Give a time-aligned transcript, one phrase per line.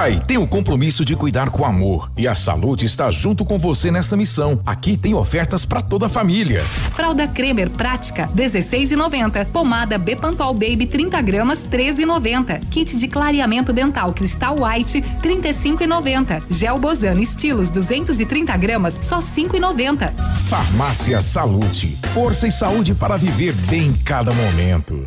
[0.00, 3.90] Pai tem o compromisso de cuidar com amor e a saúde está junto com você
[3.90, 4.58] nessa missão.
[4.64, 6.62] Aqui tem ofertas para toda a família.
[6.62, 9.44] Fralda Cremer prática 16,90.
[9.52, 12.66] Pomada Bepantol Baby 30 gramas 13,90.
[12.70, 16.44] Kit de clareamento dental Cristal White 35,90.
[16.48, 20.14] Gel Bozano Estilos 230 gramas só 5,90.
[20.46, 25.06] Farmácia Salute, força e saúde para viver bem cada momento.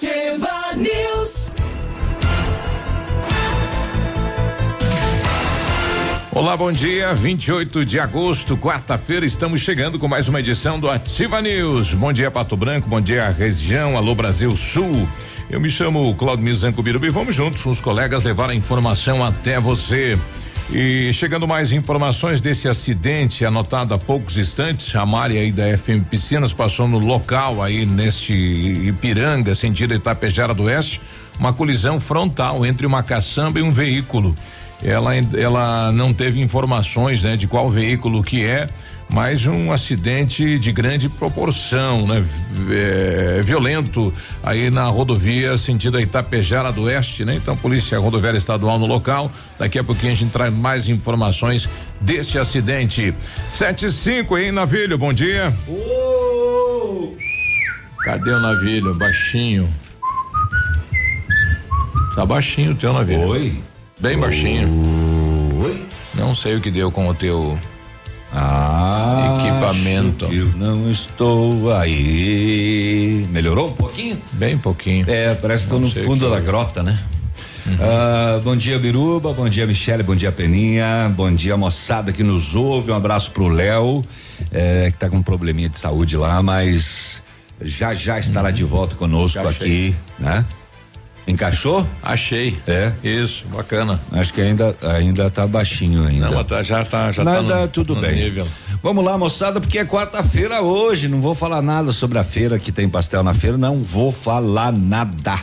[0.00, 1.52] Ativa News.
[6.32, 7.12] Olá, bom dia.
[7.12, 11.92] 28 de agosto, quarta-feira, estamos chegando com mais uma edição do Ativa News.
[11.92, 15.06] Bom dia, Pato Branco, bom dia, região, alô Brasil Sul.
[15.50, 20.18] Eu me chamo Claudio Mizanco Birubi vamos juntos, os colegas, levar a informação até você.
[20.72, 26.04] E chegando mais informações desse acidente anotado há poucos instantes, a Mari aí da FM
[26.08, 31.00] Piscinas passou no local aí neste Ipiranga, sentido Itapejara do Oeste,
[31.40, 34.36] uma colisão frontal entre uma caçamba e um veículo.
[34.80, 38.68] Ela, ela não teve informações, né, de qual veículo que é,
[39.12, 42.24] mas um acidente de grande proporção, né?
[42.70, 44.12] É, violento
[44.42, 47.34] aí na rodovia sentido Itapejara do Oeste, né?
[47.34, 49.30] Então, Polícia Rodoviária Estadual no local.
[49.58, 51.68] Daqui a pouquinho a gente traz mais informações
[52.00, 53.12] deste acidente.
[53.52, 54.96] Sete e cinco, hein, Navilho?
[54.96, 55.52] Bom dia.
[55.68, 57.14] Oh!
[58.04, 58.94] Cadê o Navilho?
[58.94, 59.68] Baixinho.
[62.14, 63.26] Tá baixinho o teu Navilho.
[63.26, 63.54] Oi.
[63.98, 64.68] Bem baixinho.
[65.62, 65.84] Oi.
[66.14, 67.58] Não sei o que deu com o teu
[68.32, 70.26] ah, equipamento.
[70.26, 73.26] Eu não estou aí.
[73.30, 74.18] Melhorou um pouquinho?
[74.32, 75.04] Bem pouquinho.
[75.08, 76.40] É, parece que estou no fundo da é.
[76.40, 76.98] grota, né?
[77.66, 77.76] Uhum.
[77.80, 79.32] Ah, bom dia, Biruba.
[79.32, 80.02] Bom dia, Michele.
[80.02, 81.12] Bom dia, Peninha.
[81.14, 82.90] Bom dia, moçada que nos ouve.
[82.90, 84.04] Um abraço pro Léo,
[84.52, 87.22] é, que tá com um probleminha de saúde lá, mas
[87.60, 88.54] já já estará uhum.
[88.54, 90.44] de volta conosco aqui, né?
[91.26, 91.86] Encaixou?
[92.02, 92.56] Achei.
[92.66, 92.92] É.
[93.04, 94.00] Isso, bacana.
[94.12, 96.30] Acho que ainda ainda tá baixinho ainda.
[96.30, 98.14] Não, tá, já tá já Nada, tá no, tudo no bem.
[98.14, 98.46] Nível.
[98.82, 102.72] Vamos lá, moçada, porque é quarta-feira hoje, não vou falar nada sobre a feira que
[102.72, 105.38] tem pastel na feira, não vou falar nada.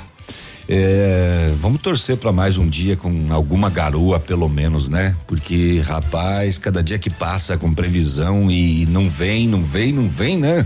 [0.70, 5.16] É, vamos torcer para mais um dia com alguma garoa, pelo menos, né?
[5.26, 10.38] Porque, rapaz, cada dia que passa com previsão e não vem, não vem, não vem,
[10.38, 10.66] né?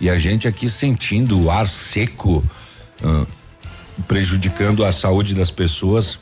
[0.00, 2.44] E a gente aqui sentindo o ar seco.
[3.02, 3.26] Uh,
[4.06, 6.18] prejudicando a saúde das pessoas.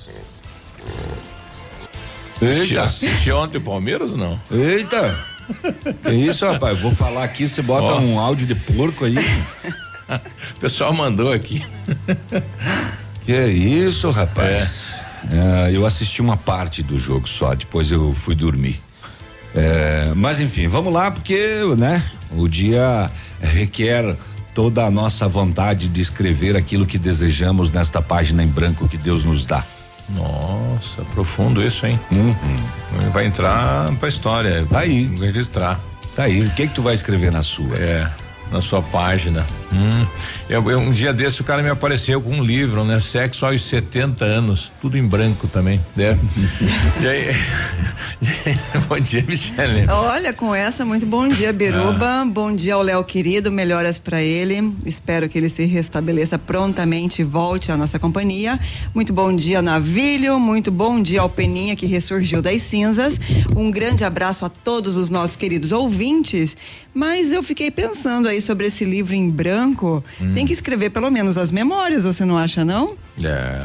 [2.40, 2.82] Eita.
[2.82, 4.40] Assiste ontem o Palmeiras ou não?
[4.50, 5.18] Eita!
[6.04, 6.80] É isso, rapaz.
[6.80, 9.16] Vou falar aqui, você bota um áudio de porco aí.
[10.08, 11.64] o pessoal mandou aqui.
[13.24, 14.92] Que é isso, rapaz?
[15.02, 15.06] É.
[15.32, 18.80] É, eu assisti uma parte do jogo só, depois eu fui dormir.
[19.54, 23.10] É, mas enfim, vamos lá, porque, né, o dia
[23.40, 24.16] requer
[24.56, 29.22] toda a nossa vontade de escrever aquilo que desejamos nesta página em branco que Deus
[29.22, 29.62] nos dá.
[30.08, 32.00] Nossa, profundo isso, hein?
[32.10, 33.10] Uhum.
[33.12, 34.66] Vai entrar pra história.
[34.70, 35.14] Tá aí.
[35.20, 35.78] Registrar.
[36.14, 36.40] Tá aí.
[36.40, 37.76] O que que tu vai escrever na sua?
[37.76, 38.08] É
[38.50, 39.46] na sua página.
[39.72, 40.06] Hum.
[40.48, 43.00] Eu, eu, um dia desse o cara me apareceu com um livro, né?
[43.00, 45.80] Sexo aos 70 anos, tudo em branco também.
[45.96, 46.16] Né?
[47.02, 47.28] e aí,
[48.88, 49.86] bom dia, Michele.
[49.88, 52.22] Olha, com essa, muito bom dia, Biruba.
[52.22, 52.24] Ah.
[52.24, 54.72] Bom dia ao Léo querido, melhoras para ele.
[54.84, 58.58] Espero que ele se restabeleça prontamente e volte à nossa companhia.
[58.94, 60.38] Muito bom dia, Navilho.
[60.38, 63.20] Muito bom dia ao Peninha que ressurgiu das cinzas.
[63.56, 66.56] Um grande abraço a todos os nossos queridos ouvintes.
[66.96, 70.02] Mas eu fiquei pensando aí sobre esse livro em branco.
[70.18, 70.32] Hum.
[70.32, 72.96] Tem que escrever pelo menos as memórias, você não acha, não?
[73.22, 73.62] É.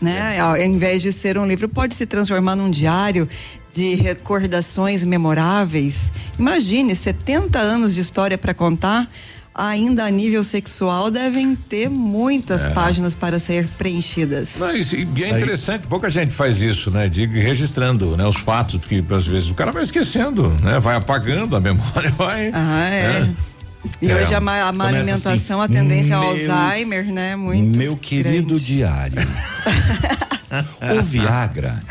[0.00, 0.38] Né?
[0.38, 3.28] Ao invés de ser um livro, pode se transformar num diário
[3.74, 6.12] de recordações memoráveis.
[6.38, 9.10] Imagine, 70 anos de história para contar
[9.58, 12.70] ainda a nível sexual devem ter muitas é.
[12.70, 14.56] páginas para ser preenchidas.
[14.56, 14.82] Não, e,
[15.16, 15.88] e é interessante, Aí.
[15.88, 17.08] pouca gente faz isso, né?
[17.08, 18.24] De registrando, né?
[18.24, 20.78] Os fatos, porque às vezes o cara vai esquecendo, né?
[20.78, 22.50] Vai apagando a memória, vai.
[22.54, 23.20] Ah, é.
[23.20, 23.34] Né?
[24.00, 27.34] E é, hoje a má, a má alimentação, assim, a tendência ao Alzheimer, né?
[27.34, 27.78] Muito.
[27.78, 28.64] Meu querido grande.
[28.64, 29.18] diário.
[30.98, 31.82] o Viagra.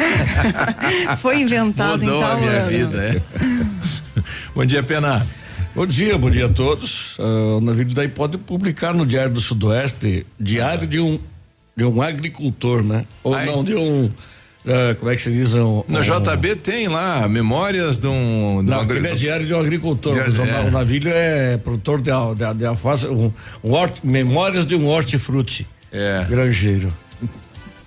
[1.22, 2.70] Foi inventado Mudou em tal a minha ano.
[2.70, 3.22] vida, é.
[4.56, 5.26] Bom dia, Pena.
[5.78, 7.20] Bom dia, bom dia a todos.
[7.20, 11.20] Uh, o navio daí pode publicar no Diário do Sudoeste diário de um
[11.76, 13.06] de um agricultor, né?
[13.24, 13.46] Ou Ai.
[13.46, 15.54] não de um uh, como é que se diz?
[15.54, 18.64] Um, no um, JB tem lá memórias de um.
[18.66, 20.14] De não, um é diário de um agricultor.
[20.14, 20.62] Diário, é.
[20.62, 23.32] O navio é produtor de, de, de alface, um,
[23.64, 25.68] um hort, memórias de um hortifruti.
[25.92, 26.26] É.
[26.28, 26.92] Granjeiro.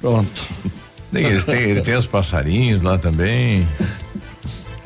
[0.00, 0.44] Pronto.
[1.12, 3.66] Tem, eles têm, ele tem os passarinhos lá também.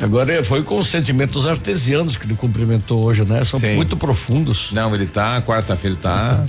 [0.04, 3.42] Agora foi com os sentimentos artesianos que ele cumprimentou hoje, né?
[3.42, 3.74] São Sim.
[3.74, 4.70] muito profundos.
[4.70, 6.44] Não, ele tá, quarta-feira ele tá.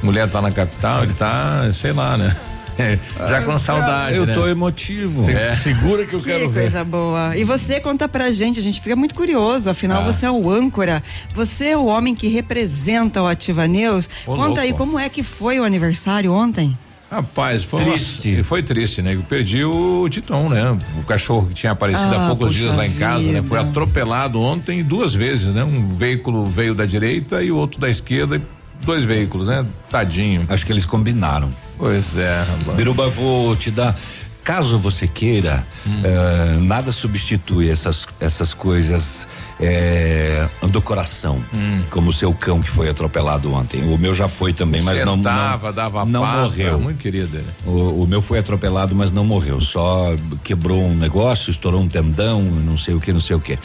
[0.00, 2.34] Mulher tá na capital, ele tá, sei lá, né?
[3.28, 4.16] Já com saudade.
[4.16, 4.32] Eu né?
[4.32, 5.28] tô emotivo.
[5.28, 5.52] É.
[5.56, 6.60] Segura que eu que quero ver.
[6.60, 7.36] coisa boa.
[7.36, 9.68] E você conta pra gente, a gente fica muito curioso.
[9.68, 10.04] Afinal, ah.
[10.04, 11.02] você é o âncora.
[11.34, 14.08] Você é o homem que representa o Ativa News.
[14.24, 14.60] Ô, conta louco.
[14.60, 16.78] aí como é que foi o aniversário ontem.
[17.10, 18.34] Rapaz, foi triste.
[18.34, 19.14] Uma, foi triste, né?
[19.14, 20.78] Eu perdi o Titon, né?
[20.98, 23.40] O cachorro que tinha aparecido ah, há poucos dias lá em casa, vida.
[23.40, 23.48] né?
[23.48, 25.64] Foi atropelado ontem duas vezes, né?
[25.64, 28.40] Um veículo veio da direita e o outro da esquerda,
[28.82, 29.64] dois veículos, né?
[29.88, 30.44] Tadinho.
[30.50, 31.48] Acho que eles combinaram.
[31.78, 32.76] Pois é, rapaz.
[32.76, 33.96] Biruba, vou te dar
[34.44, 35.90] caso você queira, hum.
[35.90, 39.26] uh, nada substitui essas, essas coisas
[39.60, 41.82] é, do coração, hum.
[41.90, 43.82] como o seu cão que foi atropelado ontem.
[43.82, 46.80] O meu já foi também, mas Sentava, não não, dava não pata, morreu.
[46.80, 47.38] Muito querido.
[47.38, 47.44] Né?
[47.66, 49.60] O, o, meu foi atropelado, mas não morreu.
[49.60, 50.14] Só
[50.44, 53.58] quebrou um negócio, estourou um tendão, não sei o que, não sei o que.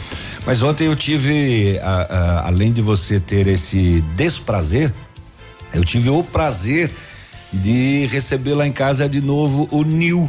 [0.45, 4.91] Mas ontem eu tive, a, a, além de você ter esse desprazer,
[5.73, 6.91] eu tive o prazer
[7.51, 10.27] de receber lá em casa de novo o Nil.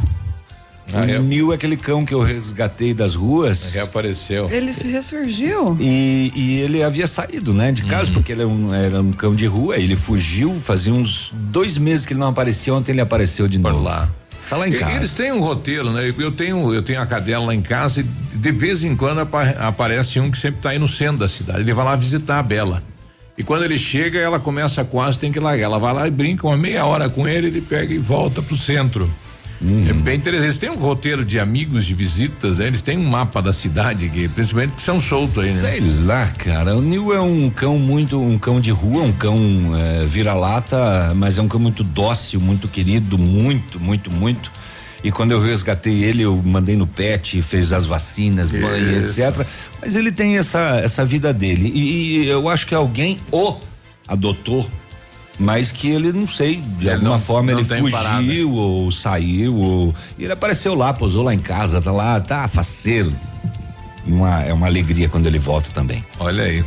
[0.93, 1.19] Ah, o é?
[1.19, 3.73] Nil é aquele cão que eu resgatei das ruas.
[3.73, 4.49] Reapareceu.
[4.51, 5.75] Ele se ressurgiu.
[5.79, 8.15] E, e ele havia saído, né, de casa, uhum.
[8.15, 9.77] porque ele era um, era um, cão de rua.
[9.77, 12.73] Ele fugiu, fazia uns dois meses que ele não aparecia.
[12.73, 13.83] Ontem ele apareceu de Por novo.
[13.83, 14.09] lá.
[14.49, 14.91] Tá lá em casa.
[14.93, 16.13] Eles têm um roteiro, né?
[16.17, 19.27] Eu tenho, eu tenho a cadela lá em casa e de vez em quando
[19.59, 21.61] aparece um que sempre está aí no centro da cidade.
[21.61, 22.83] Ele vai lá visitar a Bela.
[23.37, 25.65] E quando ele chega, ela começa quase, tem que largar.
[25.65, 28.55] Ela vai lá e brinca uma meia hora com ele, ele pega e volta pro
[28.55, 29.11] centro.
[29.65, 29.87] Uhum.
[29.89, 30.45] É bem interessante.
[30.45, 32.67] Eles têm um roteiro de amigos, de visitas, né?
[32.67, 35.71] eles têm um mapa da cidade, que, principalmente que são soltos aí, né?
[35.71, 36.75] Sei lá, cara.
[36.75, 39.37] O Nil é um cão muito, um cão de rua, um cão
[39.75, 44.51] é, vira-lata, mas é um cão muito dócil, muito querido, muito, muito, muito.
[45.03, 49.45] E quando eu resgatei ele, eu mandei no pet, fez as vacinas, banho, etc.
[49.81, 51.71] Mas ele tem essa, essa vida dele.
[51.73, 53.55] E, e eu acho que alguém o
[54.07, 54.69] adotou
[55.39, 58.45] mas que ele não sei de ele alguma não, forma não ele fugiu parada.
[58.47, 63.13] ou saiu ou ele apareceu lá pousou lá em casa tá lá tá faceiro
[64.05, 66.63] uma, é uma alegria quando ele volta também olha aí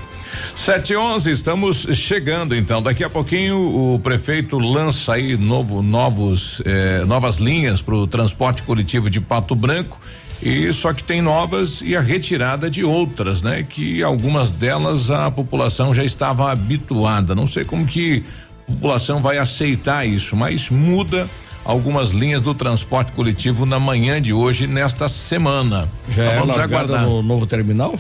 [0.55, 2.83] Sete e onze, estamos chegando então.
[2.83, 3.57] Daqui a pouquinho
[3.95, 9.55] o prefeito lança aí novo, novos, eh, novas linhas para o transporte coletivo de Pato
[9.55, 10.01] Branco.
[10.43, 13.67] E só que tem novas e a retirada de outras, né?
[13.69, 17.35] Que algumas delas a população já estava habituada.
[17.35, 18.25] Não sei como que
[18.69, 21.29] população vai aceitar isso, mas muda
[21.65, 25.89] algumas linhas do transporte coletivo na manhã de hoje, nesta semana.
[26.09, 27.03] Já então, é vamos aguardar.
[27.03, 27.99] no novo terminal?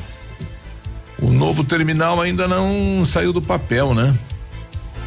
[1.21, 4.15] O novo terminal ainda não saiu do papel, né?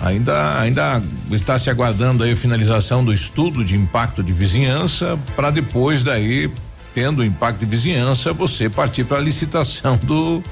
[0.02, 1.02] Ainda, ainda
[1.32, 6.52] está se aguardando aí a finalização do estudo de impacto de vizinhança para depois daí,
[6.94, 10.44] tendo impacto de vizinhança, você partir para a licitação do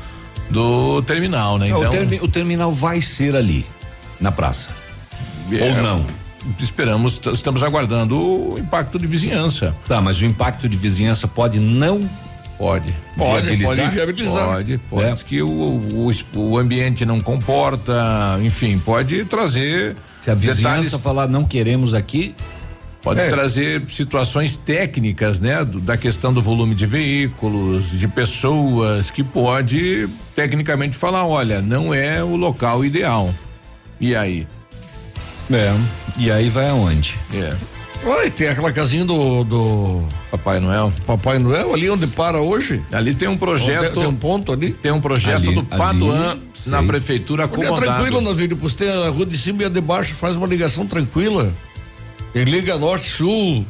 [0.50, 1.68] do terminal, né?
[1.68, 3.66] Então, o, termi, o terminal vai ser ali
[4.20, 4.70] na praça.
[5.56, 6.06] Ou é, não?
[6.60, 9.76] Esperamos, estamos aguardando o impacto de vizinhança.
[9.88, 12.08] Tá, mas o impacto de vizinhança pode não
[12.60, 12.94] Pode.
[13.16, 13.76] Pode, viabilizar?
[13.78, 14.46] pode viabilizar.
[14.46, 15.06] Pode, pode.
[15.06, 15.16] É.
[15.16, 19.96] que o, o, o, ambiente não comporta, enfim, pode trazer.
[20.26, 22.36] Se a vizinhança detalhes, falar não queremos aqui.
[23.02, 23.30] Pode é.
[23.30, 25.64] trazer situações técnicas, né?
[25.64, 31.94] Do, da questão do volume de veículos, de pessoas, que pode tecnicamente falar, olha, não
[31.94, 33.34] é o local ideal.
[34.02, 34.46] E aí?
[35.52, 35.74] É.
[36.18, 37.18] E aí vai aonde?
[37.34, 37.56] É.
[38.06, 40.94] Oi, tem aquela casinha do, do Papai Noel.
[41.06, 42.82] Papai Noel ali onde para hoje?
[42.92, 44.00] Ali tem um projeto.
[44.00, 44.72] Tem um ponto ali?
[44.72, 47.84] Tem um projeto ali, do Paduan ali, na prefeitura acomodado.
[47.84, 50.48] É tranquilo, Navírio, você tem a rua de cima e a de baixo, faz uma
[50.48, 51.52] ligação tranquila.
[52.34, 53.66] Ele liga norte, sul,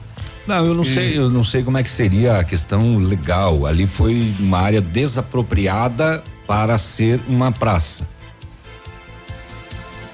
[0.46, 3.66] Não, eu não E- sei, eu não sei como é que seria a questão legal.
[3.66, 8.08] Ali foi uma área desapropriada para ser uma praça.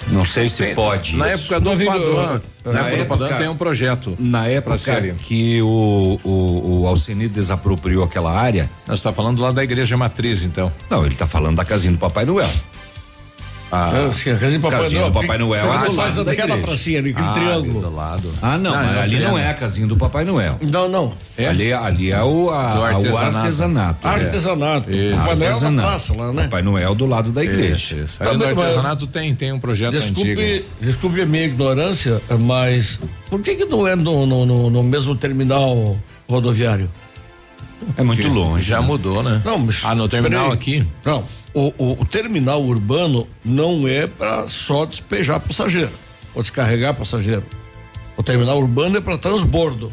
[0.08, 1.16] Não sei se Tem- pode.
[1.18, 1.54] Na isso.
[1.54, 4.16] época do Paduan, eu- na na época do Paduan tem um projeto.
[4.20, 4.76] Na época
[5.18, 10.44] que o, o, o Alcini desapropriou aquela área, Nós está falando lá da igreja matriz,
[10.44, 10.72] então.
[10.90, 12.50] não, ele tá falando da casinha do Papai Noel.
[13.72, 15.12] Ah, sim, a casinha do Papai Casinha Noel.
[15.12, 17.82] do Papai Noel, ah, faz daquela pracinha ali, aquele Ah, triângulo.
[17.82, 18.32] Do lado.
[18.42, 19.32] Ah, não, mas é ali triângulo.
[19.32, 20.60] não é a casinha do Papai Noel.
[20.72, 21.14] Não, não.
[21.38, 23.38] Ali, ali é o, a- Do o artesanato.
[23.38, 24.08] artesanato.
[24.08, 24.92] Artesanato.
[24.92, 25.16] Isso.
[25.16, 25.88] O Papai Noel é na Artesanato.
[25.88, 26.44] praça lá, né?
[26.44, 27.76] Papai Noel do lado da igreja.
[27.76, 28.18] Isso, isso.
[28.20, 30.14] Tá Aí no bem, mas- artesanato tem, tem um projeto antigo.
[30.16, 34.84] Desculpe, desculpe a minha ignorância, mas por que que não é no, no, no- no
[34.84, 35.98] mesmo terminal
[36.30, 36.90] rodoviário?
[37.98, 38.68] É muito longe.
[38.68, 38.88] Já né?
[38.88, 39.42] mudou, né?
[39.46, 40.86] Não, mas Ah, no terminal aqui?
[41.04, 41.24] Não,
[41.54, 45.92] o, o- o terminal urbano não é para só despejar passageiro
[46.34, 47.44] ou descarregar passageiro.
[48.18, 49.92] O terminal urbano é para transbordo.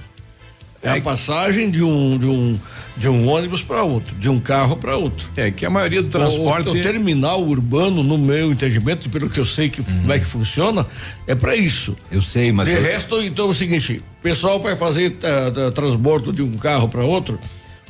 [0.84, 2.58] É a passagem de um, de um,
[2.96, 5.28] de um ônibus para outro, de um carro para outro.
[5.36, 6.70] É que a maioria do O- transporte.
[6.70, 10.84] O, terminal urbano, no meu entendimento, pelo que eu sei que como é que funciona,
[11.24, 11.96] é para isso.
[12.10, 12.66] Eu sei, mas.
[12.68, 16.56] de eu- resto, então é o seguinte: o pessoal vai fazer eh, transbordo de um
[16.56, 17.38] carro para outro,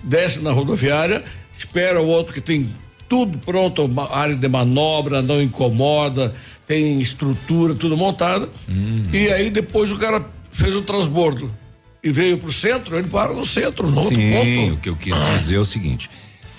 [0.03, 1.25] desce na rodoviária,
[1.59, 2.69] espera o outro que tem
[3.09, 6.35] tudo pronto, área de manobra, não incomoda,
[6.67, 8.49] tem estrutura, tudo montado.
[9.13, 11.53] E aí depois o cara fez o transbordo
[12.03, 14.75] e veio pro centro, ele para no centro, no outro Sim, ponto.
[14.75, 16.11] o que eu quis dizer é o seguinte: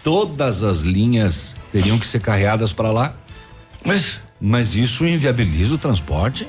[0.03, 3.15] todas as linhas teriam que ser carreadas para lá,
[3.85, 6.47] Mas, mas isso inviabiliza o transporte.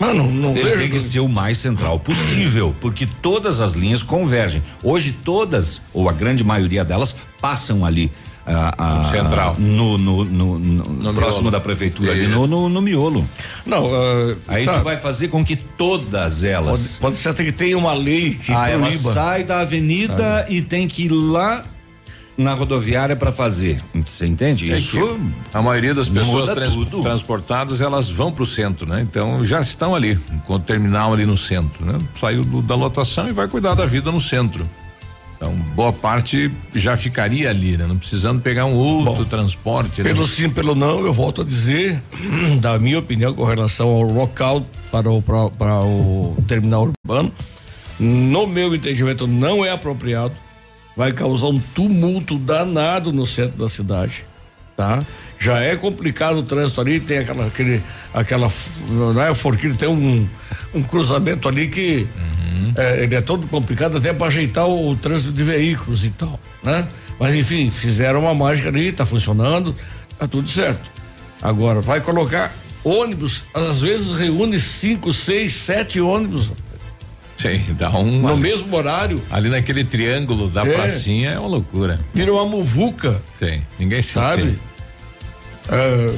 [0.00, 0.78] Mano, não Ele vejo.
[0.78, 4.62] tem que ser o mais central possível, porque todas as linhas convergem.
[4.82, 8.10] Hoje todas, ou a grande maioria delas, passam ali.
[8.46, 9.54] ah, ah, Central.
[9.58, 11.50] No, no, no- no- próximo miolo.
[11.52, 12.30] da prefeitura, ali Isso.
[12.30, 13.24] no, no, no miolo.
[13.64, 14.78] Não, ah, Aí tá.
[14.78, 16.96] tu vai fazer com que todas Pode, elas.
[17.00, 20.88] pode ser até que tenha uma lei que Ah, ela sai da avenida e tem
[20.88, 21.64] que ir lá
[22.40, 23.82] na rodoviária para fazer.
[23.94, 24.72] Você entende?
[24.72, 25.18] É Isso
[25.52, 29.00] a maioria das pessoas trans- transportadas elas vão para o centro, né?
[29.02, 31.98] Então já estão ali, com o terminal ali no centro, né?
[32.14, 34.66] Saiu do- da lotação e vai cuidar da vida no centro.
[35.36, 37.86] Então boa parte já ficaria ali, né?
[37.86, 40.02] Não precisando pegar um outro transporte.
[40.02, 40.12] né?
[40.12, 42.02] Pelo sim, pelo não, eu volto a dizer,
[42.60, 47.32] da minha opinião com relação ao local para o, para, para o terminal urbano,
[47.98, 50.34] no meu entendimento não é apropriado,
[50.96, 54.24] vai causar um tumulto danado no centro da cidade,
[54.76, 55.04] tá?
[55.38, 57.82] Já é complicado o trânsito ali, tem aquela, aquele,
[58.12, 58.52] aquela,
[58.88, 60.28] não é, Forquilho, tem um,
[60.74, 62.06] um cruzamento ali que
[62.76, 66.38] é, ele é todo complicado até para ajeitar o, o trânsito de veículos e tal,
[66.62, 66.86] né?
[67.18, 69.74] Mas enfim, fizeram uma mágica ali, tá funcionando,
[70.18, 70.90] tá tudo certo.
[71.42, 72.52] Agora, vai colocar
[72.84, 76.50] ônibus, às vezes reúne cinco, seis, sete ônibus
[77.40, 78.20] Sim, dá um.
[78.20, 80.72] no mesmo horário, Ali naquele triângulo da É.
[80.72, 81.98] pracinha é uma loucura.
[82.12, 84.58] vira uma muvuca, Sim, ninguém sabe?
[85.68, 86.12] Ah,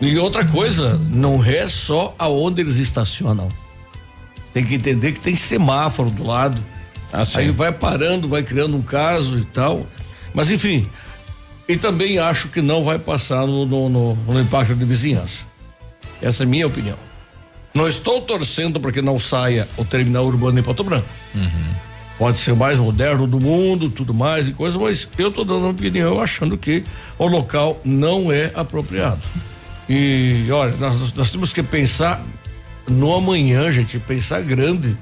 [0.00, 3.48] e outra coisa, não é só aonde eles estacionam.
[4.54, 6.60] Tem que entender que tem semáforo do lado.
[7.12, 7.22] Ah.
[7.34, 9.84] Aí vai parando, vai criando um caso e tal.
[10.32, 10.86] Mas enfim,
[11.68, 15.40] e também acho que não vai passar no, no, no- no impacto de vizinhança.
[16.22, 16.96] Essa é a minha opinião.
[17.78, 21.06] Não estou torcendo para que não saia o terminal urbano em Pato Branco.
[22.18, 25.60] Pode ser o mais moderno do mundo, tudo mais e coisa, mas eu estou dando
[25.60, 26.82] uma opinião achando que
[27.16, 29.20] o local não é apropriado.
[29.88, 32.20] E olha, nós, nós temos que pensar
[32.88, 34.96] no amanhã, gente, pensar grande.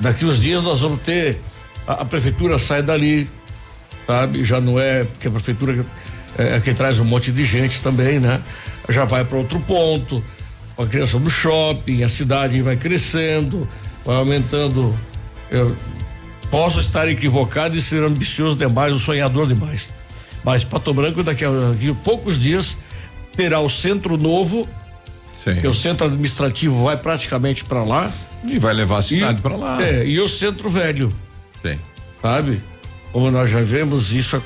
[0.00, 1.38] Daqui uns dias nós vamos ter
[1.86, 3.28] a, a prefeitura sai dali,
[4.06, 4.42] sabe?
[4.42, 5.84] Já não é porque a prefeitura
[6.38, 8.40] é, é que traz um monte de gente também, né?
[8.88, 10.24] Já vai para outro ponto,
[10.76, 13.68] a criação do shopping, a cidade vai crescendo,
[14.04, 14.94] vai aumentando.
[15.50, 15.76] Eu
[16.50, 19.88] posso estar equivocado e ser ambicioso demais, um sonhador demais.
[20.42, 22.76] Mas Pato Branco daqui a, daqui a poucos dias
[23.36, 24.68] terá o centro novo,
[25.44, 25.60] Sim.
[25.60, 28.12] que o centro administrativo vai praticamente para lá.
[28.46, 29.82] E vai levar a cidade para lá.
[29.82, 31.12] É, e o centro velho,
[31.62, 31.78] Sim.
[32.20, 32.60] sabe?
[33.14, 34.42] Como nós já vimos isso,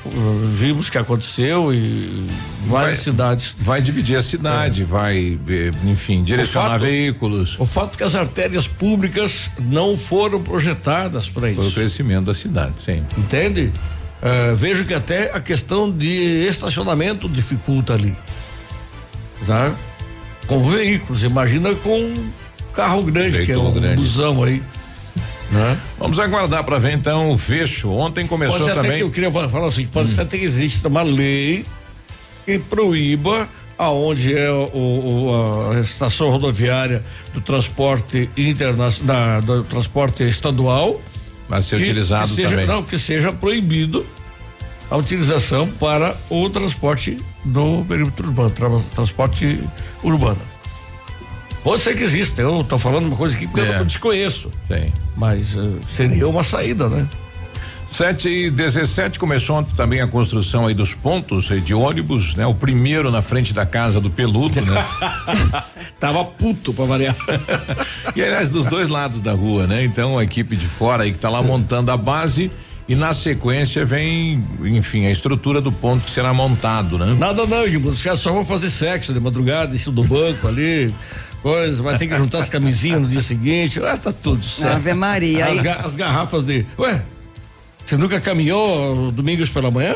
[0.53, 2.27] vimos que aconteceu e
[2.67, 3.55] várias Vai- cidades.
[3.59, 8.13] Vai dividir a cidade, vai, eh, enfim, direcionar fato- veículos O fato é que as
[8.13, 11.73] artérias públicas não foram projetadas para para o isso.
[11.73, 13.03] crescimento da cidade, sim.
[13.17, 13.71] Entende?
[14.21, 18.15] Eh, vejo que até a questão de estacionamento dificulta ali.
[19.47, 19.73] Tá?
[20.45, 22.29] Com veículos, imagina com um
[22.71, 23.95] carro grande, que é um grande.
[23.95, 24.61] busão aí.
[25.51, 25.79] Né?
[25.97, 27.89] Vamos aguardar para ver então o fecho.
[27.91, 28.97] Ontem começou Pode ser até também.
[28.97, 31.65] que eu queria falar assim, pode ser até que exista uma lei
[32.45, 37.03] que proíba aonde é o, o, a estação rodoviária
[37.33, 41.01] do transporte internacional, do transporte estadual.
[41.47, 42.67] Vai ser utilizado que seja, também.
[42.67, 44.05] Não, que seja proibido
[44.91, 49.63] a utilização para o transporte do perímetro urbano, tra, transporte
[50.03, 50.41] urbano.
[51.63, 53.79] Pode ser que exista, eu estou falando uma coisa aqui que é.
[53.79, 54.51] eu desconheço.
[54.67, 54.91] Sim.
[55.15, 57.07] Mas uh, seria uma saída, né?
[57.91, 62.45] 7 e 17 começou ontem também a construção aí dos pontos de ônibus, né?
[62.45, 64.85] O primeiro na frente da casa do Peludo, né?
[65.99, 67.15] Tava puto pra variar.
[68.15, 69.83] e aliás, dos dois lados da rua, né?
[69.83, 72.51] Então a equipe de fora aí que tá lá montando a base
[72.87, 77.15] e na sequência vem, enfim, a estrutura do ponto que será montado, né?
[77.17, 80.93] Nada não, Edmundo, os caras só vão fazer sexo de madrugada, isso do banco ali
[81.41, 84.75] coisa, vai ter que juntar as camisinhas no dia seguinte, ah, tá tudo certo.
[84.75, 85.45] Ave Maria.
[85.47, 87.03] As, ga, as garrafas de, ué,
[87.87, 89.95] você nunca caminhou domingos pela manhã?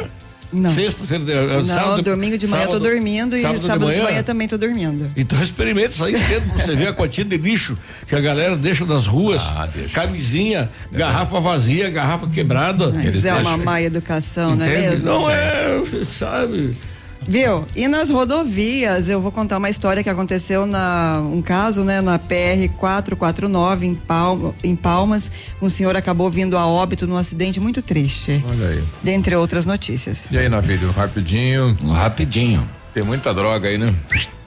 [0.54, 0.74] Não.
[0.74, 4.04] Sexta-feira, Não, sábado, domingo de manhã sábado, tô dormindo e sábado, sábado de, manhã, de,
[4.04, 5.12] manhã, também tô dormindo.
[5.18, 7.76] Então experimenta sair cedo pra você ver a quantia de lixo
[8.08, 9.42] que a galera deixa nas ruas.
[9.42, 9.96] Ah, deixa.
[9.96, 12.92] Camisinha, é garrafa vazia, garrafa quebrada.
[12.94, 14.70] Mas é uma má educação, Entende?
[14.70, 15.06] não é mesmo?
[15.06, 16.78] Não é, sabe?
[17.28, 17.66] Viu?
[17.76, 22.20] E nas rodovias, eu vou contar uma história que aconteceu na um caso, né, na
[22.20, 25.32] PR 449 em, Palma, em Palmas.
[25.62, 28.44] Um senhor acabou vindo a óbito num acidente muito triste.
[28.50, 28.84] Olha aí.
[29.02, 30.28] Dentre outras notícias.
[30.32, 31.78] E aí, Navírio, rapidinho.
[31.90, 32.68] Rapidinho.
[32.94, 33.94] Tem muita droga aí, né?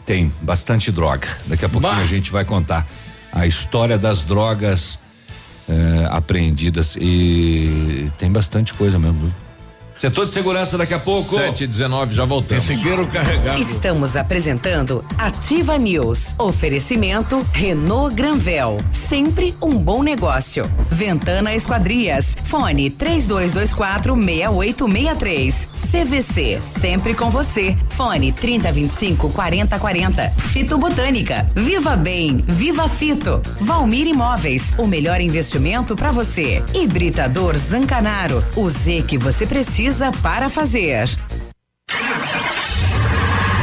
[0.05, 1.27] Tem bastante droga.
[1.47, 2.03] Daqui a pouquinho bah.
[2.03, 2.87] a gente vai contar
[3.33, 4.99] a história das drogas
[5.69, 9.33] eh, apreendidas e tem bastante coisa mesmo.
[10.01, 11.37] Setor de segurança daqui a pouco.
[11.37, 12.65] 7 e 19 já voltamos.
[12.65, 13.61] Seguiram carregado.
[13.61, 16.35] Estamos apresentando Ativa News.
[16.39, 18.77] Oferecimento Renault Granvel.
[18.93, 20.71] Sempre um bom negócio.
[20.91, 22.37] Ventana Esquadrias.
[22.45, 25.69] Fone 3224 6863.
[25.91, 26.61] CVC.
[26.61, 27.75] Sempre com você.
[27.91, 30.31] Fone 3025 4040.
[30.53, 31.49] Fito Botânica.
[31.55, 32.45] Viva Bem.
[32.47, 33.41] Viva Fito.
[33.61, 34.75] Valmir Imóveis.
[34.77, 36.63] O melhor investimento para você.
[36.75, 38.45] Hibridador Zancanaro.
[38.55, 41.09] O Z que você precisa precisa para fazer.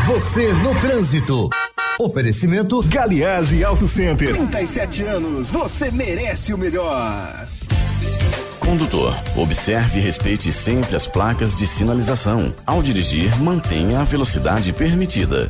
[0.07, 1.49] Você no trânsito.
[1.99, 4.33] Oferecimento Galiase Auto Center.
[4.33, 7.45] 37 anos, você merece o melhor.
[8.57, 12.55] Condutor, observe e respeite sempre as placas de sinalização.
[12.65, 15.49] Ao dirigir, mantenha a velocidade permitida.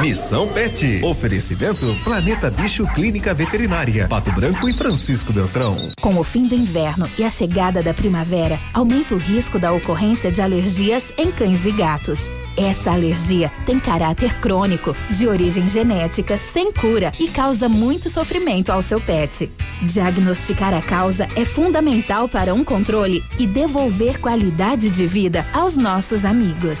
[0.00, 1.02] Missão Pet.
[1.02, 4.06] Oferecimento Planeta Bicho Clínica Veterinária.
[4.06, 5.90] Pato Branco e Francisco Beltrão.
[6.00, 10.30] Com o fim do inverno e a chegada da primavera, aumenta o risco da ocorrência
[10.30, 12.20] de alergias em cães e gatos.
[12.56, 18.82] Essa alergia tem caráter crônico, de origem genética, sem cura e causa muito sofrimento ao
[18.82, 19.50] seu pet.
[19.82, 26.24] Diagnosticar a causa é fundamental para um controle e devolver qualidade de vida aos nossos
[26.24, 26.80] amigos.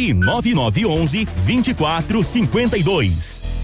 [0.00, 3.60] e 9911 2452.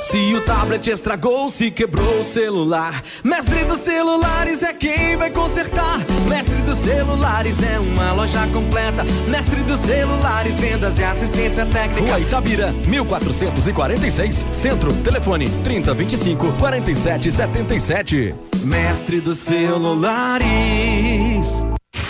[0.00, 5.98] Se o tablet estragou, se quebrou o celular, Mestre dos Celulares é quem vai consertar.
[6.28, 9.02] Mestre dos Celulares é uma loja completa.
[9.28, 12.00] Mestre dos Celulares, vendas e assistência técnica.
[12.00, 18.34] Rua Itabira, 1446, Centro, telefone 3025 4777.
[18.64, 20.46] Mestre dos Celulares.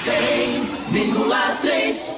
[0.04, 2.17] 100,3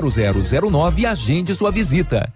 [0.00, 2.32] 0009 e agende sua visita.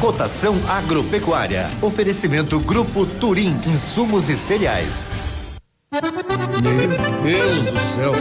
[0.00, 1.70] Cotação agropecuária.
[1.80, 5.10] Oferecimento Grupo Turim, insumos e cereais.
[6.62, 8.12] Meu Deus do céu.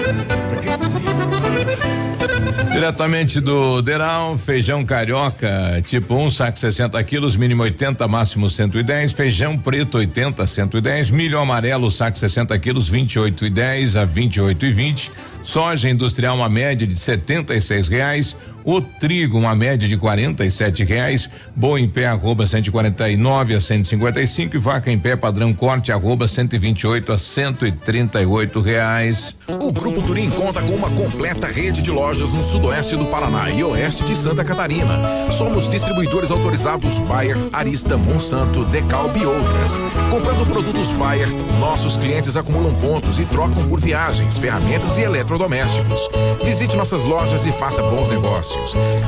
[2.72, 9.13] Diretamente do Deral, feijão carioca, tipo 1, um, saco 60 quilos, mínimo 80, máximo 110.
[9.13, 11.12] Feijão preto 80, 110.
[11.12, 15.12] Milho amarelo, saco 60 quilos, 28 e 10 a 28 e 20.
[15.43, 18.36] Soja industrial, uma média de 76 reais.
[18.65, 21.30] O trigo, uma média de quarenta e sete reais.
[21.56, 27.12] Boa em pé, arroba 149 a 155 e vaca em pé padrão corte, arroba 128
[27.12, 29.36] a 138 reais.
[29.47, 33.63] O Grupo Turim conta com uma completa rede de lojas no sudoeste do Paraná e
[33.63, 34.99] oeste de Santa Catarina.
[35.30, 39.73] Somos distribuidores autorizados Bayer, Arista, Monsanto, Decalb e outras.
[40.10, 41.28] Comprando produtos Bayer,
[41.60, 46.10] nossos clientes acumulam pontos e trocam por viagens, ferramentas e eletrodomésticos.
[46.43, 48.53] Visite nossas lojas e faça bons negócios.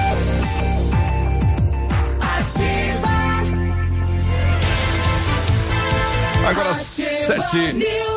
[6.47, 7.57] Agora sete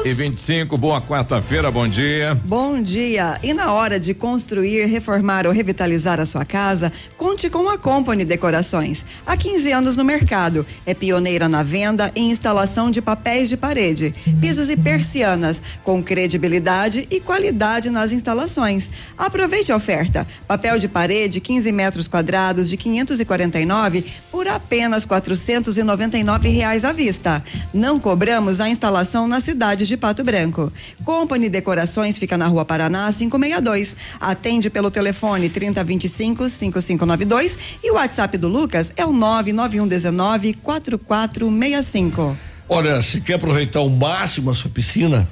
[0.04, 2.34] e 25 boa quarta-feira, bom dia.
[2.44, 3.38] Bom dia.
[3.42, 8.24] E na hora de construir, reformar ou revitalizar a sua casa, conte com a Company
[8.24, 9.04] Decorações.
[9.26, 14.14] Há 15 anos no mercado, é pioneira na venda e instalação de papéis de parede,
[14.40, 18.90] pisos e persianas, com credibilidade e qualidade nas instalações.
[19.16, 20.26] Aproveite a oferta.
[20.46, 27.42] Papel de parede 15 metros quadrados de 549 por apenas 499 reais à vista.
[27.72, 30.72] Não cobramos a instalação na cidade de Pato Branco.
[31.04, 33.96] Company Decorações fica na Rua Paraná 562.
[34.20, 42.36] Atende pelo telefone 3025 5592 e o WhatsApp do Lucas é o 99119 4465.
[42.68, 45.28] Olha, se quer aproveitar ao máximo a sua piscina,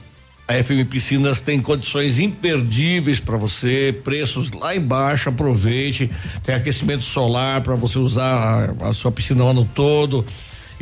[0.49, 6.11] a FM Piscinas tem condições imperdíveis para você, preços lá embaixo, aproveite.
[6.43, 10.27] Tem aquecimento solar para você usar a, a sua piscina o ano todo.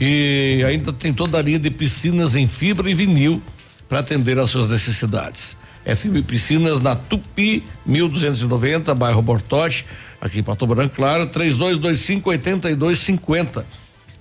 [0.00, 3.42] E ainda tem toda a linha de piscinas em fibra e vinil
[3.88, 5.56] para atender às suas necessidades.
[5.84, 9.84] FM Piscinas na Tupi 1290, bairro Bortote,
[10.20, 13.66] aqui em Pato Branco, claro, 3225 8250.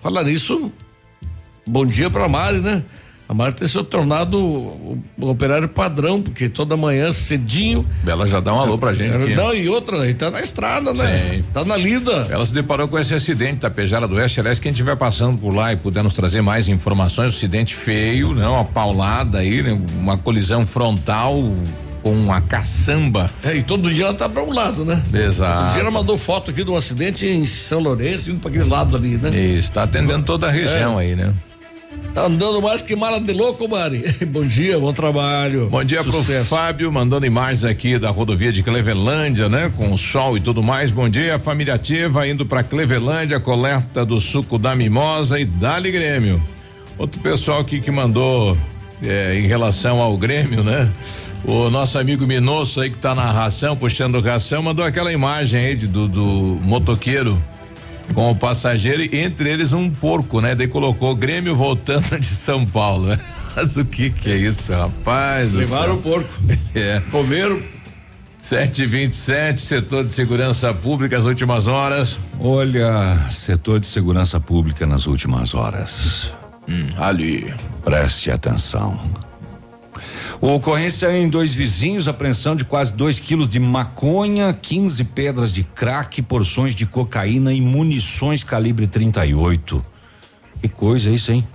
[0.02, 0.72] Falar nisso,
[1.66, 2.84] bom dia para Mari, né?
[3.30, 7.86] A Mari tem se tornado o, o, operário padrão, porque toda manhã cedinho.
[8.04, 9.36] Ela já dá um alô pra gente aqui.
[9.36, 11.36] Não, e outra, tá na estrada, né?
[11.36, 11.44] Sim.
[11.54, 12.26] Tá na lida.
[12.28, 14.40] Ela se deparou com esse acidente da Pejara do Oeste.
[14.40, 18.34] Aliás, quem estiver passando por lá e puder nos trazer mais informações, um acidente feio,
[18.34, 18.48] né?
[18.48, 19.80] Uma paulada aí, né?
[20.00, 21.40] Uma colisão frontal
[22.02, 23.30] com uma caçamba.
[23.44, 25.04] É, e todo dia ela tá para um lado, né?
[25.14, 25.70] Exato.
[25.70, 28.68] Um dia ela mandou foto aqui de um acidente em São Lourenço, indo para aquele
[28.68, 29.30] lado ali, né?
[29.30, 31.04] Isso, tá atendendo toda a região é.
[31.04, 31.32] aí, né?
[32.14, 34.04] Tá andando mais que mala de louco, Mari.
[34.28, 35.70] bom dia, bom trabalho.
[35.70, 36.26] Bom dia Sucesso.
[36.26, 39.72] pro Fábio, mandando imagens aqui da rodovia de Clevelândia, né?
[39.78, 40.92] Com sol e tudo mais.
[40.92, 46.42] Bom dia, família ativa, indo pra Clevelândia, coleta do suco da mimosa e Dali Grêmio.
[46.98, 48.58] Outro pessoal aqui que mandou
[49.04, 50.92] é, em relação ao Grêmio, né?
[51.46, 55.76] O nosso amigo Minosso aí que tá na ração, puxando ração, mandou aquela imagem aí
[55.76, 57.42] de, do, do motoqueiro
[58.14, 60.56] com o passageiro e entre eles um porco, né?
[60.56, 63.10] Daí colocou Grêmio voltando de São Paulo.
[63.56, 65.54] Mas o que que é isso, rapaz?
[65.54, 66.30] Levaram o porco.
[66.76, 67.02] É.
[67.12, 67.62] Comeram.
[68.42, 72.18] 727, setor de segurança pública, as últimas horas.
[72.40, 76.34] Olha, setor de segurança pública nas últimas horas.
[76.68, 77.54] Hum, ali.
[77.84, 79.00] Preste atenção.
[80.42, 86.22] Ocorrência em dois vizinhos, apreensão de quase 2 quilos de maconha, 15 pedras de crack,
[86.22, 89.84] porções de cocaína e munições calibre 38.
[90.62, 91.46] Que coisa isso, hein?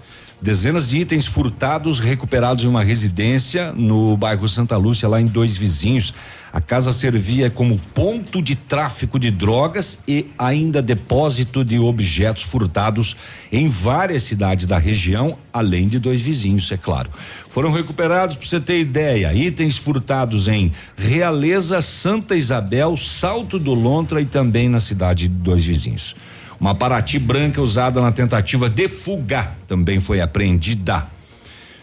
[0.45, 5.57] Dezenas de itens furtados recuperados em uma residência no bairro Santa Lúcia, lá em dois
[5.57, 6.13] vizinhos.
[6.53, 13.17] A casa servia como ponto de tráfico de drogas e ainda depósito de objetos furtados
[13.51, 17.09] em várias cidades da região, além de dois vizinhos, é claro.
[17.49, 24.21] Foram recuperados, para você ter ideia, itens furtados em Realeza, Santa Isabel, Salto do Lontra
[24.21, 26.15] e também na cidade de dois vizinhos.
[26.61, 31.07] Uma Paraty branca usada na tentativa de fuga também foi apreendida.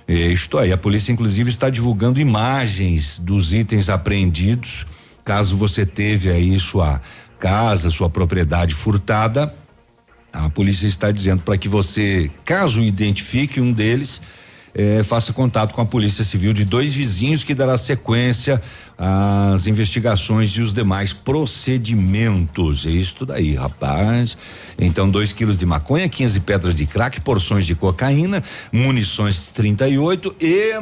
[0.07, 4.85] Isto aí, a polícia inclusive está divulgando imagens dos itens apreendidos.
[5.23, 7.01] Caso você teve aí sua
[7.39, 9.53] casa, sua propriedade furtada,
[10.33, 14.21] a polícia está dizendo para que você, caso identifique um deles,
[14.73, 18.61] eh, faça contato com a Polícia Civil de dois vizinhos que dará sequência
[18.97, 22.85] às investigações e os demais procedimentos.
[22.85, 24.37] É isso daí, rapaz.
[24.77, 30.73] Então, dois quilos de maconha, 15 pedras de crack, porções de cocaína, munições 38 e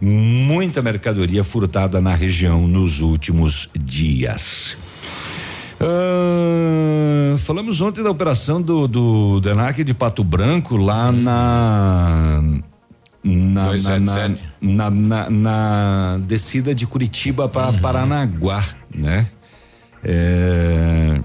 [0.00, 4.76] muita mercadoria furtada na região nos últimos dias.
[5.82, 12.42] Ah, falamos ontem da operação do, do Denac de Pato Branco lá na
[13.24, 14.28] na, na, na,
[14.60, 17.78] na, na, na descida de Curitiba para Uhum.
[17.80, 19.28] Paranaguá, né?
[20.04, 21.20] É,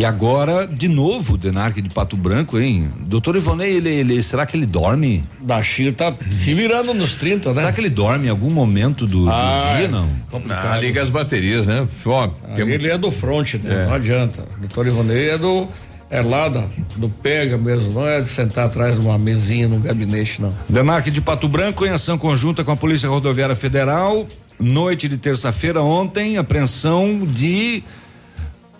[0.00, 2.90] e agora, de novo, o Denarque de Pato Branco, hein?
[3.00, 5.22] Doutor Ivonei, ele, ele, será que ele dorme?
[5.40, 7.54] Baixinho tá se virando nos 30, né?
[7.56, 10.08] Será que ele dorme em algum momento do, do Ah, dia, não?
[10.48, 11.86] Ah, liga as baterias, né?
[12.06, 13.82] Ó, Aí Ele é do front, né?
[13.82, 13.86] É.
[13.86, 14.42] Não adianta.
[14.56, 15.68] O doutor Ivonei é do.
[16.12, 16.64] É lá da-
[16.96, 20.52] do pega mesmo, não é de sentar atrás de uma mesinha no gabinete, não.
[20.68, 24.26] Denarque de Pato Branco, em ação conjunta com a Polícia Rodoviária Federal,
[24.58, 27.84] noite de terça-feira, ontem, apreensão de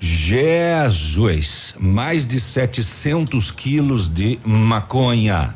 [0.00, 5.54] Jesus, mais de 700 quilos de maconha.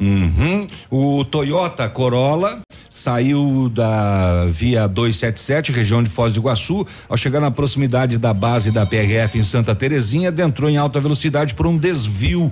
[0.00, 0.66] Uhum.
[0.90, 7.50] O Toyota Corolla saiu da via 277, região de Foz do Iguaçu, ao chegar na
[7.50, 12.50] proximidade da base da PRF em Santa Terezinha, adentrou em alta velocidade por um desvio.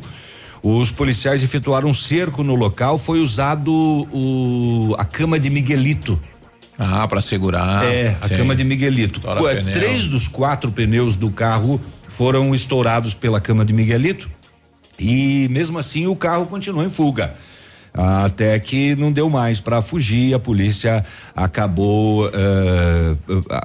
[0.63, 6.19] Os policiais efetuaram um cerco no local, foi usado o, a cama de Miguelito.
[6.79, 7.85] Ah, para segurar.
[7.85, 8.37] É, a sim.
[8.37, 9.21] cama de Miguelito.
[9.21, 9.73] Pneu.
[9.73, 14.31] Três dos quatro pneus do carro foram estourados pela cama de Miguelito
[14.99, 17.35] e mesmo assim o carro continuou em fuga.
[17.97, 23.15] Até que não deu mais para fugir, a polícia acabou eh,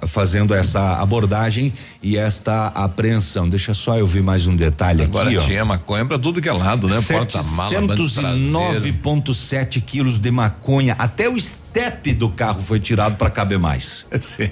[0.06, 3.50] fazendo essa abordagem e esta apreensão.
[3.50, 5.42] Deixa só eu ver mais um detalhe Agora aqui, ó.
[5.42, 7.02] tinha maconha pra tudo que é lado, né?
[7.02, 8.52] Porta-mala, banco traseiro.
[8.52, 10.96] 709,7 quilos de maconha.
[11.00, 11.36] Até o
[11.70, 14.06] step do carro foi tirado para caber mais.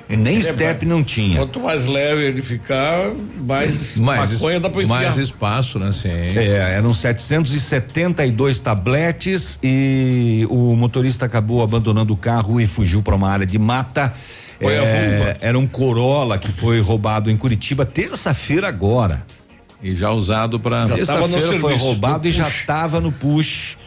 [0.08, 1.40] Nem É, step não tinha.
[1.40, 5.02] Quanto mais leve ele ficar, mais, Mais, maconha dá pra enfiar.
[5.02, 5.92] mais espaço, né?
[5.92, 6.10] Sim.
[6.10, 13.30] É, eram 772 tabletes e o motorista acabou abandonando o carro e fugiu para uma
[13.30, 14.14] área de mata.
[14.60, 15.38] Foi a vulva.
[15.42, 19.26] Era um Corolla que foi roubado em Curitiba terça-feira agora.
[19.82, 23.78] E já usado para Terça-feira foi roubado e já estava no push.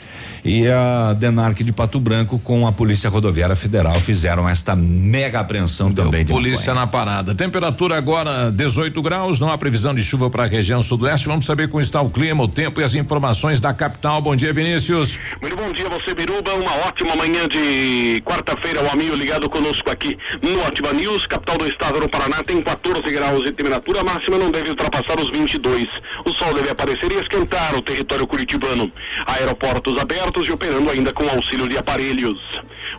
[0.45, 5.93] E a Denarque de Pato Branco com a Polícia Rodoviária Federal fizeram esta mega apreensão
[5.93, 7.35] também de Polícia na parada.
[7.35, 11.27] Temperatura agora 18 graus, não há previsão de chuva para a região sudoeste.
[11.27, 14.23] Vamos saber como está o clima, o tempo e as informações da capital.
[14.23, 15.19] Bom dia, Vinícius.
[15.41, 16.55] Muito bom dia, você Biruba.
[16.55, 18.83] Uma ótima manhã de quarta-feira.
[18.83, 23.03] O amigo ligado conosco aqui no Ativa News, capital do estado do Paraná, tem 14
[23.11, 24.03] graus de temperatura.
[24.03, 25.87] Máxima não deve ultrapassar os 22.
[26.25, 28.91] O sol deve aparecer e esquentar o território curitibano.
[29.27, 32.39] Aeroportos abertos e operando ainda com auxílio de aparelhos.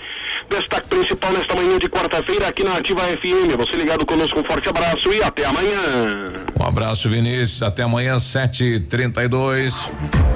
[0.50, 3.56] Destaque principal nesta manhã de quarta-feira aqui na Ativa FM.
[3.58, 6.34] Você ligado conosco, um forte abraço e até amanhã.
[6.60, 7.64] Um abraço, Vinícius.
[7.64, 9.90] Até amanhã, 7h32.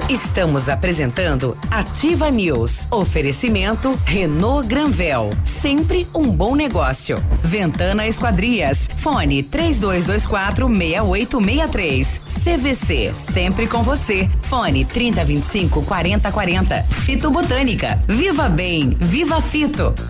[0.08, 2.88] Estamos apresentando Ativa News.
[2.90, 5.30] Oferecimento Renault Granvel.
[5.44, 7.22] Sempre um bom negócio.
[7.44, 8.88] Ventana Esquadrias.
[8.98, 12.22] Fone 3224 6863.
[12.42, 13.12] CVC.
[13.14, 14.28] Sempre com você.
[14.42, 16.82] Fone 3025 4040.
[17.04, 17.98] Fito Botânica.
[18.08, 18.96] Viva Bem.
[18.98, 19.57] Viva Fito.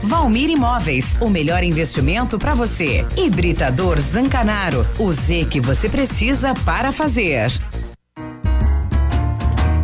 [0.02, 1.16] Valmir Imóveis.
[1.20, 3.06] O melhor investimento para você.
[3.16, 4.86] Hibridador Zancanaro.
[4.98, 7.50] O Z que você precisa para fazer.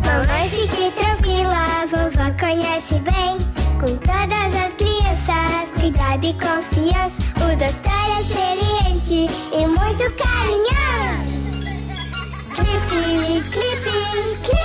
[0.05, 3.37] Mamãe, fique tranquila, vovó conhece bem.
[3.79, 7.21] Com todas as crianças, cuidado e confiança.
[7.37, 11.35] O doutor é experiente e muito carinhoso.
[12.55, 13.89] Clipe, clipe,
[14.43, 14.64] clipe.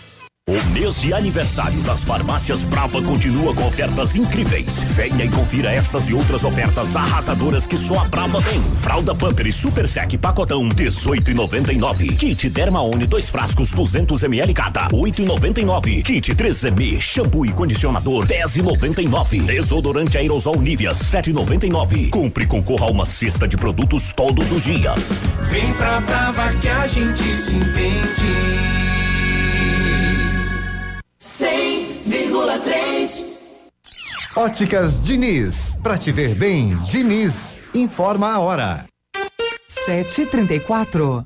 [0.49, 4.83] O mês de aniversário das farmácias Brava continua com ofertas incríveis.
[4.95, 8.59] Venha e confira estas e outras ofertas arrasadoras que só a Brava tem.
[8.77, 12.17] Fralda Pamper e Super Sec pacotão 18,99.
[12.17, 16.01] Kit Dermaone dois frascos 200 ml cada 8,99.
[16.01, 19.45] Kit 3M shampoo e condicionador 10,99.
[19.45, 22.09] Desodorante aerosol Nivea 7,99.
[22.09, 25.13] Compre e concorra a uma cesta de produtos todos os dias.
[25.43, 28.60] Vem pra Brava que a gente se entende.
[31.41, 33.31] 100,3
[34.35, 35.75] Óticas Diniz.
[35.81, 37.57] Pra te ver bem, Diniz.
[37.73, 38.85] Informa a hora.
[39.67, 41.25] 734.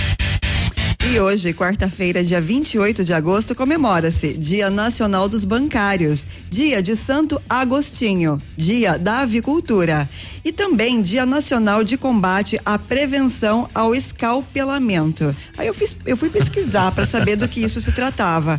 [1.10, 7.40] E hoje, quarta-feira, dia 28 de agosto, comemora-se Dia Nacional dos Bancários, Dia de Santo
[7.48, 10.06] Agostinho, Dia da Avicultura
[10.48, 15.36] e também Dia Nacional de Combate à Prevenção ao Escalpelamento.
[15.58, 18.58] Aí eu, fiz, eu fui pesquisar para saber do que isso se tratava.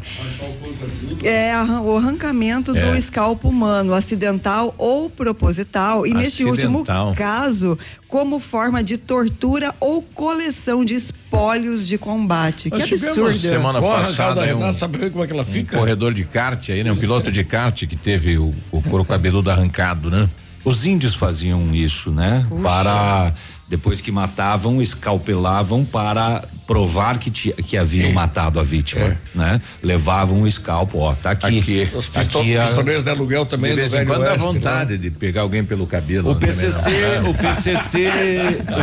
[1.23, 1.51] É
[1.83, 2.95] o arrancamento do É.
[2.97, 7.15] escalpo humano, acidental ou proposital, e neste último Acidental.
[7.15, 12.69] caso, como forma de tortura ou coleção de espólios de combate.
[12.69, 13.33] Nós que absurdo.
[13.33, 15.75] Semana arrancar passada da aí um, sabe como é que ela um fica?
[15.75, 16.91] corredor de kart aí, né?
[16.91, 20.29] Um piloto de kart que teve o, o couro cabeludo arrancado, né?
[20.69, 22.45] Os índios faziam isso, né?
[22.61, 23.33] Para
[23.69, 29.59] depois que matavam, escalpelavam para provar que, ti- que haviam matado a vítima, né?
[29.83, 31.59] Levavam o escalpo, ó, tá aqui.
[31.59, 31.89] Aqui.
[31.95, 34.97] Os aqui a- pistoleiros de aluguel também De vez em quando dá Oeste, vontade né?
[34.97, 36.31] de pegar alguém pelo cabelo.
[36.31, 37.21] O também, PCC, né?
[37.29, 38.07] o PCC,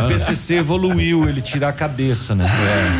[0.03, 2.45] o PCC evoluiu, ele tira a cabeça, né?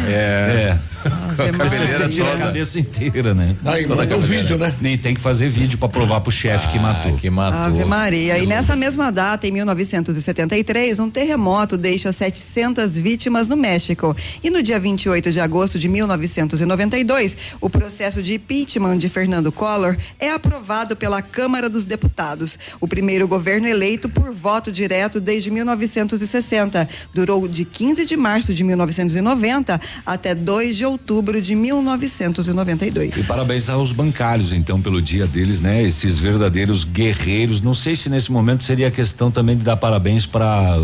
[0.08, 0.80] É, é.
[1.06, 3.56] O a PCC cabeleira tira a cabeça inteira, né?
[3.66, 4.74] Aí Toda a manda um vídeo, né?
[4.82, 7.14] Nem tem que fazer vídeo pra provar pro chefe que matou.
[7.16, 7.60] Que matou.
[7.60, 8.38] Ave Maria.
[8.40, 14.16] E nessa mesma data, em 1973, um terremoto deixa 700 vítimas no México.
[14.44, 19.96] E no dia 28 de agosto de 1992, o processo de impeachment de Fernando Collor
[20.20, 22.58] é aprovado pela Câmara dos Deputados.
[22.82, 26.90] O primeiro governo eleito por voto direto desde 1960.
[27.14, 33.18] Durou de 15 de março de 1990 até 2 de outubro de 1992.
[33.18, 35.84] E parabéns aos bancários, então, pelo dia deles, né?
[35.84, 37.62] Esses verdadeiros guerreiros.
[37.62, 40.78] Não sei se nesse momento seria questão também de dar parabéns para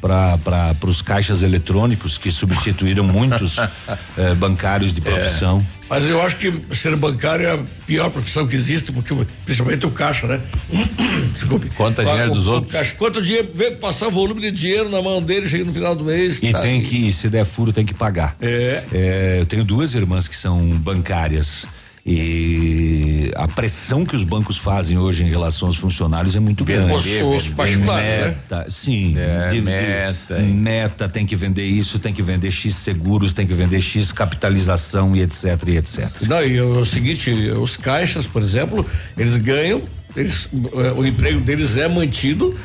[0.00, 3.58] para os caixas eletrônicos que substituíram muitos
[4.16, 5.64] eh, bancários de profissão.
[5.88, 9.90] Mas eu acho que ser bancário é a pior profissão que existe, porque principalmente o
[9.90, 10.40] caixa, né?
[11.34, 11.68] Desculpe.
[11.70, 12.72] Conta dinheiro O- dos o outros.
[12.72, 13.48] Caixa, quanto dinheiro,
[13.80, 16.40] passar volume de dinheiro na mão dele, chega no final do mês.
[16.42, 16.60] E tá.
[16.60, 18.36] tem que, se der furo, tem que pagar.
[18.40, 19.38] É.
[19.40, 21.66] eu tenho duas irmãs que são bancárias.
[22.06, 26.92] E a pressão que os bancos fazem hoje em relação aos funcionários é muito grande.
[26.92, 27.06] Os-
[27.46, 28.26] os particulares, né?
[28.28, 29.14] meta, sim.
[29.18, 30.52] É, de- de- meta, hein?
[30.52, 35.14] meta, tem que vender isso, tem que vender X seguros, tem que vender X capitalização
[35.14, 36.22] e etc, e etc.
[36.22, 38.84] Não, e o seguinte, os caixas, por exemplo,
[39.16, 39.82] eles ganham,
[40.16, 42.58] eles, eh, o emprego deles é mantido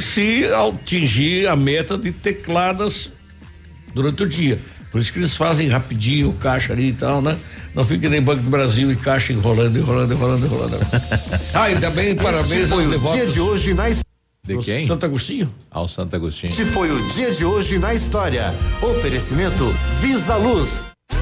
[0.00, 3.10] se atingir a meta de tecladas
[3.94, 4.58] durante o dia.
[4.96, 7.36] Por isso que eles fazem rapidinho o caixa ali e tal, né?
[7.74, 10.78] Não fica nem Banco do Brasil e caixa enrolando, enrolando, enrolando, enrolando.
[11.52, 13.14] ah, ainda bem, parabéns Esse foi aos o devotos.
[13.14, 14.86] dia de hoje na De quem?
[14.86, 15.52] Santo Agostinho.
[15.70, 16.48] Ao Santo Agostinho.
[16.48, 18.54] Este foi o dia de hoje na história.
[18.80, 19.66] Oferecimento
[20.00, 20.82] Visa Luz.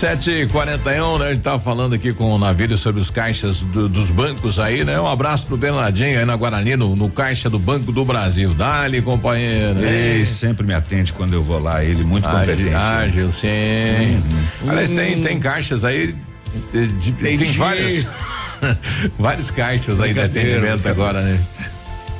[0.00, 1.26] 7h41, né?
[1.26, 4.82] A gente tava falando aqui com o Navírio sobre os caixas do- dos bancos aí,
[4.84, 4.98] né?
[4.98, 8.54] Um abraço pro Bernardinho aí na Guarani, no, no caixa do Banco do Brasil.
[8.54, 9.78] Dali, companheiro.
[9.80, 12.72] Ele sempre me atende quando eu vou lá, ele muito competente.
[12.74, 13.48] Ágil, ágil, sim.
[13.48, 14.70] Uhum.
[14.70, 14.96] Aliás, Hum.
[14.96, 16.14] tem, tem caixas aí,
[16.72, 17.58] de- de- tem, Entendi.
[17.58, 18.06] vários,
[19.18, 21.38] vários caixas aí de atendimento agora, né?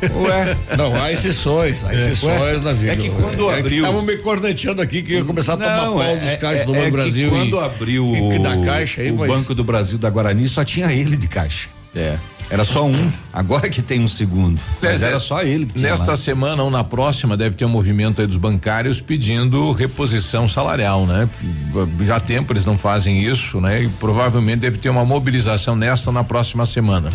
[0.02, 2.92] Ué, não, há exceções, há É, exceções ué, na vida.
[2.92, 6.02] é que quando abriu- Estavam me corneteando aqui que ia começar a tomar Não, pau
[6.02, 7.30] é- dos é- caixas do é Banco que Brasil.
[7.30, 10.48] Quando e, abriu e o, da caixa aí, o mas- Banco do Brasil da Guarani,
[10.48, 11.68] só tinha ele de caixa.
[11.94, 12.16] É.
[12.52, 13.10] Era só um.
[13.32, 14.60] Agora que tem um segundo.
[14.82, 15.90] Mas É, era só ele que tinha.
[15.90, 16.16] Nesta lá.
[16.16, 21.28] semana ou na próxima deve ter um movimento aí dos bancários pedindo reposição salarial, né?
[22.04, 23.84] Já há tempo eles não fazem isso, né?
[23.84, 27.12] E provavelmente deve ter uma mobilização nesta ou na próxima semana.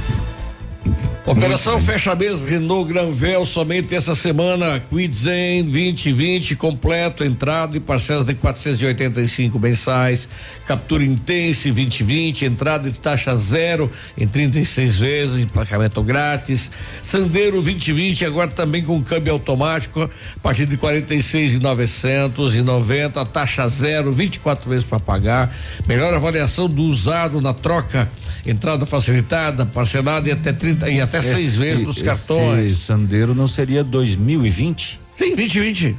[1.25, 4.79] Operação Fecha Mês Renault Granvel somente essa semana.
[4.91, 10.29] Quidzen 2020 completo, entrada e parcelas de 485 mensais.
[10.67, 16.69] Captura Intense 2020, entrada de taxa zero em 36 vezes, emplacamento grátis.
[17.01, 24.11] Sandero 2020 agora também com câmbio automático a partir de 46 e 990, taxa zero,
[24.11, 25.55] 24 vezes para pagar.
[25.87, 28.07] Melhor avaliação do usado na troca,
[28.45, 32.77] entrada facilitada, parcelada e até 30 e até seis Esse- vezes nos esse cartões.
[32.77, 34.99] Sandero não seria 2020?
[35.17, 35.95] Sim, 2020.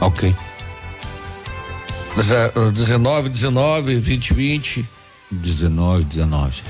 [0.00, 0.34] Ok.
[2.16, 4.84] Deze- 19, 19, 20, 20.
[5.30, 6.62] 19, 19.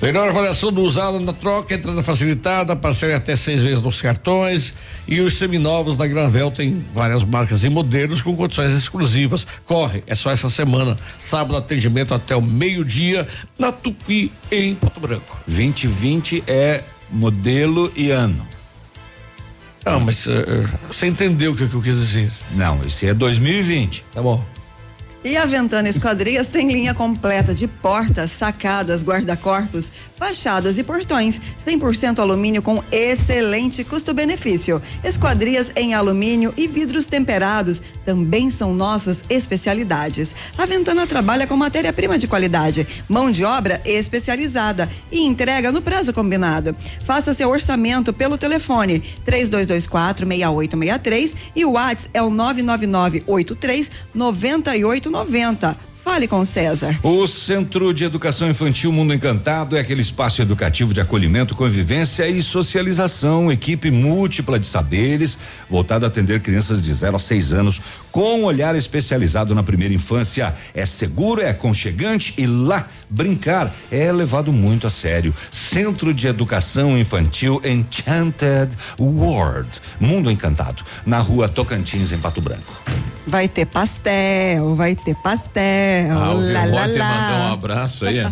[0.00, 4.72] Melhor avaliação do usado na troca, entrada facilitada, parcela até seis vezes nos cartões.
[5.08, 9.44] E os seminovos da Granvel tem várias marcas e modelos com condições exclusivas.
[9.66, 10.96] Corre, é só essa semana.
[11.18, 13.26] Sábado, atendimento até o meio-dia
[13.58, 15.36] na Tupi, em Pato Branco.
[15.48, 18.46] 2020 é modelo e ano.
[19.84, 22.30] Não, mas eh, eh, você entendeu o que, que eu quis dizer.
[22.52, 24.04] Não, esse é 2020.
[24.14, 24.44] Tá bom.
[25.24, 31.40] E a Ventana Esquadrias tem linha completa de portas, sacadas, guarda-corpos, fachadas e portões.
[31.66, 34.80] 100% alumínio com excelente custo-benefício.
[35.02, 40.36] Esquadrias em alumínio e vidros temperados também são nossas especialidades.
[40.56, 46.12] A Ventana trabalha com matéria-prima de qualidade, mão de obra especializada e entrega no prazo
[46.12, 46.76] combinado.
[47.04, 53.90] Faça seu orçamento pelo telefone 3224-6863 e o WhatsApp é o 99983
[55.10, 55.88] 9890.
[56.08, 56.98] Fale com o César.
[57.02, 62.42] O Centro de Educação Infantil Mundo Encantado é aquele espaço educativo de acolhimento, convivência e
[62.42, 65.38] socialização, equipe múltipla de saberes,
[65.68, 69.94] voltado a atender crianças de 0 a 6 anos, com um olhar especializado na primeira
[69.94, 70.54] infância.
[70.74, 75.34] É seguro, é aconchegante e lá brincar é levado muito a sério.
[75.50, 79.68] Centro de Educação Infantil Enchanted World,
[80.00, 82.82] Mundo Encantado, na rua Tocantins, em Pato Branco.
[83.26, 86.18] Vai ter pastel, vai ter pastel.
[86.18, 87.20] Ah, o lá, lá, lá.
[87.20, 88.24] mandou um abraço aí.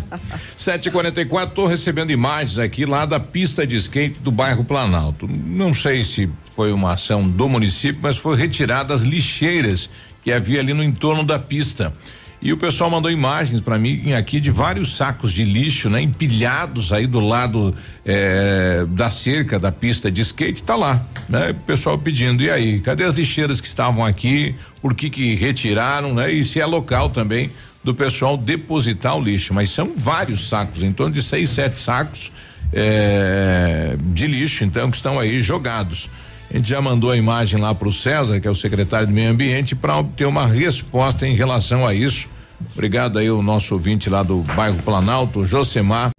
[0.59, 5.27] 7h44, tô recebendo imagens aqui lá da pista de skate do bairro Planalto.
[5.27, 9.91] Não sei se foi uma ação do município, mas foi retirada as lixeiras
[10.23, 11.93] que havia ali no entorno da pista.
[12.41, 16.01] E o pessoal mandou imagens para mim aqui de vários sacos de lixo, né?
[16.01, 20.99] Empilhados aí do lado eh, da cerca da pista de skate, tá lá,
[21.29, 21.51] né?
[21.51, 24.55] O pessoal pedindo, e aí, cadê as lixeiras que estavam aqui?
[24.81, 26.31] Por que que retiraram, né?
[26.31, 27.51] E se é local também
[27.83, 32.31] do pessoal depositar o lixo, mas são vários sacos, em torno de seis, sete sacos
[32.73, 36.09] eh, de lixo, então, que estão aí jogados.
[36.49, 39.13] A gente já mandou a imagem lá para o César, que é o secretário do
[39.13, 42.29] Meio Ambiente, para obter uma resposta em relação a isso.
[42.73, 46.09] Obrigado aí o nosso ouvinte lá do bairro Planalto, Josemar,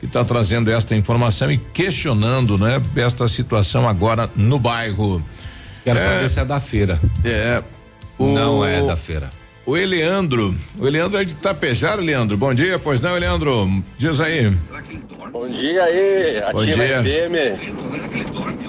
[0.00, 5.22] que está trazendo esta informação e questionando, né, esta situação agora no bairro.
[5.84, 7.00] Quero saber se é da feira.
[7.24, 7.62] É.
[8.18, 9.30] o- Não é da feira.
[9.66, 12.36] O Eleandro, o Eleandro é de Tapejar, Leandro.
[12.36, 13.82] Bom dia, pois não, Eleandro?
[13.98, 14.48] Diz aí.
[15.32, 16.84] Bom dia aí, Ativa.
[17.02, 17.34] FM.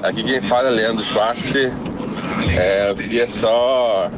[0.01, 1.49] Aqui quem fala é Leandro Schwartz.
[2.49, 4.09] É, eu queria só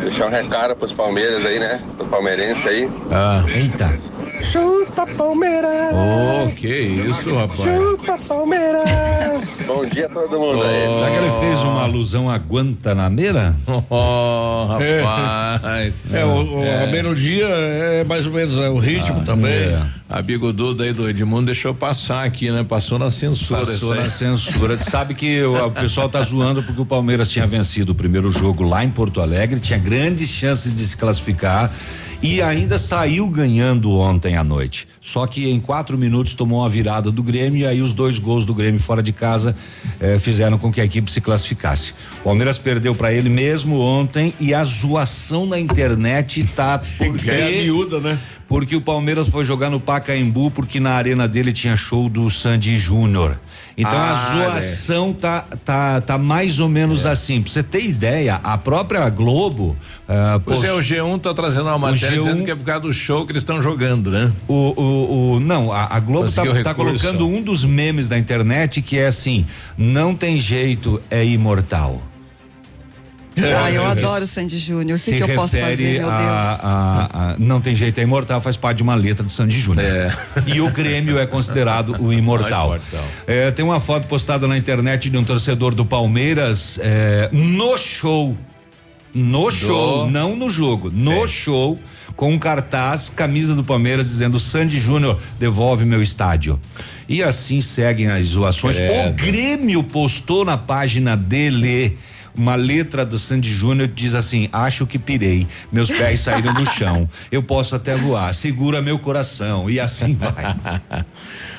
[0.00, 1.82] deixar um recado pros Palmeiras aí, né?
[1.98, 2.90] Pro palmeirense aí.
[3.10, 3.44] Ah.
[3.46, 3.98] Eita.
[4.42, 5.94] Chupa Palmeiras!
[5.94, 7.60] Oh, que isso, rapaz.
[7.62, 9.62] Chupa Palmeiras!
[9.66, 10.86] Bom dia a todo mundo aí.
[10.98, 13.54] Será que ele fez uma alusão a Guantanameira?
[13.94, 16.02] Oh, rapaz.
[16.12, 19.52] É, o, o- a melodia é mais ou menos é, o ritmo também.
[19.52, 19.82] É.
[20.08, 22.64] A bigoduda aí do Edmundo deixou passar aqui, né?
[22.68, 23.60] Passou na censura.
[23.60, 24.78] Passou na censura.
[24.78, 28.62] Sabe que o, o pessoal tá zoando porque o Palmeiras tinha vencido o primeiro jogo
[28.62, 31.70] lá em Porto Alegre, tinha grandes chances de se classificar
[32.22, 34.86] e ainda saiu ganhando ontem à noite.
[35.00, 38.46] Só que em quatro minutos tomou uma virada do Grêmio e aí os dois gols
[38.46, 39.56] do Grêmio fora de casa
[40.00, 41.92] eh, fizeram com que a equipe se classificasse.
[42.20, 47.58] O Palmeiras perdeu para ele mesmo ontem e a zoação na internet tá porque É
[47.58, 48.16] a miúda, né?
[48.52, 52.78] Porque o Palmeiras foi jogar no Pacaembu porque na arena dele tinha show do Sandy
[52.78, 53.38] Júnior.
[53.76, 57.40] Então Ah, a zoação tá, tá, tá mais ou menos assim.
[57.40, 59.74] Pra você ter ideia, a própria Globo.
[60.06, 62.64] ah, Pois é, o post- G1 tá trazendo uma matéria G1 dizendo que é por
[62.64, 64.30] causa do show que eles estão jogando, né?
[64.46, 68.82] O, o, o- não, a, a Globo tá, tá colocando um dos memes da internet
[68.82, 69.46] que é assim:
[69.78, 72.02] não tem jeito, é imortal.
[73.36, 74.98] Ah, eu adoro o Sandy Júnior.
[74.98, 76.28] O que, se que eu posso refere fazer, meu a- Deus?
[76.64, 79.86] a- a- não tem jeito, é imortal, faz parte de uma letra do Sandy Júnior.
[80.46, 82.78] E o Grêmio é considerado o imortal.
[83.26, 88.36] É, tem uma foto postada na internet de um torcedor do Palmeiras é, no show.
[89.14, 91.78] No show, não no jogo, no show,
[92.16, 96.58] com um cartaz, camisa do Palmeiras dizendo Sandy Júnior devolve meu estádio.
[97.06, 98.76] E assim seguem as zoações.
[98.76, 99.10] Credo.
[99.10, 101.98] O Grêmio postou na página dele
[102.36, 107.08] uma letra do Sandy Júnior diz assim: Acho que pirei, meus pés saíram do chão.
[107.30, 109.68] Eu posso até voar, segura meu coração.
[109.68, 110.56] E assim vai.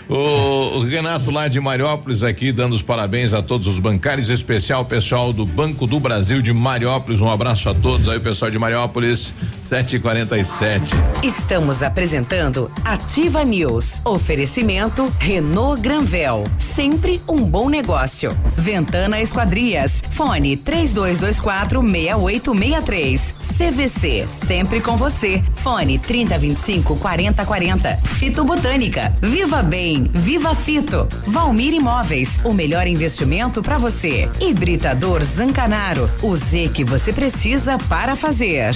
[0.09, 5.31] O Renato lá de Mariópolis aqui dando os parabéns a todos os bancários, especial pessoal
[5.31, 7.21] do Banco do Brasil de Mariópolis.
[7.21, 9.33] Um abraço a todos aí, pessoal de Mariópolis,
[9.69, 10.91] 747.
[11.23, 14.01] Estamos apresentando Ativa News.
[14.03, 16.43] Oferecimento Renault Granvel.
[16.57, 18.37] Sempre um bom negócio.
[18.57, 20.03] Ventana Esquadrias.
[20.11, 23.35] Fone 3224 6863.
[23.57, 24.25] CVC.
[24.27, 25.41] Sempre com você.
[25.55, 27.97] Fone 3025 4040.
[27.97, 29.13] Fito Botânica.
[29.21, 29.92] Viva Bem.
[30.01, 31.07] Viva Fito.
[31.27, 32.39] Valmir Imóveis.
[32.43, 34.29] O melhor investimento para você.
[34.39, 36.09] Hibridador Zancanaro.
[36.21, 38.75] O Z que você precisa para fazer.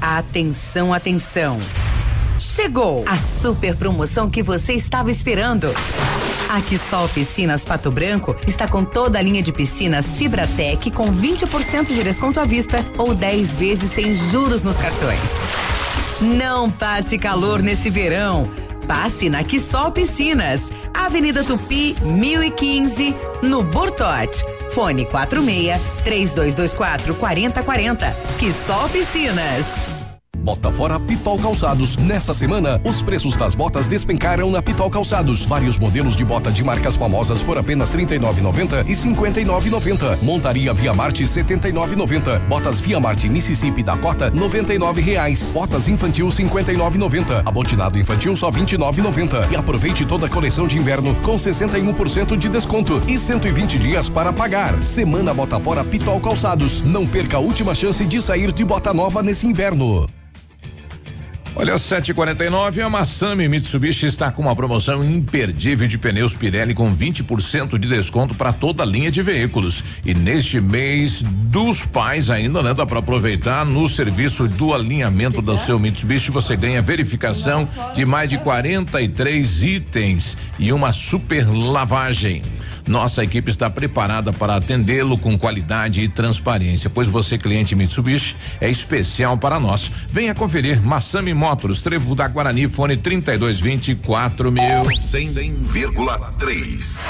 [0.00, 1.58] Atenção, atenção.
[2.38, 5.68] Chegou a super promoção que você estava esperando.
[6.48, 11.86] A Quissol Piscinas Pato Branco está com toda a linha de piscinas Fibratec com 20%
[11.86, 15.18] de desconto à vista ou 10 vezes sem juros nos cartões.
[16.20, 18.48] Não passe calor nesse verão.
[18.86, 24.44] Passe na Quissol Piscinas, Avenida Tupi, 1015, no Bortote.
[24.72, 28.16] Fone 46 3224 4040.
[28.38, 29.83] Quissol Piscinas.
[30.44, 31.96] Bota fora Pitol Calçados.
[31.96, 35.46] Nessa semana, os preços das botas despencaram na Pitol Calçados.
[35.46, 40.22] Vários modelos de bota de marcas famosas por apenas R$ 39,90 e R$ 59,90.
[40.22, 42.40] Montaria Via Marte R$ 79,90.
[42.40, 45.50] Botas Via Marte Mississippi Dakota 99 reais.
[45.50, 47.42] Botas infantil R$ 59,90.
[47.46, 49.50] Abotinado infantil só R$ 29,90.
[49.50, 54.30] E aproveite toda a coleção de inverno com 61% de desconto e 120 dias para
[54.30, 54.74] pagar.
[54.84, 56.82] Semana Bota fora Pitol Calçados.
[56.84, 60.06] Não perca a última chance de sair de bota nova nesse inverno.
[61.56, 67.78] Olha, 749, a Massami Mitsubishi está com uma promoção imperdível de pneus Pirelli com 20%
[67.78, 69.84] de desconto para toda a linha de veículos.
[70.04, 72.74] E neste mês dos pais ainda, né?
[72.74, 78.28] Dá para aproveitar no serviço do alinhamento do seu Mitsubishi, você ganha verificação de mais
[78.28, 82.42] de 43 itens e uma super lavagem.
[82.86, 88.70] Nossa equipe está preparada para atendê-lo com qualidade e transparência, pois você, cliente Mitsubishi, é
[88.70, 89.90] especial para nós.
[90.08, 94.62] Venha conferir Massami Motors, Trevo da Guarani, fone 3224 mil.
[94.62, 97.00] 100,3.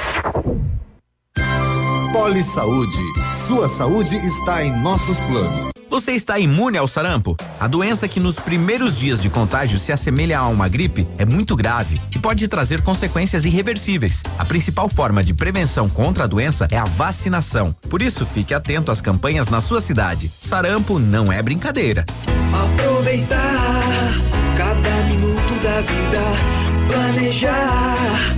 [2.12, 3.03] Poli Saúde.
[3.49, 5.75] Sua saúde está em nossos planos.
[5.95, 7.36] Você está imune ao sarampo?
[7.61, 11.55] A doença que nos primeiros dias de contágio se assemelha a uma gripe é muito
[11.55, 14.20] grave e pode trazer consequências irreversíveis.
[14.36, 17.72] A principal forma de prevenção contra a doença é a vacinação.
[17.88, 20.32] Por isso, fique atento às campanhas na sua cidade.
[20.40, 22.05] Sarampo não é brincadeira.
[22.53, 24.14] Aproveitar
[24.57, 28.34] cada minuto da vida, planejar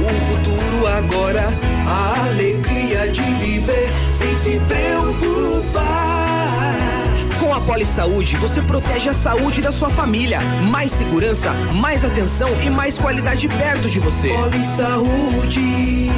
[0.00, 1.52] o futuro agora,
[1.86, 6.03] a alegria de viver sem se preocupar.
[7.66, 10.38] Poli Saúde, você protege a saúde da sua família.
[10.70, 14.28] Mais segurança, mais atenção e mais qualidade perto de você.
[14.28, 16.10] Poli Saúde,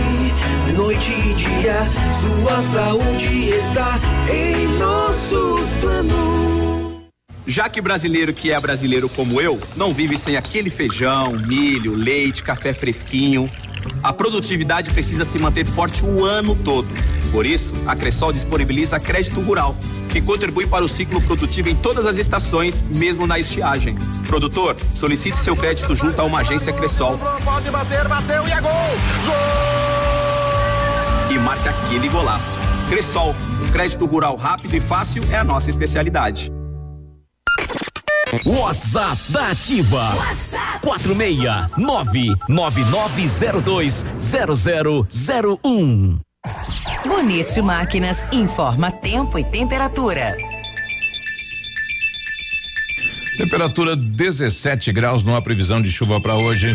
[0.77, 1.77] noite e dia,
[2.21, 7.07] sua saúde está em nossos planos.
[7.47, 12.43] Já que brasileiro que é brasileiro como eu, não vive sem aquele feijão, milho, leite,
[12.43, 13.49] café fresquinho.
[14.03, 16.89] A produtividade precisa se manter forte o ano todo.
[17.30, 19.76] Por isso, a Cressol disponibiliza crédito rural,
[20.09, 23.97] que contribui para o ciclo produtivo em todas as estações, mesmo na estiagem.
[24.26, 28.70] Produtor, solicite seu crédito junto a uma agência Cressol Pode bater, bateu e é gol!
[31.30, 32.59] e marque aquele golaço.
[32.89, 36.56] Cressol, um crédito rural rápido e fácil é a nossa especialidade.
[38.45, 40.12] WhatsApp da Ativa.
[40.82, 46.18] Quatro meia nove nove nove zero dois zero zero zero um.
[47.07, 50.37] Bonito Máquinas informa tempo e temperatura.
[53.39, 56.74] Temperatura 17 graus, não há previsão de chuva para hoje.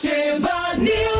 [0.00, 1.17] Ativa News.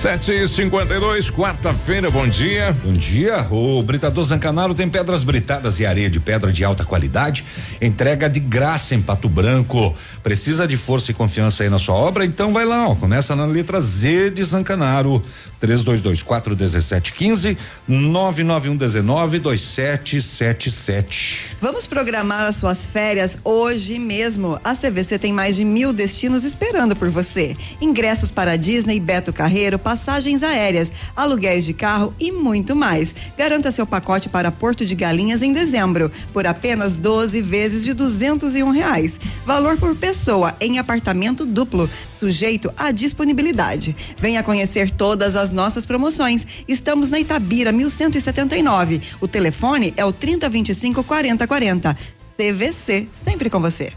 [0.00, 2.70] Sete e cinquenta e dois, quarta-feira, bom dia.
[2.84, 3.44] Bom dia.
[3.50, 7.44] O Britador Zancanaro tem pedras britadas e areia de pedra de alta qualidade.
[7.82, 9.92] Entrega de graça em Pato Branco.
[10.22, 12.24] Precisa de força e confiança aí na sua obra?
[12.24, 12.94] Então vai lá, ó.
[12.94, 15.20] Começa na letra Z de Zancanaro.
[15.60, 21.56] 3224 1715 991 19 2777.
[21.60, 24.60] Vamos programar as suas férias hoje mesmo.
[24.62, 27.56] A CVC tem mais de mil destinos esperando por você.
[27.80, 33.14] Ingressos para Disney, Beto Carreiro, passagens aéreas, aluguéis de carro e muito mais.
[33.38, 38.54] Garanta seu pacote para Porto de Galinhas em dezembro por apenas 12 vezes de duzentos
[38.54, 39.18] e um reais.
[39.46, 41.88] Valor por pessoa em apartamento duplo,
[42.20, 43.96] sujeito à disponibilidade.
[44.18, 46.46] Venha conhecer todas as nossas promoções.
[46.68, 49.00] Estamos na Itabira 1179.
[49.22, 51.96] O telefone é o 3025 4040.
[52.36, 53.94] CVC, sempre com você.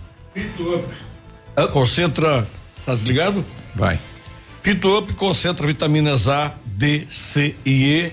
[1.73, 2.47] Concentra,
[2.85, 3.43] tá desligado?
[3.75, 3.99] Vai.
[4.63, 8.11] Fito Up concentra vitaminas A, D, C e E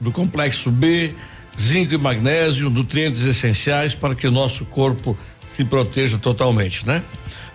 [0.00, 1.14] do complexo B,
[1.60, 5.16] zinco e magnésio, nutrientes essenciais para que nosso corpo
[5.54, 7.02] se proteja totalmente, né?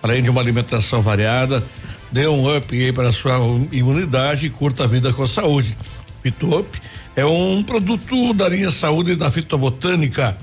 [0.00, 1.62] Além de uma alimentação variada,
[2.10, 3.36] dê um up aí para a sua
[3.72, 5.76] imunidade e curta a vida com saúde.
[6.22, 6.80] Fito Up
[7.16, 10.38] é um produto da linha saúde da fitobotânica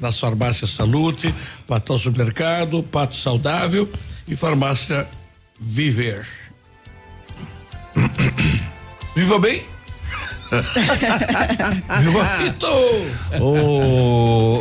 [0.00, 1.34] nas farmácias Salute,
[1.66, 3.90] Patão Supermercado, Pato Saudável
[4.26, 5.08] e Farmácia
[5.60, 6.51] Viver.
[9.14, 9.71] Viva bem?
[12.00, 12.66] Viva Fito!
[13.40, 13.44] O,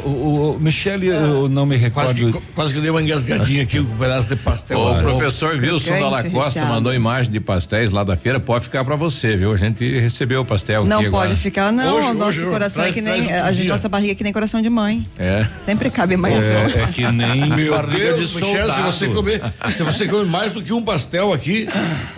[0.06, 2.40] o, o Michele, eu não me Quase recordo.
[2.40, 4.80] que, quase que dei uma engasgadinha aqui com um pedaço de pastel.
[4.80, 8.40] O Ah, professor Wilson Dalla Costa mandou imagem de pastéis lá da feira.
[8.40, 9.52] Pode ficar pra você, viu?
[9.54, 11.38] A gente recebeu o pastel Não aqui pode agora.
[11.38, 11.98] ficar, não.
[11.98, 13.28] Hoje, o nosso hoje, coração traz- é que nem.
[13.28, 15.06] um a gente, nossa barriga é que nem coração de mãe.
[15.20, 15.46] É.
[15.66, 16.40] Sempre cabe mais um.
[16.52, 19.42] É, é que nem Meu barriga Deus, de Michel, se você comer,
[19.76, 21.68] se você comer mais do que um pastel aqui,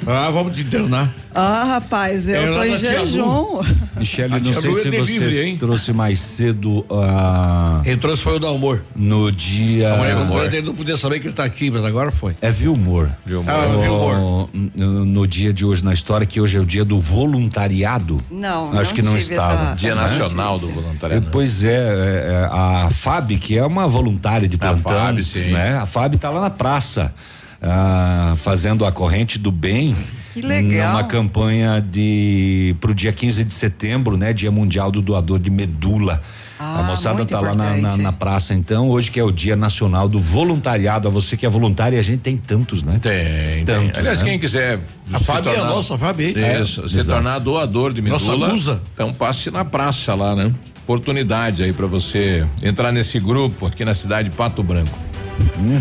[0.06, 1.12] ah, vamos te internar.
[1.36, 3.60] Ah, rapaz, eu É tô em da jejum.
[3.98, 7.82] Michele, A não sei é se você livre, trouxe mais cedo a.
[7.84, 8.84] Quem trouxe foi o da humor.
[8.96, 9.94] no dia.
[9.94, 10.46] A mulher humor.
[10.46, 12.36] ele não podia saber que ele tá aqui, mas agora foi.
[12.42, 13.10] É Vilmor.
[13.26, 13.54] Vilmor.
[13.54, 14.50] Ah, Vilmor.
[14.76, 18.20] No, no dia de hoje, na história, que hoje é o dia do voluntariado.
[18.30, 19.64] Não, Acho não que não estava.
[19.66, 20.82] essa- Dia essa Nacional do notícia.
[20.84, 21.28] Voluntariado.
[21.32, 25.52] Pois é, é, é, a FAB, que é uma voluntária de plantão, FAB, sim.
[25.52, 25.78] né?
[25.78, 27.14] A FAB está lá na praça,
[27.62, 29.96] ah, fazendo a corrente do bem.
[30.34, 30.94] Que legal.
[30.94, 34.34] Numa campanha de pro dia 15 de setembro, né?
[34.34, 36.22] Dia Mundial do Doador de Medula.
[36.60, 39.56] Ah, a moçada tá lá na, na, na praça, então, hoje que é o Dia
[39.56, 41.08] Nacional do Voluntariado.
[41.08, 43.00] A você que é voluntário, e a gente tem tantos, né?
[43.02, 43.66] Tem, tem.
[43.66, 44.30] Tantos, Aliás, né?
[44.30, 44.80] quem quiser.
[45.12, 47.10] A Fábio é a tornar- nossa, a Fábio É, se exato.
[47.10, 48.48] tornar doador de Nossa medula.
[48.50, 48.82] musa.
[48.94, 50.54] Então passe na praça lá, né?
[50.84, 54.98] Oportunidade aí pra você entrar nesse grupo aqui na cidade de Pato Branco.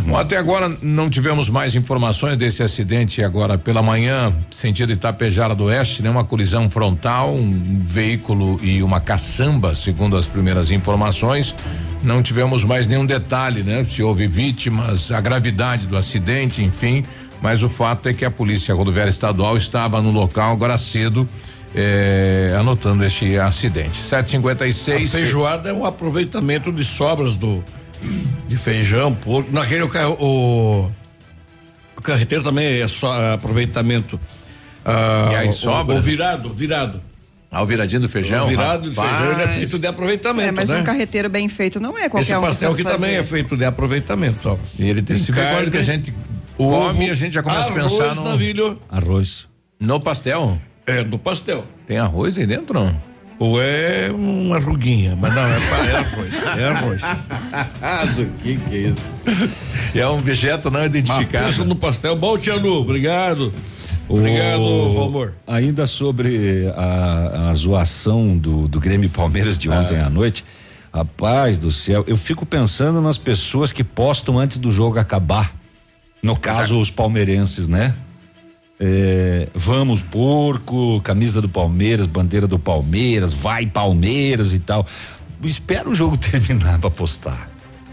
[0.06, 5.64] Bom, até agora não tivemos mais informações desse acidente agora pela manhã, sentido Itapejara do
[5.64, 6.10] Oeste, né?
[6.10, 11.54] Uma colisão frontal, um veículo e uma caçamba, segundo as primeiras informações.
[12.02, 13.84] Não tivemos mais nenhum detalhe, né?
[13.84, 17.04] Se houve vítimas, a gravidade do acidente, enfim.
[17.40, 21.28] Mas o fato é que a Polícia Rodoviária Estadual estava no local agora cedo,
[21.74, 23.98] eh, anotando este acidente.
[23.98, 25.10] A 756.
[25.10, 27.64] feijoada é um aproveitamento de sobras do
[28.48, 29.50] de feijão, porco.
[29.52, 29.88] Naquele o,
[30.20, 30.92] o,
[31.96, 34.18] o carreteiro também é só aproveitamento.
[34.84, 35.98] Ah, E aí, o- sobras?
[35.98, 37.00] O, virado, virado.
[37.50, 38.46] Ah, o viradinho do feijão?
[38.46, 39.16] o virado de rapaz.
[39.18, 40.80] feijão ele é feito de aproveitamento, É, mas né?
[40.80, 43.56] um carreteiro bem feito não é qualquer Esse um que pastel aqui também é feito
[43.58, 44.56] de aproveitamento, ó.
[44.78, 46.14] E ele tem, Tem se vê carne, quando que a gente
[46.56, 48.78] come, a gente já começa a pensar no, navilho.
[48.88, 49.46] Arroz.
[49.78, 50.58] no pastel.
[50.86, 51.66] É, no pastel.
[51.86, 52.72] Tem arroz aí dentro?
[52.82, 53.11] não?
[53.42, 55.56] Ou é uma ruguinha, mas não, é,
[55.90, 56.34] é arroz.
[56.58, 57.02] É arroz.
[58.16, 59.12] do que que é isso?
[59.98, 61.64] É um objeto não identificado.
[61.64, 62.14] no pastel.
[62.14, 63.52] Bom, Tia Lu, obrigado.
[64.08, 65.32] Obrigado, O- Valmor.
[65.44, 70.06] Ainda sobre a, a zoação do, do Grêmio Palmeiras de ontem Ah.
[70.06, 70.44] à noite,
[70.94, 75.50] Rapaz do céu, eu fico pensando nas pessoas que postam antes do jogo acabar.
[76.22, 77.94] No caso, os palmeirenses, né?
[78.84, 84.84] É, vamos porco, camisa do Palmeiras, bandeira do Palmeiras, vai Palmeiras e tal.
[85.44, 87.48] Espera o jogo terminar para postar.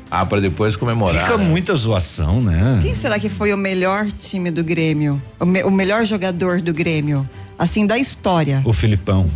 [0.10, 1.22] Ah, para depois comemorar.
[1.24, 1.46] Fica né?
[1.46, 2.80] muita zoação, né?
[2.82, 5.22] Quem será que foi o melhor time do Grêmio?
[5.40, 7.30] O, me- o melhor jogador do Grêmio?
[7.60, 8.64] Assim, da história.
[8.66, 9.30] O Filipão.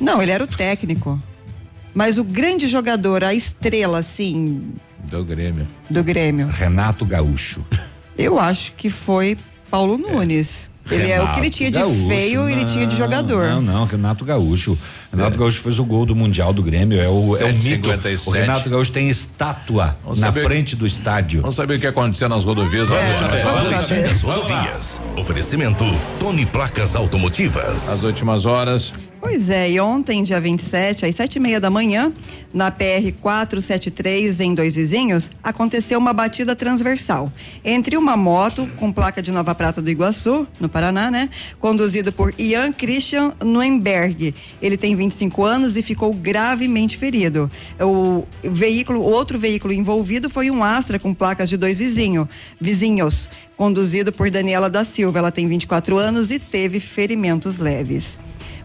[0.00, 1.20] Não, ele era o técnico.
[1.92, 4.62] Mas o grande jogador, a estrela, assim,
[5.10, 5.66] Do Grêmio.
[5.90, 7.64] do Grêmio, Renato Gaúcho.
[8.16, 9.36] eu acho que foi
[9.70, 10.68] Paulo Nunes.
[10.90, 13.46] Ele é o que ele tinha de Gaúcho, feio, ele tinha de jogador.
[13.48, 14.76] Não, não, Renato Gaúcho.
[15.12, 16.98] Renato Gaúcho fez o gol do Mundial do Grêmio.
[17.00, 17.88] É o, é o mito.
[17.90, 18.26] 7,57.
[18.26, 21.42] O Renato Gaúcho tem estátua Vamos na saber- frente do estádio.
[21.42, 23.64] Vamos saber o que aconteceu nas rodovias nas últimas horas?
[23.88, 25.00] Boletim das rodovias.
[25.16, 25.84] Oferecimento
[26.18, 27.88] Tony Placas Automotivas.
[27.88, 28.92] As últimas horas.
[29.20, 32.10] Pois é, e ontem, dia 27, às sete e meia da manhã,
[32.54, 37.30] na PR 473, em Dois Vizinhos, aconteceu uma batida transversal
[37.62, 41.28] entre uma moto com placa de Nova Prata do Iguaçu, no Paraná, né?
[41.60, 44.34] Conduzido por Ian Christian Nuenberg.
[44.60, 47.50] Ele tem 25 anos e ficou gravemente ferido.
[47.78, 52.26] O veículo, outro veículo envolvido foi um Astra com placas de dois vizinho,
[52.58, 55.18] vizinhos, conduzido por Daniela da Silva.
[55.18, 58.18] Ela tem 24 anos e teve ferimentos leves.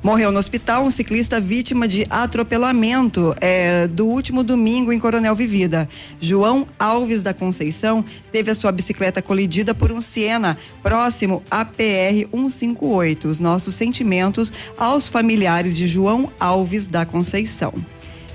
[0.06, 5.90] Morreu no hospital um ciclista vítima de atropelamento eh, do último domingo em Coronel Vivida.
[6.22, 12.30] João Alves da Conceição teve a sua bicicleta colidida por um Siena próximo à PR
[12.32, 13.28] 158.
[13.28, 17.74] Os nossos sentimentos aos familiares de João Alves da Conceição.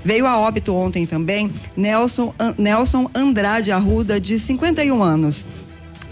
[0.03, 5.45] Veio a óbito ontem também Nelson, Nelson Andrade Arruda, de 51 anos.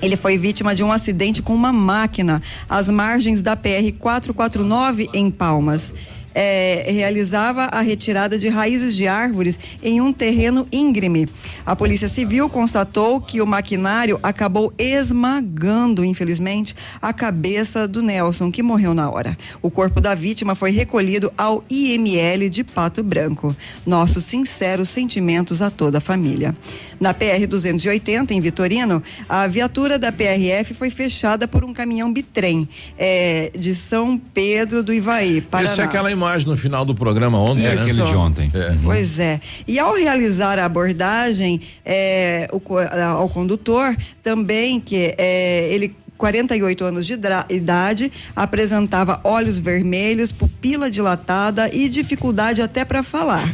[0.01, 5.29] Ele foi vítima de um acidente com uma máquina às margens da PR 449 em
[5.29, 5.93] Palmas.
[6.33, 11.27] É, realizava a retirada de raízes de árvores em um terreno íngreme.
[11.65, 18.63] A Polícia Civil constatou que o maquinário acabou esmagando, infelizmente, a cabeça do Nelson, que
[18.63, 19.37] morreu na hora.
[19.61, 23.55] O corpo da vítima foi recolhido ao IML de Pato Branco.
[23.85, 26.55] Nossos sinceros sentimentos a toda a família.
[26.99, 32.67] Na PR 280, em Vitorino, a viatura da PRF foi fechada por um caminhão bitrem
[32.97, 35.71] é, de São Pedro do Ivaí, Paraná.
[35.71, 37.75] Essa é aquela imagem no final do programa ontem, Isso.
[37.75, 37.81] né?
[37.81, 38.51] Aquele de ontem.
[38.53, 38.75] É.
[38.83, 39.39] Pois é.
[39.67, 47.07] E ao realizar a abordagem é, o ao condutor, também que é, ele 48 anos
[47.07, 47.17] de
[47.49, 53.49] idade, apresentava olhos vermelhos, pupila dilatada e dificuldade até para falar.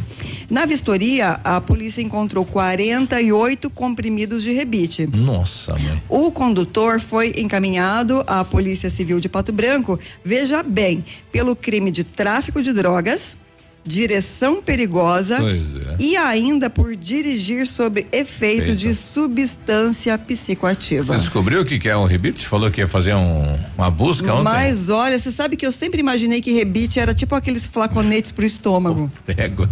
[0.48, 5.06] Na vistoria, a polícia encontrou 48 comprimidos de rebite.
[5.06, 6.02] Nossa, mãe.
[6.08, 12.04] O condutor foi encaminhado à Polícia Civil de Pato Branco, veja bem, pelo crime de
[12.04, 13.36] tráfico de drogas,
[13.86, 15.96] direção perigosa Pois é.
[15.98, 21.14] e ainda por dirigir sob efeito de substância psicoativa.
[21.14, 22.46] Você descobriu o que, que é um rebite?
[22.46, 24.42] Falou que ia fazer um- uma busca ontem?
[24.44, 28.44] Mas olha, você sabe que eu sempre imaginei que rebite era tipo aqueles flaconetes pro
[28.44, 29.10] estômago.
[29.24, 29.68] Prego.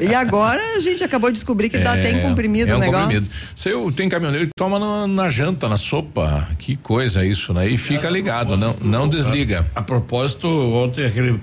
[0.00, 2.80] E agora a gente acabou de descobrir que dá até em comprimido é o um
[2.80, 3.02] negócio.
[3.02, 3.32] comprimido.
[3.54, 6.48] Você tem caminhoneiro que toma na, na janta, na sopa.
[6.58, 7.68] Que coisa isso, né?
[7.68, 9.66] E fica ligado, não, não desliga.
[9.74, 11.38] A propósito, ontem aquele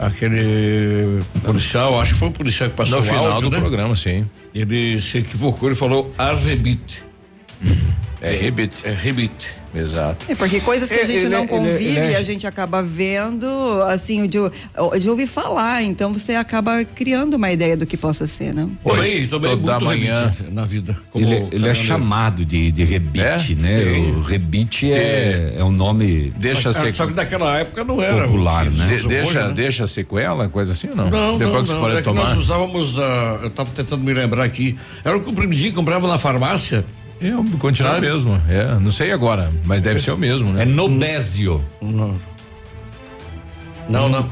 [0.00, 3.60] aquele policial, acho que foi o policial que passou No final áudio, do né?
[3.60, 4.26] programa, sim.
[4.54, 7.02] Ele se equivocou, ele falou arrebite.
[8.22, 8.76] É rebite.
[8.84, 9.50] É rebite.
[9.74, 10.26] Exato.
[10.28, 12.22] É porque coisas que a Ele- gente ele não é- convive ele é- e a
[12.22, 13.46] gente acaba vendo,
[13.82, 14.38] assim, de,
[15.00, 15.82] de ouvir falar.
[15.82, 18.68] Então você acaba criando uma ideia do que possa ser, né?
[18.82, 20.26] Tomei, tomei toda muito manhã.
[20.26, 20.96] rebite na vida.
[21.10, 23.84] como Ele, ele é chamado de, de rebite, né?
[23.84, 24.10] Sim.
[24.16, 26.94] O rebite é, é um nome Deixa ser.
[26.94, 28.24] Só que naquela época não era.
[28.24, 28.86] popular, o né?
[28.96, 29.52] De- deixa, hoje, né?
[29.54, 31.10] deixa sequela, coisa assim ou não?
[31.10, 31.80] Não, Depois não, que você não.
[31.80, 35.76] pode É nós usávamos, ah, eu estava tentando me lembrar aqui, era um comprimidinho que
[35.76, 36.84] comprava na farmácia.
[37.20, 38.06] Eu continua Sabe?
[38.06, 38.40] mesmo.
[38.48, 40.62] É, não sei agora, mas deve ser o mesmo, né?
[40.62, 41.62] É Nobésio.
[43.90, 44.08] Não, não.
[44.08, 44.30] não.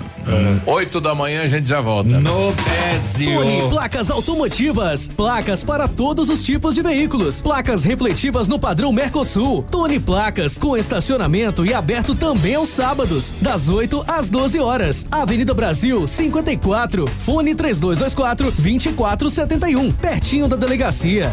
[0.66, 2.20] Oito da manhã a gente já volta.
[2.20, 3.34] Nobésio.
[3.34, 5.08] Tony Placas Automotivas.
[5.08, 7.42] Placas para todos os tipos de veículos.
[7.42, 9.64] Placas refletivas no padrão Mercosul.
[9.70, 15.06] Tony Placas com estacionamento e aberto também aos sábados, das 8 às 12 horas.
[15.10, 17.06] Avenida Brasil 54.
[17.18, 19.92] Fone 3224 2471.
[19.92, 21.32] Pertinho da delegacia.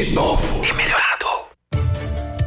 [0.00, 0.04] Novo.
[0.04, 0.64] De novo.
[0.64, 1.19] E melhorado.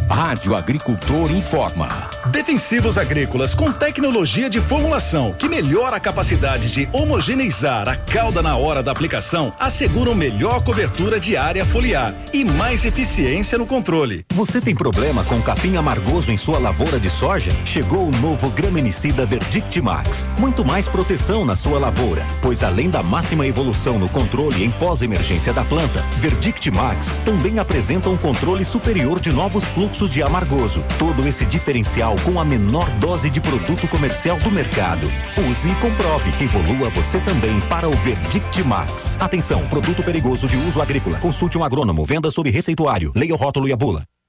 [0.09, 1.87] Rádio Agricultor informa.
[2.27, 8.55] Defensivos agrícolas com tecnologia de formulação que melhora a capacidade de homogeneizar a cauda na
[8.55, 14.25] hora da aplicação asseguram melhor cobertura de área foliar e mais eficiência no controle.
[14.33, 17.51] Você tem problema com capim amargoso em sua lavoura de soja?
[17.65, 20.27] Chegou o novo graminicida Verdict Max.
[20.37, 25.53] Muito mais proteção na sua lavoura, pois além da máxima evolução no controle em pós-emergência
[25.53, 30.83] da planta, Verdict Max também apresenta um controle superior de novos fluxos de amargoso.
[30.97, 35.07] Todo esse diferencial com a menor dose de produto comercial do mercado.
[35.49, 36.31] Use e comprove.
[36.43, 39.17] Evolua você também para o Verdict Max.
[39.19, 41.17] Atenção, produto perigoso de uso agrícola.
[41.19, 42.05] Consulte um agrônomo.
[42.05, 43.11] Venda sob receituário.
[43.15, 44.03] Leia o rótulo e a bula.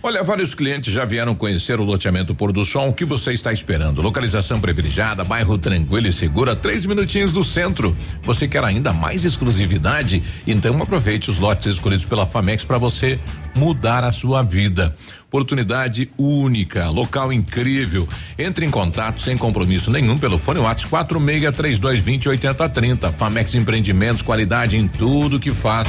[0.00, 2.90] Olha, vários clientes já vieram conhecer o loteamento Pôr do Sol.
[2.90, 4.00] O que você está esperando?
[4.00, 7.96] Localização privilegiada, bairro tranquilo e seguro, a três minutinhos do centro.
[8.22, 10.22] Você quer ainda mais exclusividade?
[10.46, 13.18] Então aproveite os lotes escolhidos pela Famex para você
[13.56, 14.94] mudar a sua vida.
[15.26, 18.08] Oportunidade única, local incrível.
[18.38, 23.12] Entre em contato sem compromisso nenhum pelo fone WhatsApp 463220 8030.
[23.12, 25.88] Famex Empreendimentos, qualidade em tudo que faz.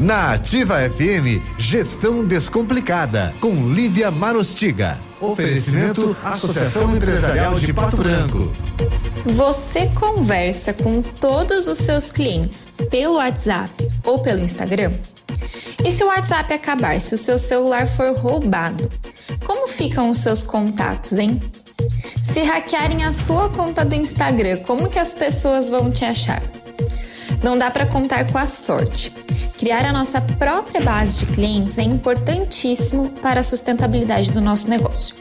[0.00, 4.98] Na Ativa FM, Gestão Descomplicada, com Lívia Marostiga.
[5.20, 8.50] Oferecimento Associação Empresarial de Pato Branco.
[9.26, 13.70] Você conversa com todos os seus clientes pelo WhatsApp
[14.02, 14.94] ou pelo Instagram?
[15.84, 18.90] E se o WhatsApp acabar, se o seu celular for roubado,
[19.44, 21.42] como ficam os seus contatos, hein?
[22.22, 26.42] Se hackearem a sua conta do Instagram, como que as pessoas vão te achar?
[27.42, 29.10] Não dá para contar com a sorte.
[29.58, 35.14] Criar a nossa própria base de clientes é importantíssimo para a sustentabilidade do nosso negócio.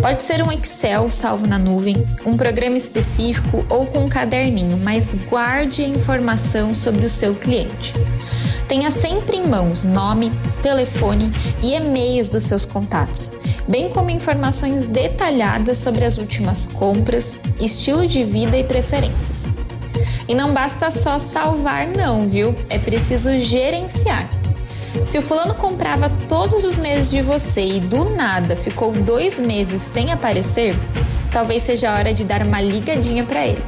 [0.00, 5.14] Pode ser um Excel salvo na nuvem, um programa específico ou com um caderninho, mas
[5.28, 7.94] guarde a informação sobre o seu cliente.
[8.68, 10.30] Tenha sempre em mãos nome,
[10.60, 11.30] telefone
[11.62, 13.32] e e-mails dos seus contatos,
[13.68, 19.50] bem como informações detalhadas sobre as últimas compras, estilo de vida e preferências.
[20.28, 22.54] E não basta só salvar, não, viu?
[22.68, 24.28] É preciso gerenciar.
[25.04, 29.82] Se o fulano comprava todos os meses de você e do nada ficou dois meses
[29.82, 30.74] sem aparecer,
[31.32, 33.62] talvez seja a hora de dar uma ligadinha para ele.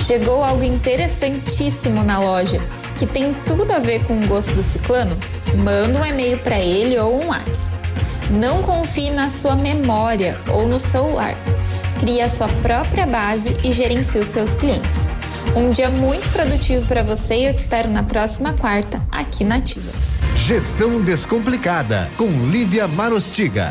[0.00, 2.60] Chegou algo interessantíssimo na loja
[2.96, 5.16] que tem tudo a ver com o gosto do ciclano?
[5.54, 7.76] Manda um e-mail para ele ou um WhatsApp.
[8.30, 11.34] Não confie na sua memória ou no celular.
[12.00, 15.08] Crie a sua própria base e gerencie os seus clientes.
[15.56, 19.56] Um dia muito produtivo para você e eu te espero na próxima quarta aqui na
[19.56, 19.90] Ativa.
[20.36, 23.70] Gestão Descomplicada, com Lívia Marostiga.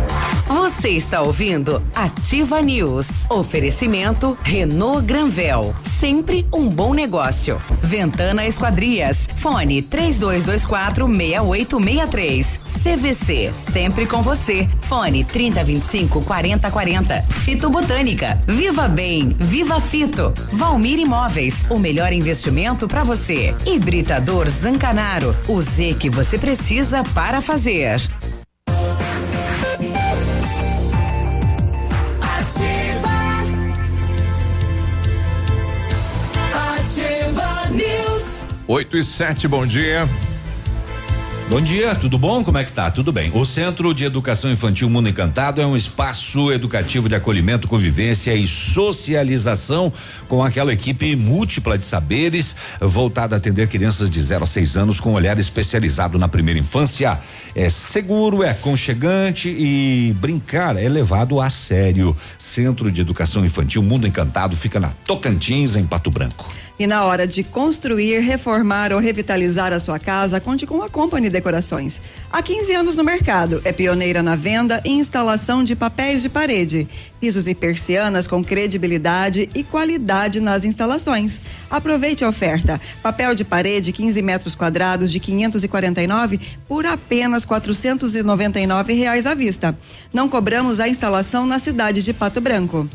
[0.51, 3.07] Você está ouvindo Ativa News.
[3.29, 5.73] Oferecimento Renault Granvel.
[5.81, 7.61] Sempre um bom negócio.
[7.81, 9.29] Ventana Esquadrias.
[9.37, 12.59] Fone 3224 6863.
[12.83, 13.53] CVC.
[13.53, 14.67] Sempre com você.
[14.81, 17.21] Fone 3025 4040.
[17.21, 18.37] Fito Botânica.
[18.45, 19.29] Viva Bem.
[19.39, 20.33] Viva Fito.
[20.51, 21.65] Valmir Imóveis.
[21.69, 23.55] O melhor investimento para você.
[23.65, 25.33] Hibridador Zancanaro.
[25.47, 28.01] O Z que você precisa para fazer.
[38.71, 40.07] 8 e 7, bom dia.
[41.49, 42.41] Bom dia, tudo bom?
[42.41, 42.89] Como é que tá?
[42.89, 43.29] Tudo bem.
[43.33, 48.47] O Centro de Educação Infantil Mundo Encantado é um espaço educativo de acolhimento, convivência e
[48.47, 49.91] socialização
[50.29, 55.01] com aquela equipe múltipla de saberes voltada a atender crianças de 0 a 6 anos
[55.01, 57.19] com olhar especializado na primeira infância.
[57.53, 62.15] É seguro, é aconchegante e brincar é levado a sério.
[62.39, 66.49] Centro de Educação Infantil Mundo Encantado fica na Tocantins, em Pato Branco.
[66.81, 71.29] E na hora de construir, reformar ou revitalizar a sua casa, conte com a Company
[71.29, 72.01] Decorações.
[72.31, 76.87] Há 15 anos no mercado, é pioneira na venda e instalação de papéis de parede,
[77.19, 81.39] pisos e persianas com credibilidade e qualidade nas instalações.
[81.69, 82.81] Aproveite a oferta.
[83.03, 89.77] Papel de parede 15 metros quadrados de 549 por apenas 499 reais à vista.
[90.11, 92.89] Não cobramos a instalação na cidade de Pato Branco.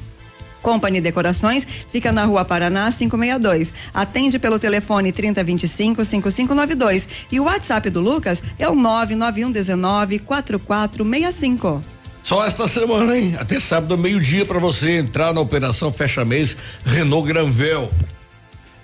[0.67, 3.73] Company Decorações fica na Rua Paraná 562.
[3.95, 11.85] Atende pelo telefone 3025 5592 e o WhatsApp do Lucas é o 991 19 4465.
[12.25, 13.37] Só esta semana, hein?
[13.39, 17.89] Até sábado, meio-dia, para você entrar na operação Fecha Mês Renault Granvel.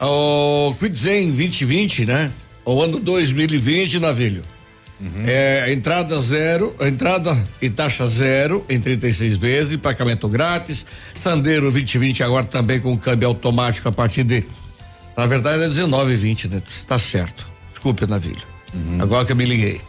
[0.00, 2.30] O Quidzen 2020, né?
[2.64, 4.44] O ano 2020, Navilho.
[5.26, 10.86] É, entrada zero, entrada e taxa zero em 36 vezes, pagamento grátis.
[11.16, 14.44] Sandeiro 2020 agora também com câmbio automático a partir de.
[15.16, 16.62] Na verdade é 19,20, né?
[16.86, 17.46] Tá certo.
[17.72, 18.42] Desculpe, Navilho.
[19.00, 19.80] Agora que eu me liguei.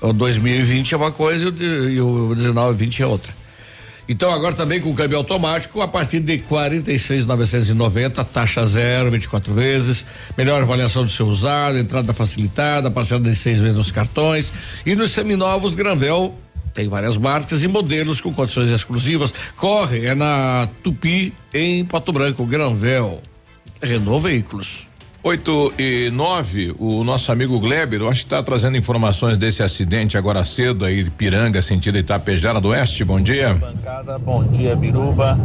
[0.00, 3.41] O 2020 é uma coisa e o, e o 19,20 é outra.
[4.08, 10.04] Então agora também com câmbio automático a partir de 46,990, taxa zero, 24 vezes,
[10.36, 14.52] melhor avaliação do seu usado, entrada facilitada, parcela de seis vezes nos cartões
[14.84, 16.34] e nos seminovos Granvel
[16.74, 19.32] tem várias marcas e modelos com condições exclusivas.
[19.56, 23.20] Corre é na Tupi em Pato Branco, Granvel.
[23.82, 24.86] Renault Veículos.
[25.24, 30.18] 8 e 9, o nosso amigo Gleber, eu acho que está trazendo informações desse acidente
[30.18, 33.04] agora cedo aí Piranga, sentido Itapejara do Oeste.
[33.04, 33.54] Bom dia.
[33.54, 35.38] bancada, bom dia Biruba,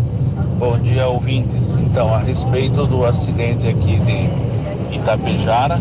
[0.58, 1.78] bom dia ouvintes.
[1.78, 5.80] Então, a respeito do acidente aqui de Itapejara,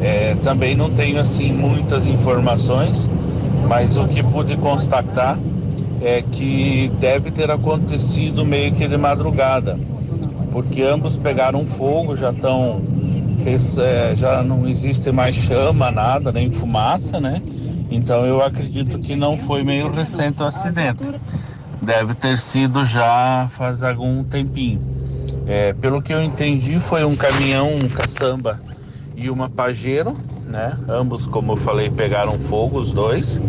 [0.00, 3.06] eh, também não tenho assim muitas informações,
[3.68, 5.38] mas o que pude constatar
[6.00, 9.78] é que deve ter acontecido meio que de madrugada,
[10.50, 12.80] porque ambos pegaram fogo, já estão
[13.46, 17.40] eh, já não existe mais chama, nada, nem fumaça, né?
[17.90, 21.04] Então eu acredito que não foi meio recente o acidente.
[21.80, 24.80] Deve ter sido já faz algum tempinho.
[25.46, 28.60] É, pelo que eu entendi, foi um caminhão, um caçamba
[29.16, 30.76] e uma pajeiro, né?
[30.88, 33.40] Ambos, como eu falei, pegaram fogo, os dois.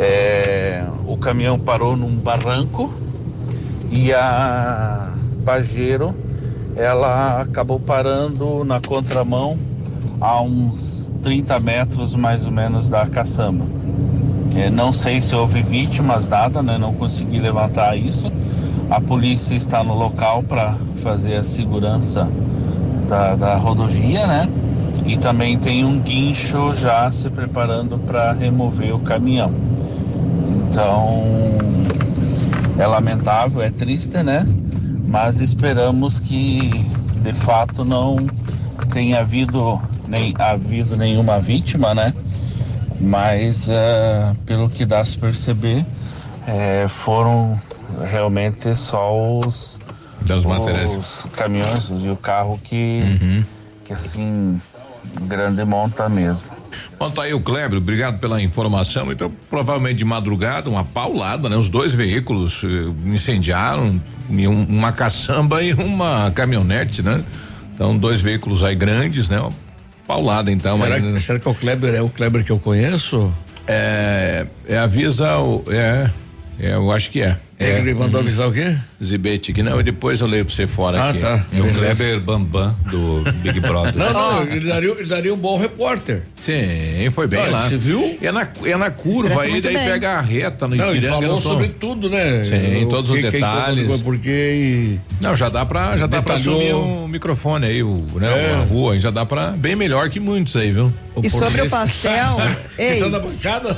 [0.00, 2.92] É, o caminhão parou num barranco
[3.90, 5.12] e a
[5.44, 6.14] pajeiro
[6.78, 9.58] ela acabou parando na contramão
[10.20, 13.64] a uns 30 metros mais ou menos da caçamba.
[14.54, 16.78] É, não sei se houve vítimas, nada, né?
[16.78, 18.30] Não consegui levantar isso.
[18.88, 22.28] A polícia está no local para fazer a segurança
[23.08, 24.48] da, da rodovia, né?
[25.04, 29.52] E também tem um guincho já se preparando para remover o caminhão.
[30.68, 31.24] Então,
[32.78, 34.46] é lamentável, é triste, né?
[35.08, 36.70] Mas esperamos que
[37.22, 38.16] de fato não
[38.92, 42.12] tenha havido, nem, havido nenhuma vítima, né?
[43.00, 45.84] Mas eh, pelo que dá se perceber,
[46.46, 47.58] eh, foram
[48.10, 49.78] realmente só os,
[50.22, 50.94] Das materiais.
[50.94, 53.02] os caminhões e o carro que,
[53.84, 54.60] que assim
[55.22, 56.57] grande monta mesmo.
[56.98, 59.10] Bom, tá aí o Kleber, obrigado pela informação.
[59.12, 61.56] Então, provavelmente de madrugada, uma paulada, né?
[61.56, 64.00] Os dois veículos eh, incendiaram,
[64.68, 67.22] uma caçamba e uma caminhonete, né?
[67.74, 69.40] Então, dois veículos aí grandes, né?
[69.40, 69.52] Uma
[70.06, 70.78] paulada, então.
[70.78, 71.18] será, aí, que- né?
[71.18, 73.32] será que o Kleber é o Kleber que eu conheço?
[73.66, 76.10] É, é avisa o, é,
[76.58, 77.38] é, eu acho que é.
[77.60, 78.76] É, ele mandou avisar o quê?
[79.02, 81.18] Zibete aqui, não, depois eu leio pra você fora Ah, aqui.
[81.20, 81.44] tá.
[81.52, 81.72] É o.
[81.74, 83.96] Kleber Bambam do Big Brother.
[83.96, 86.22] Não, não, ele daria, ele daria um bom repórter.
[86.46, 87.68] Sim, foi bem Olha, lá.
[87.68, 88.16] Você viu?
[88.22, 89.86] É na, é na curva aí, daí bem.
[89.88, 91.20] pega a reta no Não, ele Ipiranga.
[91.20, 92.44] falou não tô- sobre tudo, né?
[92.44, 94.00] Sim, O todos que- os detalhes.
[94.02, 94.96] Porque.
[95.20, 98.54] Não, já dá pra, já dá pra assumir o microfone aí, o, né, É.
[98.54, 100.92] a rua, aí já dá pra, bem melhor que muitos aí, viu?
[101.20, 102.36] E sobre o pastel,
[102.78, 103.76] ei, na bancada?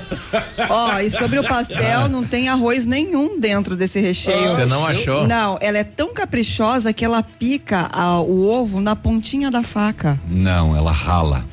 [0.69, 4.49] ó, e sobre o pastel, não tem arroz nenhum dentro desse recheio.
[4.49, 5.27] Você não achou?
[5.27, 10.19] Não, ela é tão caprichosa que ela pica a- o ovo na pontinha da faca.
[10.29, 11.45] Não, ela rala.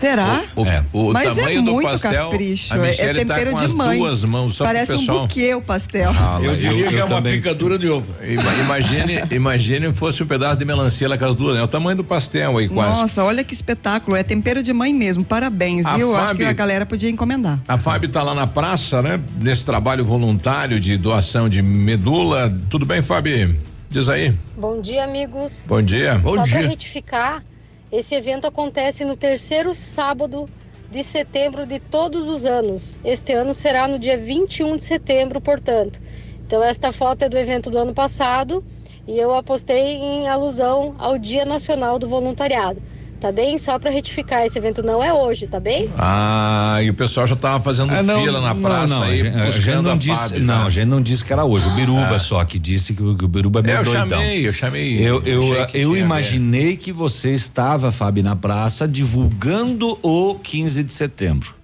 [0.00, 0.44] Será?
[0.56, 0.84] O, É.
[0.92, 2.72] o Mas tamanho é do muito pastel, capricho.
[2.72, 3.98] a é- é Michelle tá tempero com de as mãe.
[3.98, 5.18] duas mãos, só Parece pro pessoal.
[5.18, 6.10] um buquê o pastel.
[6.10, 6.44] Rala.
[6.46, 8.06] Eu diria que é uma também- picadura de ovo.
[8.24, 11.62] Ima- Imagine, imagine fosse um pedaço de melancia lá com as duas, né?
[11.62, 13.00] O tamanho do pastel aí quase.
[13.00, 14.16] Nossa, olha que espetáculo.
[14.16, 15.22] É tempero de mãe mesmo.
[15.24, 16.16] Parabéns, A viu?
[16.16, 17.58] Acho Fábio- que a galera podia encomendar.
[17.68, 19.20] A Fábio tá lá na praça, né?
[19.40, 22.50] Nesse trabalho voluntário de doação de medula.
[22.70, 23.54] Tudo bem, Fábio?
[23.90, 24.32] Diz aí.
[24.56, 25.66] Bom dia, amigos.
[25.68, 26.14] Bom dia.
[26.16, 26.58] Bom Só dia.
[26.60, 27.42] para retificar,
[27.92, 30.48] esse evento acontece no terceiro sábado
[30.90, 32.94] de setembro de todos os anos.
[33.04, 36.00] Este ano será no dia 21 de setembro, portanto.
[36.46, 38.64] Então, esta foto é do evento do ano passado
[39.06, 42.82] e eu apostei em alusão ao Dia Nacional do Voluntariado.
[43.20, 43.58] Tá bem?
[43.58, 45.90] Só para retificar, esse evento não é hoje, tá bem?
[45.98, 49.20] Ah, e o pessoal já tava fazendo Ah, não, fila na não, praça não, aí,
[49.20, 50.40] a gente- não a disse, Fábio.
[50.44, 50.66] não, já.
[50.66, 51.66] a gente não disse que era hoje.
[51.66, 52.18] O Biruba Ah.
[52.18, 54.08] só que disse que o, que o Biruba é meio É, eu doidão.
[54.08, 54.98] chamei, eu chamei.
[55.06, 56.00] Eu, eu, que eu ver.
[56.00, 61.54] imaginei que você estava, Fábio, na praça divulgando o 15 de setembro.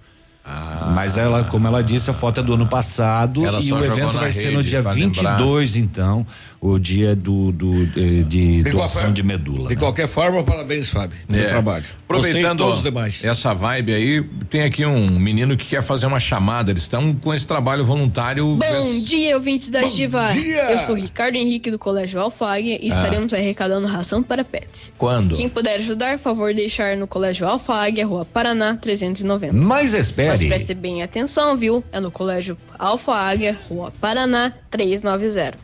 [0.93, 4.17] Mas ela, como ela disse, a foto é do ano passado Ela e o evento
[4.17, 6.25] vai ser no dia pra 22, então,
[6.61, 9.67] o dia do, do de, de De doação qualquer- de medula.
[9.67, 9.79] De né?
[9.79, 11.47] qualquer forma, parabéns, Fábio, pelo É.
[11.47, 11.83] trabalho.
[12.05, 13.23] Aproveitando todos os demais.
[13.25, 16.71] essa vibe aí, tem aqui um menino que quer fazer uma chamada.
[16.71, 18.55] Eles estão com esse trabalho voluntário.
[18.55, 20.71] Bom dia, ouvintes da dia!
[20.71, 22.87] Eu sou Ricardo Henrique do Colégio Alfáguia e Ah.
[22.95, 24.93] estaremos arrecadando ração para pets.
[24.97, 25.35] Quando?
[25.35, 29.53] Quem puder ajudar, favor deixar no Colégio Alfáguia, Rua Paraná, 390.
[29.53, 30.36] Mas espere.
[30.41, 31.83] Mas preste bem atenção, viu?
[31.91, 35.57] É no Colégio Alfa Águia, Rua Paraná, 390.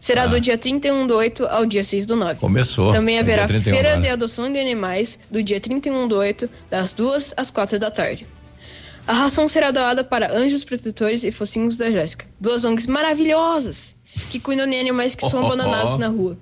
[0.00, 0.26] Será Ah.
[0.26, 2.38] do dia 31 do 8 ao dia 6 do 9.
[2.38, 2.92] Começou.
[2.92, 4.02] Também haverá dia 31 feira agora.
[4.02, 8.26] de adoção de animais do dia 31 do 8, das 2 às 4 da tarde.
[9.06, 13.94] A ração será doada para Anjos Protetores e Focinhos da Jéssica, duas ONGs maravilhosas
[14.30, 15.98] que cuidam de animais que são Oh, oh, abandonados oh.
[15.98, 16.38] na rua.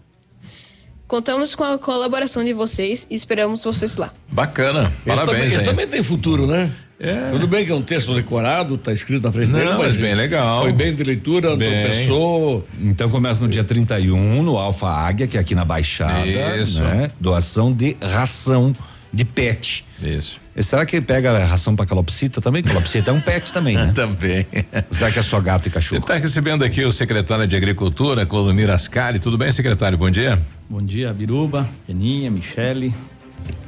[1.09, 4.13] Contamos com a colaboração de vocês e esperamos vocês lá.
[4.29, 4.91] Bacana.
[5.07, 5.65] Parabéns também, esse aí.
[5.65, 6.71] também tem futuro, né?
[7.03, 7.31] É.
[7.33, 10.15] Tudo bem que é um texto decorado, tá escrito na frente Não, dele, mas bem
[10.15, 10.62] legal.
[10.62, 11.83] Foi bem de leitura, Bem.
[11.83, 12.65] tropeçou.
[12.81, 16.24] Então começa no dia 31, no Alfa Águia, que é aqui na Baixada.
[16.57, 16.81] Isso.
[16.81, 17.11] Né?
[17.19, 18.73] Doação de ração
[19.12, 19.85] de pet.
[20.01, 20.41] Isso.
[20.55, 22.62] E será que ele pega a ração pra calopsita também?
[22.62, 23.91] Calopsita é um pet também, né?
[23.97, 24.47] Também.
[24.91, 26.01] Será que é só gato e cachorro?
[26.01, 29.19] Está recebendo aqui o secretário de Agricultura, Clodomir Ascari.
[29.19, 29.99] Tudo bem, secretário?
[29.99, 30.39] Bom dia.
[30.70, 32.95] Bom dia, Biruba, Peninha, Michele,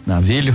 [0.07, 0.55] Navilho.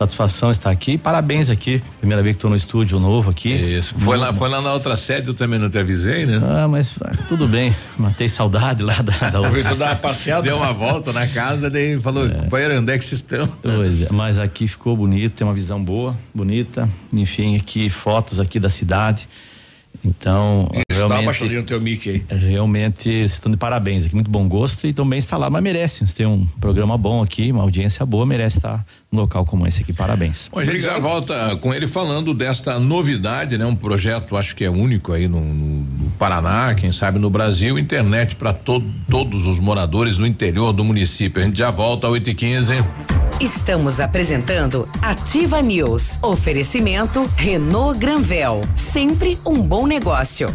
[0.00, 0.96] Satisfação estar aqui.
[0.96, 1.82] Parabéns aqui.
[1.98, 3.52] Primeira vez que estou no estúdio novo aqui.
[3.52, 3.94] Isso.
[3.98, 6.40] Foi lá, foi lá na outra sede, eu também não te avisei, né?
[6.42, 7.76] Ah, mas ah, tudo bem.
[7.98, 9.74] Matei saudade lá da, da outra.
[9.74, 10.40] Dar uma passeada.
[10.40, 13.46] Deu uma volta na casa, daí falou, companheiro, onde é que vocês estão?
[13.62, 16.88] Pois é, mas aqui ficou bonito, tem uma visão boa, bonita.
[17.12, 19.28] Enfim, aqui fotos aqui da cidade.
[20.02, 20.66] Então,
[21.08, 22.22] Realmente, baixadinha no teu mic aí.
[22.38, 26.06] realmente estão de parabéns aqui, muito bom gosto e também está lá, mas merece.
[26.06, 29.82] Você tem um programa bom aqui, uma audiência boa, merece estar num local como esse
[29.82, 29.92] aqui.
[29.92, 30.48] Parabéns.
[30.52, 33.64] Bom, a gente já volta com ele falando desta novidade, né?
[33.66, 38.36] Um projeto, acho que é único aí no, no- Paraná, quem sabe no Brasil, internet
[38.36, 41.40] para todos os moradores do interior do município.
[41.42, 42.84] A gente já volta às 8 e 15
[43.40, 46.18] Estamos apresentando Ativa News.
[46.20, 48.60] Oferecimento Renault Granvel.
[48.76, 50.54] Sempre um bom negócio.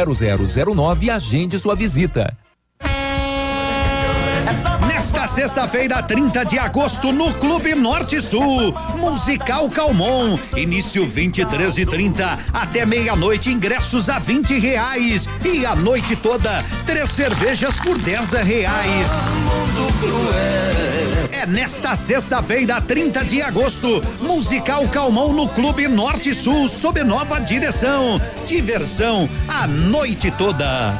[0.05, 2.35] 32250009 e agende sua visita.
[4.87, 10.37] Nesta sexta-feira, 30 de agosto, no Clube Norte Sul, Musical Calmon.
[10.55, 15.27] Início 23 e 30 até meia-noite, ingressos a 20 reais.
[15.43, 19.07] E a noite toda, três cervejas por 10 reais.
[21.41, 28.21] É nesta sexta-feira, 30 de agosto, Musical Calmon no Clube Norte Sul, sob nova direção.
[28.45, 30.93] Diversão a noite toda.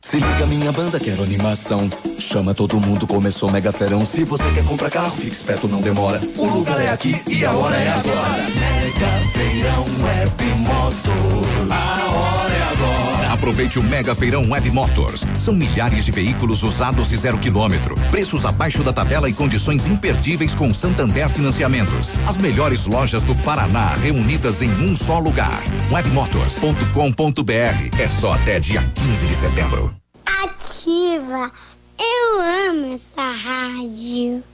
[0.00, 1.88] Se liga, minha banda, quero animação.
[2.18, 4.04] Chama todo mundo, começou mega ferão.
[4.04, 6.20] Se você quer comprar carro, fique esperto, não demora.
[6.36, 8.42] O lugar é aqui e a hora é agora.
[8.42, 11.70] Mega Feirão Web Motos.
[11.70, 13.09] A hora é agora.
[13.40, 15.24] Aproveite o Mega Feirão Web Motors.
[15.38, 17.94] São milhares de veículos usados e zero quilômetro.
[18.10, 22.18] Preços abaixo da tabela e condições imperdíveis com Santander Financiamentos.
[22.28, 25.62] As melhores lojas do Paraná reunidas em um só lugar.
[25.90, 27.98] Webmotors.com.br.
[27.98, 29.94] É só até dia 15 de setembro.
[30.26, 31.50] Ativa.
[31.98, 34.44] Eu amo essa rádio.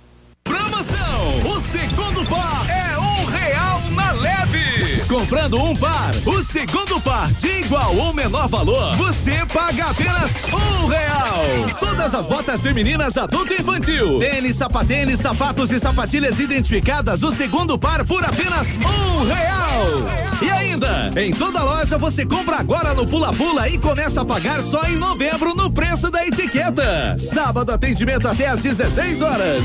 [0.45, 1.39] Promoção!
[1.45, 4.86] O segundo par é um real na leve.
[5.17, 10.87] Comprando um par, o segundo par de igual ou menor valor, você paga apenas um
[10.87, 11.79] real.
[11.81, 17.79] Todas as botas femininas adulto e infantil, tênis, sapatênis, sapatos e sapatilhas identificadas, o segundo
[17.79, 20.43] par por apenas um real.
[20.43, 24.61] E ainda, em toda loja você compra agora no Pula Pula e começa a pagar
[24.61, 27.17] só em novembro no preço da etiqueta.
[27.19, 29.65] Sábado atendimento até às 16 horas.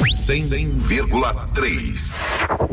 [0.00, 1.92] 100,3.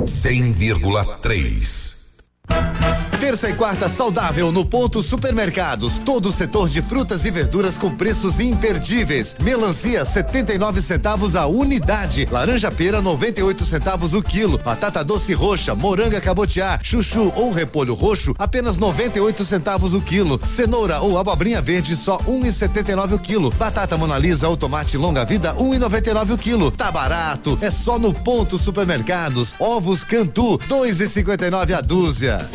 [0.06, 2.87] 100,3.
[3.20, 5.98] Terça e quarta saudável no Ponto Supermercados.
[5.98, 9.36] Todo o setor de frutas e verduras com preços imperdíveis.
[9.42, 12.28] Melancia 79 centavos a unidade.
[12.32, 14.60] Laranja pera 98 centavos o quilo.
[14.60, 20.40] Batata doce roxa, moranga cabotiá, chuchu ou repolho roxo apenas 98 centavos o quilo.
[20.46, 23.50] Cenoura ou abobrinha verde só 1,79 o quilo.
[23.50, 26.70] Batata monalisa ou tomate longa vida 1,99 o quilo.
[26.70, 29.56] Tá barato, é só no Ponto Supermercados.
[29.60, 32.48] Ovos Cantu 2,59 a dúzia.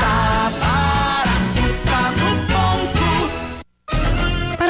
[0.00, 0.73] ba ba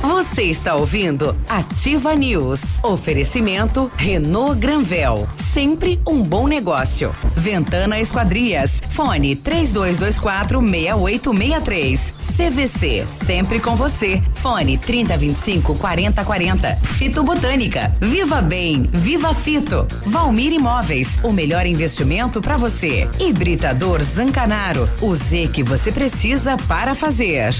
[0.00, 2.60] Você está ouvindo Ativa News.
[2.82, 5.26] Oferecimento Renault Granvel.
[5.36, 7.14] Sempre um bom negócio.
[7.36, 8.82] Ventana Esquadrias.
[8.90, 12.14] Fone 3224 6863.
[12.36, 13.06] CVC.
[13.06, 14.22] Sempre com você.
[14.34, 16.76] Fone 3025 4040.
[16.76, 17.96] Fito Botânica.
[18.00, 18.82] Viva Bem.
[18.92, 19.86] Viva Fito.
[20.04, 21.18] Valmir Imóveis.
[21.22, 23.08] O melhor investimento para você.
[23.18, 24.88] Hibridador Zancanaro.
[25.00, 27.54] O Z que você precisa para fazer.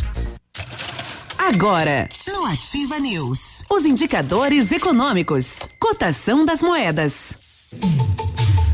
[1.46, 7.34] Agora, no Ativa News, os indicadores econômicos, cotação das moedas.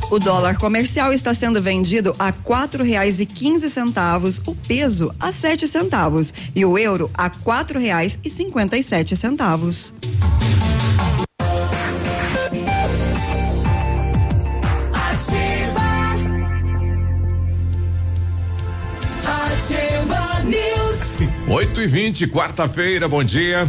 [0.08, 5.32] O dólar comercial está sendo vendido a quatro reais e quinze centavos, o peso a
[5.32, 9.92] sete centavos e o euro a quatro reais e cinquenta e sete centavos.
[21.50, 23.68] 8 e 20 quarta-feira, bom dia.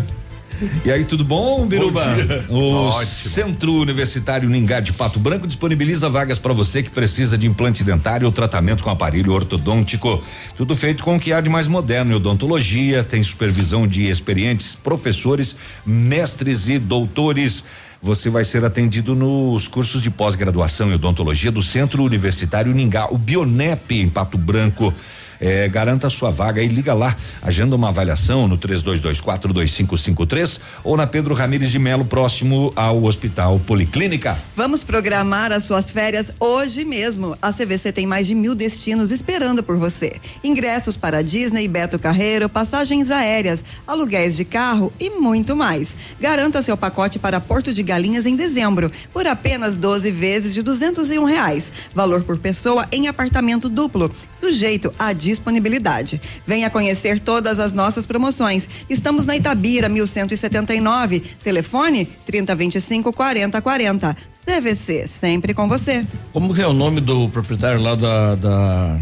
[0.85, 2.05] E aí, tudo bom, Biruba?
[2.47, 2.53] Bom.
[2.53, 3.05] O Ótimo.
[3.05, 8.27] Centro Universitário Ningá de Pato Branco disponibiliza vagas para você que precisa de implante dentário
[8.27, 10.23] ou tratamento com aparelho ortodôntico.
[10.55, 14.75] Tudo feito com o que há de mais moderno em odontologia, tem supervisão de experientes
[14.75, 17.63] professores, mestres e doutores.
[17.99, 23.17] Você vai ser atendido nos cursos de pós-graduação em odontologia do Centro Universitário Ningá, o
[23.17, 24.93] Bionep em Pato Branco.
[25.41, 27.17] É, garanta a sua vaga e liga lá.
[27.41, 34.37] Agenda uma avaliação no 32242553 ou na Pedro Ramires de Melo, próximo ao Hospital Policlínica.
[34.55, 37.35] Vamos programar as suas férias hoje mesmo.
[37.41, 40.17] A CVC tem mais de mil destinos esperando por você.
[40.43, 45.97] Ingressos para Disney, Beto Carreiro, passagens aéreas, aluguéis de carro e muito mais.
[46.19, 51.09] Garanta seu pacote para Porto de Galinhas em dezembro por apenas 12 vezes de duzentos
[51.09, 51.71] e um reais.
[51.95, 56.21] Valor por pessoa em apartamento duplo, sujeito à disponibilidade.
[56.45, 58.69] Venha conhecer todas as nossas promoções.
[58.89, 61.19] Estamos na Itabira, 1179.
[61.43, 64.15] Telefone 3025 4040.
[64.45, 66.05] CVC, sempre com você.
[66.33, 68.99] Como que é o nome do proprietário lá da, da,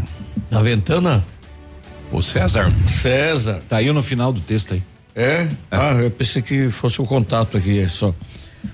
[0.50, 1.24] da Ventana?
[2.12, 2.72] O César.
[3.00, 3.62] César.
[3.68, 4.82] Tá aí no final do texto aí.
[5.14, 5.48] É?
[5.70, 8.14] Ah, eu pensei que fosse o contato aqui, é só.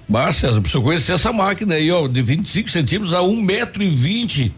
[0.09, 3.91] Mas, César, preciso conhecer essa máquina aí, ó, de 25 centímetros a um metro e
[3.91, 4.53] vinte.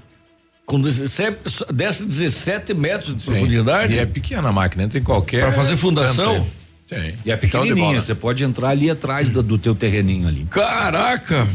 [0.68, 1.38] Com 17,
[1.72, 3.94] desce 17 metros de profundidade.
[3.94, 5.40] E é pequena a máquina, tem qualquer.
[5.44, 6.46] Pra fazer fundação?
[6.86, 7.14] Tem.
[7.24, 10.46] E é Então, pequenininha, você pode entrar ali atrás do, do teu terreninho ali.
[10.50, 11.46] Caraca!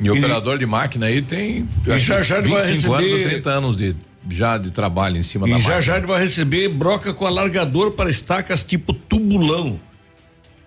[0.00, 3.16] E o operador de máquina aí tem E já já ele vai 25 anos ou
[3.18, 3.94] receber- 30 anos de
[4.30, 5.82] já de trabalho em cima da E já máquina.
[5.82, 9.78] já ele vai receber broca com alargador para estacas tipo tubulão.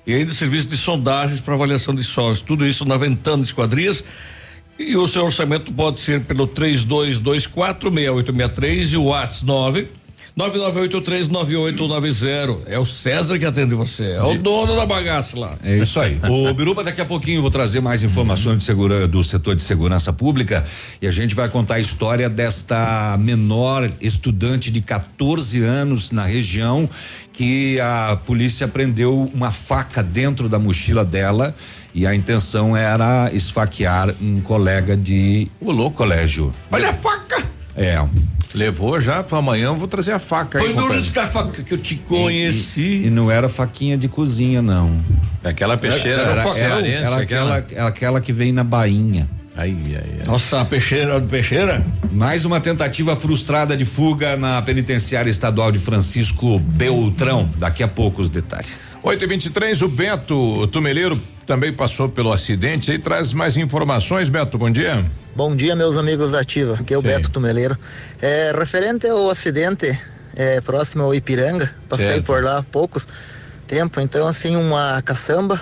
[0.05, 2.39] E ainda serviço de sondagens para avaliação de solos.
[2.41, 4.03] Tudo isso na Ventana Esquadrias.
[4.77, 9.87] E o seu orçamento pode ser pelo 32246863 e o WhatsApp 9
[10.37, 12.59] 99839890.
[12.65, 14.13] É o César que atende você.
[14.13, 15.55] É o dono da bagaça lá.
[15.63, 16.19] É isso aí.
[16.27, 19.61] O Biruba, daqui a pouquinho eu vou trazer mais informações de segura, do setor de
[19.61, 20.63] segurança pública
[21.01, 26.89] e a gente vai contar a história desta menor estudante de 14 anos na região
[27.31, 31.53] que a polícia prendeu uma faca dentro da mochila dela
[31.93, 36.51] e a intenção era esfaquear um colega de o colégio.
[36.71, 37.43] Olha a faca!
[37.75, 38.03] É.
[38.53, 40.65] Levou já, para amanhã eu vou trazer a faca aí.
[40.65, 41.01] Foi no compadre.
[41.01, 43.03] risco a faca que eu te conheci.
[43.05, 44.99] E não era faquinha de cozinha, não.
[45.43, 49.27] Aquela peixeira era, era era, era, aquela, aquela- aquela que vem na bainha.
[49.55, 50.27] Aí, aí, aí.
[50.27, 51.85] Nossa, peixeira do peixeira?
[52.11, 57.49] Mais uma tentativa frustrada de fuga na penitenciária estadual de Francisco Beltrão.
[57.57, 58.97] Daqui a pouco os detalhes.
[59.03, 64.57] 8 e 23 o Beto Tumeleiro também passou pelo acidente aí traz mais informações, Beto,
[64.57, 65.05] bom dia.
[65.35, 66.75] Bom dia, meus amigos da Ativa.
[66.79, 67.77] Aqui é o Beto Tumeleiro.
[68.21, 69.99] É, referente ao acidente
[70.35, 72.23] é, próximo ao Ipiranga, passei Certo.
[72.23, 72.99] por lá há pouco
[73.67, 75.59] tempo, então assim, uma caçamba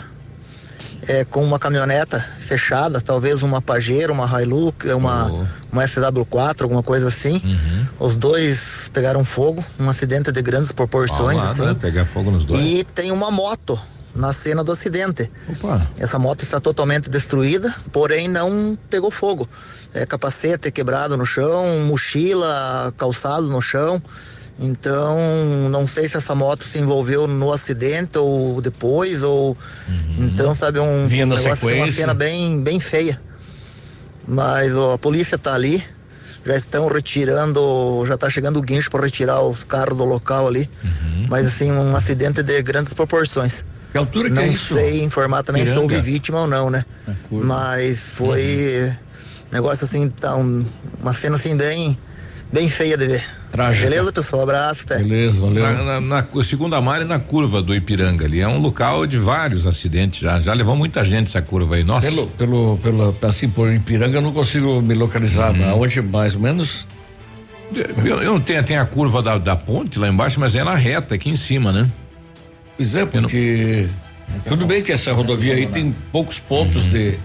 [1.07, 7.07] é, com uma caminhoneta fechada, talvez uma Pajero, uma Hilux, uma, uma SW4, alguma coisa
[7.07, 7.41] assim.
[7.99, 11.65] Os dois pegaram fogo, um acidente de grandes proporções, Ah, lá, assim.
[11.65, 11.75] né?
[11.79, 12.61] Pegar fogo nos dois.
[12.61, 13.79] E tem uma moto
[14.13, 15.31] na cena do acidente.
[15.47, 15.87] Opa.
[15.97, 19.47] Essa moto está totalmente destruída, porém não pegou fogo.
[19.93, 24.01] É capacete quebrado no chão, mochila, calçado no chão.
[24.59, 25.17] Então,
[25.69, 29.57] não sei se essa moto se envolveu no acidente ou depois, ou.
[30.19, 32.01] Então, sabe, um Vinha na negócio, uma sequência.
[32.01, 33.19] cena bem, bem feia.
[34.27, 35.83] Mas ó, a polícia está ali,
[36.45, 40.69] já estão retirando, já está chegando o guincho para retirar os carros do local ali.
[41.27, 43.65] Mas assim, um acidente de grandes proporções.
[43.91, 44.75] Que altura que Não é isso?
[44.75, 46.85] sei informar também se houve vítima ou não, né?
[47.31, 48.91] Mas foi
[49.51, 50.65] negócio assim, tá um-
[51.01, 51.97] uma cena assim bem,
[52.53, 53.25] bem feia de ver.
[53.51, 53.89] Trágica.
[53.89, 54.43] Beleza, pessoal?
[54.43, 54.99] Abraço, até.
[54.99, 55.61] Beleza, valeu.
[55.61, 58.39] Na, na, na segunda maré na curva do Ipiranga ali.
[58.39, 60.39] É um local de vários acidentes já.
[60.39, 61.83] Já levou muita gente essa curva aí.
[61.83, 62.09] Nossa.
[62.09, 65.53] Pelo, pelo, pelo, assim, por Ipiranga eu não consigo me localizar.
[65.53, 66.87] mas Aonde mais ou menos?
[67.75, 70.75] Eu, eu não tenho, tem a curva da, da ponte lá embaixo, mas é na
[70.75, 71.89] reta aqui em cima, né?
[72.77, 73.87] Pois é, porque.
[74.47, 77.19] Tudo bem que essa rodovia aí tem poucos pontos de.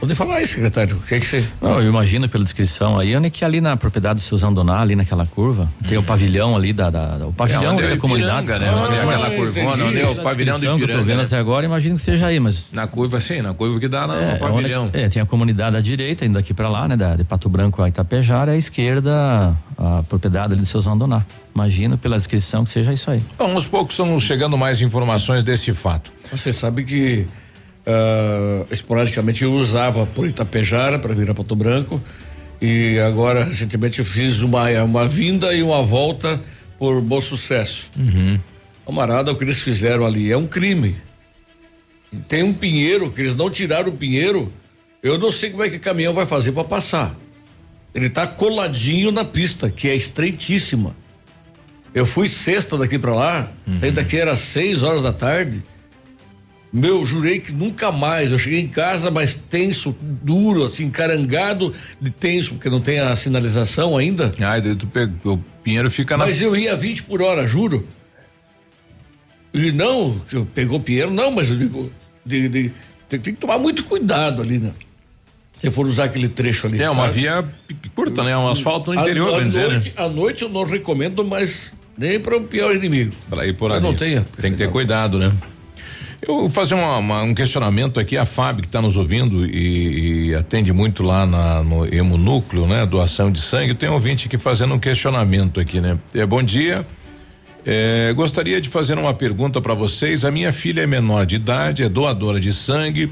[0.00, 0.96] Pode falar aí, secretário.
[0.96, 1.44] O que é que você.
[1.60, 4.96] Não, eu imagino pela descrição aí, onde que ali na propriedade do seu Zandoná, ali
[4.96, 7.96] naquela curva, tem o pavilhão ali da, da- da- o pavilhão onde é o da
[7.98, 8.42] comunidade.
[8.44, 8.72] Ipiranga, né?
[8.74, 11.04] Onde é aquela curvona, onde é o Pela pavilhão do descrição que eu tô Ipiranga,
[11.12, 11.24] vendo né?
[11.24, 14.16] até agora, imagino que seja aí, mas Na curva, sim, na curva que dá na-
[14.16, 14.86] é, no pavilhão.
[14.86, 17.50] onde- é, tem a comunidade à direita, indo aqui pra lá, né, da, de Pato
[17.50, 21.26] Branco a Itapejara, e à esquerda a propriedade ali do seu Zandoná.
[21.54, 23.22] Imagino pela descrição que seja isso aí.
[23.38, 26.10] Bom, aos poucos estão chegando mais informações desse fato.
[26.32, 27.26] Você sabe que
[27.90, 32.00] ah, esporadicamente eu usava por Itapejara para vir a Pato Branco
[32.60, 36.40] e agora recentemente fiz uma, uma vinda e uma volta
[36.78, 37.90] por Bom Sucesso.
[37.96, 38.38] Uhum.
[38.86, 40.96] Camarada, o que eles fizeram ali é um crime.
[42.28, 44.52] tem um pinheiro que eles não tiraram o pinheiro.
[45.02, 47.14] Eu não sei como é que o caminhão vai fazer para passar.
[47.94, 50.94] Ele tá coladinho na pista, que é estreitíssima.
[51.94, 53.92] Eu fui sexta daqui para lá, uhum.
[53.92, 55.62] daqui era seis horas da tarde.
[56.72, 58.30] Meu, jurei que nunca mais.
[58.30, 63.14] Eu cheguei em casa mais tenso, duro, assim, carangado de tenso, porque não tem a
[63.16, 64.30] sinalização ainda.
[64.40, 66.26] Ai, daí tu pegou, o Pinheiro fica na.
[66.26, 67.86] Mas eu ia 20 por hora, juro.
[69.52, 70.20] E não,
[70.54, 71.92] pegou o Pinheiro, não, mas eu digo,
[72.24, 72.72] de, de,
[73.08, 74.72] tem, tem, que tomar muito cuidado ali, né?
[75.60, 76.80] Se for usar aquele trecho ali.
[76.80, 76.98] É sabe?
[76.98, 77.44] uma via
[77.94, 78.36] curta, né?
[78.36, 79.94] Um asfalto no interior, a, a dizer, noite, né?
[79.96, 83.12] À noite eu não recomendo, mas nem para o pior inimigo.
[83.28, 83.82] Para ir por ali.
[83.82, 84.24] Não tenha.
[84.40, 85.32] Tem que ter cuidado, né?
[86.22, 90.28] Eu vou fazer uma, uma, um questionamento aqui, a Fábio que está nos ouvindo e,
[90.28, 92.84] e, atende muito lá na, no hemonúcleo, né?
[92.84, 93.72] Doação de sangue.
[93.74, 95.98] Tem ouvinte aqui fazendo um questionamento aqui, né?
[96.14, 96.86] É, bom dia.
[97.64, 100.24] É, gostaria de fazer uma pergunta para vocês.
[100.24, 103.10] A minha filha é menor de idade, é doadora de sangue.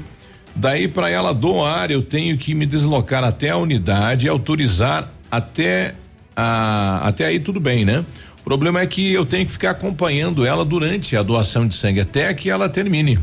[0.55, 5.95] Daí para ela doar, eu tenho que me deslocar até a unidade, autorizar até
[6.35, 8.05] a, até aí tudo bem, né?
[8.41, 11.99] O problema é que eu tenho que ficar acompanhando ela durante a doação de sangue
[11.99, 13.19] até que ela termine.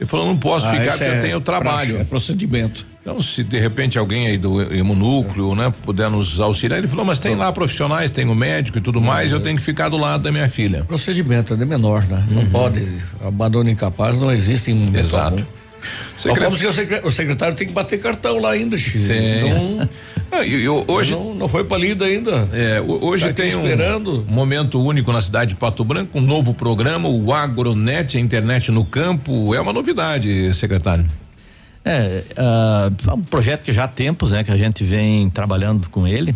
[0.00, 1.94] Ele falou, não posso ah, ficar porque é eu tenho trabalho.
[1.94, 2.86] Praxe, é procedimento.
[3.00, 5.56] Então, se de repente alguém aí do hemonúcleo, é.
[5.56, 9.00] né, puder nos auxiliar, ele falou, mas tem lá profissionais, tem o médico e tudo
[9.00, 10.84] mais, eu tenho que ficar do lado da minha filha.
[10.84, 12.24] Procedimento, é de menor, né?
[12.30, 12.50] Não uhum.
[12.50, 12.86] pode,
[13.24, 15.44] abandono incapaz não existe em Exato.
[16.18, 16.44] Secret...
[16.44, 16.66] Vamos que
[17.04, 18.98] o secretário tem que bater cartão lá ainda, Chico.
[18.98, 19.88] Então,
[20.30, 22.48] ah, eu, eu, hoje não, não foi para lida ainda.
[22.52, 24.24] É, hoje tá tem esperando.
[24.28, 28.70] um momento único na cidade de Pato Branco, um novo programa, o Agronet, a internet
[28.70, 31.06] no campo, é uma novidade, secretário.
[31.84, 36.06] É, uh, um projeto que já há tempos, né, que a gente vem trabalhando com
[36.06, 36.34] ele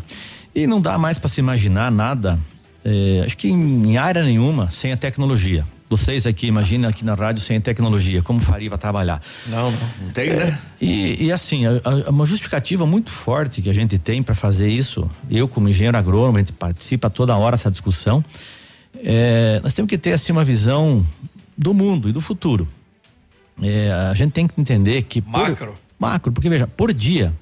[0.55, 2.39] e não dá mais para se imaginar nada,
[2.85, 5.64] é, acho que em, em área nenhuma sem a tecnologia.
[5.93, 9.20] Vocês aqui, imagina aqui na rádio sem tecnologia, como faria para trabalhar?
[9.47, 10.59] Não, não, tem, né?
[10.81, 14.70] E, e assim, a, a, uma justificativa muito forte que a gente tem para fazer
[14.70, 18.24] isso, eu como engenheiro agrônomo, a gente participa toda hora essa discussão,
[19.05, 21.06] é, nós temos que ter assim uma visão
[21.59, 22.66] do mundo e do futuro.
[23.62, 25.20] É, a gente tem que entender que.
[25.20, 25.73] Macro?
[25.73, 27.35] Por, macro, porque veja, por dia,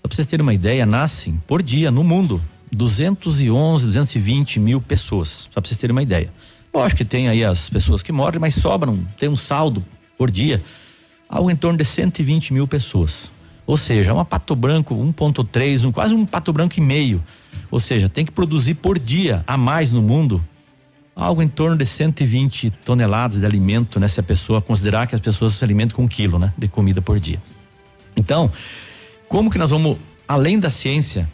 [0.00, 2.40] para vocês terem uma ideia, nascem por dia no mundo
[2.70, 6.32] 211, 220 mil pessoas, só para vocês terem uma ideia.
[6.72, 9.84] Lógico que tem aí as pessoas que morrem, mas sobram, tem um saldo
[10.16, 10.62] por dia,
[11.28, 13.30] algo em torno de 120 mil pessoas.
[13.66, 17.22] Ou seja, uma pato branco 1,3, um, quase um pato branco e meio.
[17.70, 20.42] Ou seja, tem que produzir por dia a mais no mundo
[21.14, 24.08] algo em torno de 120 toneladas de alimento, né?
[24.08, 26.52] Se a pessoa considerar que as pessoas se alimentam com um quilo, né?
[26.56, 27.40] De comida por dia.
[28.16, 28.50] Então,
[29.28, 31.28] como que nós vamos, além da ciência,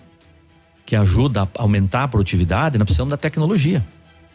[0.85, 3.85] que ajuda a aumentar a produtividade, nós precisamos da tecnologia.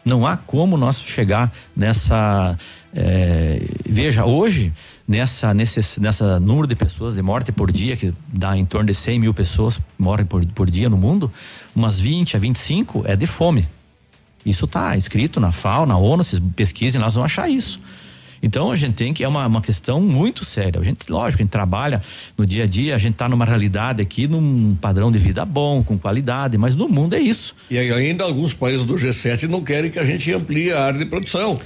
[0.04, 2.58] Não há como nós chegar nessa.
[2.94, 4.72] É, veja, hoje,
[5.06, 8.94] nessa, nesse, nessa número de pessoas de morte por dia, que dá em torno de
[8.94, 11.30] 100 mil pessoas morrem por, por dia no mundo,
[11.74, 13.66] umas 20 a 25 é de fome.
[14.44, 17.80] Isso está escrito na FAO, na ONU, vocês pesquisem, nós vamos achar isso.
[18.42, 20.80] Então a gente tem que é uma, uma questão muito séria.
[20.80, 22.02] A gente, lógico, a gente trabalha
[22.36, 25.82] no dia a dia, a gente está numa realidade aqui, num padrão de vida bom,
[25.84, 27.54] com qualidade, mas no mundo é isso.
[27.70, 31.06] E ainda alguns países do G7 não querem que a gente amplie a área de
[31.06, 31.60] produção.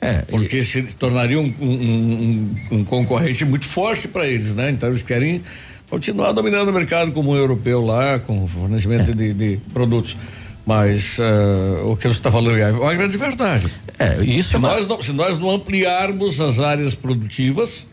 [0.00, 0.64] É, porque e...
[0.64, 4.70] se tornaria um, um, um, um concorrente muito forte para eles, né?
[4.70, 5.42] Então eles querem
[5.88, 9.14] continuar dominando o mercado como o europeu lá, com fornecimento é.
[9.14, 10.16] de, de produtos.
[10.64, 13.66] Mas uh, o que você está falando é uma grande verdade.
[13.98, 17.86] É, isso se, é nós não, se nós não ampliarmos as áreas produtivas,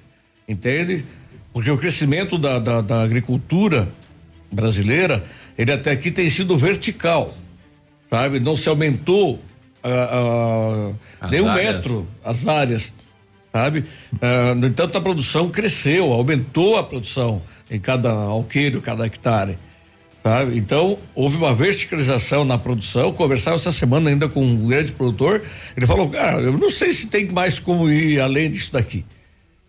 [0.48, 1.04] entende?
[1.52, 3.88] Porque o crescimento da, da, da agricultura
[4.52, 5.24] brasileira,
[5.58, 7.36] ele até aqui tem sido vertical,
[8.10, 8.40] sabe?
[8.40, 9.40] Não se aumentou
[9.84, 10.96] uh, uh,
[11.30, 12.94] nem um metro as áreas,
[13.52, 13.86] sabe?
[14.14, 19.58] Uh, no entanto, a produção cresceu, aumentou a produção em cada alqueiro, cada hectare.
[20.24, 20.58] Sabe?
[20.58, 23.04] Então, houve uma verticalização na produção.
[23.04, 25.42] Eu conversava essa semana ainda com um grande produtor.
[25.76, 29.06] Ele falou: Cara, eu não sei se tem mais como ir além disso daqui.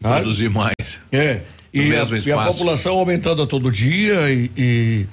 [0.02, 0.16] Sabe?
[0.16, 1.00] Produzir mais.
[1.12, 1.40] É.
[1.72, 5.06] E a, e a, população aumentando a todo dia e, e,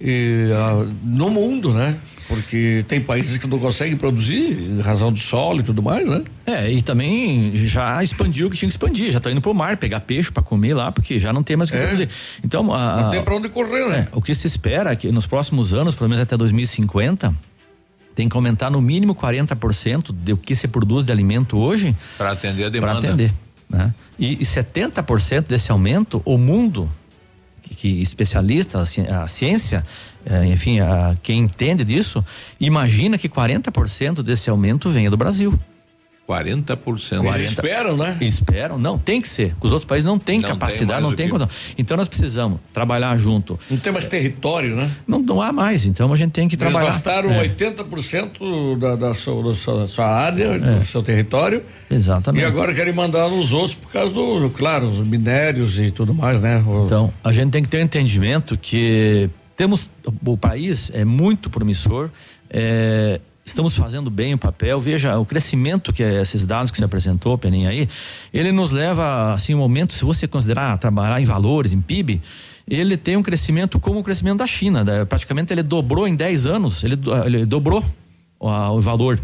[0.00, 1.96] e a, no mundo, né?
[2.34, 6.22] Porque tem países que não conseguem produzir em razão do solo e tudo mais, né?
[6.46, 9.76] É, e também já expandiu o que tinha que expandir, já tá indo pro mar
[9.76, 11.82] pegar peixe para comer lá, porque já não tem mais o que é.
[11.82, 12.08] produzir.
[12.44, 14.08] Então, a, não tem para onde correr, né?
[14.12, 17.34] É, o que se espera é que nos próximos anos, pelo menos até 2050,
[18.14, 22.64] tem que aumentar no mínimo 40% do que se produz de alimento hoje para atender
[22.64, 23.00] a demanda.
[23.00, 23.32] Para atender,
[23.68, 23.92] né?
[24.18, 26.90] E, e 70% desse aumento, o mundo
[27.62, 29.84] que, que especialistas, a ciência,
[30.46, 32.24] enfim, a, quem entende disso,
[32.60, 35.58] imagina que 40% desse aumento venha do Brasil.
[36.26, 37.20] 40%.
[37.20, 37.42] 40.
[37.42, 38.16] esperam, né?
[38.22, 39.54] Esperam, não, tem que ser.
[39.60, 41.50] Os outros países não têm Não tem capacidade, mais não têm condição.
[41.76, 43.60] Então nós precisamos trabalhar junto.
[43.70, 44.90] Não tem mais território, né?
[45.06, 46.86] Não, não há mais, então a gente tem que trabalhar.
[46.86, 50.58] Devastaram É, 80% da, da, sua, da sua- da sua área, É.
[50.78, 51.62] do seu território.
[51.90, 52.42] Exatamente.
[52.42, 56.40] E agora querem mandar nos outros por causa do, claro, os minérios e tudo mais,
[56.40, 56.64] né?
[56.66, 59.90] O- Então, a gente tem que ter um entendimento que temos
[60.24, 62.10] o país é muito promissor,
[62.50, 64.80] é, estamos fazendo bem o papel.
[64.80, 67.88] Veja o crescimento que esses dados que você apresentou, Peninha aí,
[68.32, 72.20] ele nos leva assim um momento, se você considerar trabalhar em valores, em PIB,
[72.66, 75.04] ele tem um crescimento como o crescimento da China, né?
[75.04, 77.84] praticamente ele dobrou em 10 anos, ele, ele dobrou
[78.40, 79.20] o, o valor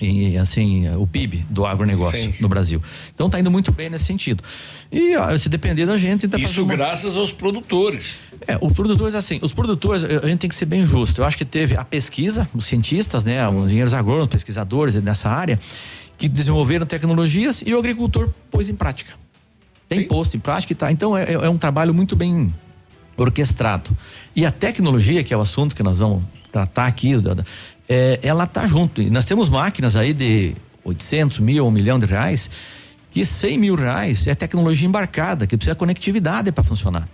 [0.00, 2.34] e assim o PIB do agronegócio Sim.
[2.40, 2.82] no Brasil.
[3.14, 4.42] Então está indo muito bem nesse sentido.
[4.90, 8.16] E ó, se depender da gente, tá Isso uma- graças aos produtores.
[8.46, 11.20] é, os produtores, assim, os produtores, a gente tem que ser bem justo.
[11.20, 15.58] Eu acho que teve a pesquisa, os cientistas, né, os engenheiros agrônomos, pesquisadores nessa área,
[16.16, 19.12] que desenvolveram tecnologias e o agricultor pôs em prática.
[19.88, 20.92] Tem posto em prática e tá.
[20.92, 22.52] Então é, é um trabalho muito bem
[23.16, 23.90] orquestrado.
[24.34, 26.22] E a tecnologia, que é o assunto que nós vamos
[26.52, 27.14] tratar aqui,
[27.88, 29.00] é, ela tá junto.
[29.00, 30.54] E nós temos máquinas aí de
[30.84, 32.50] 800 mil, um milhão de reais,
[33.10, 37.08] que 100 mil reais é tecnologia embarcada, que precisa de conectividade para funcionar.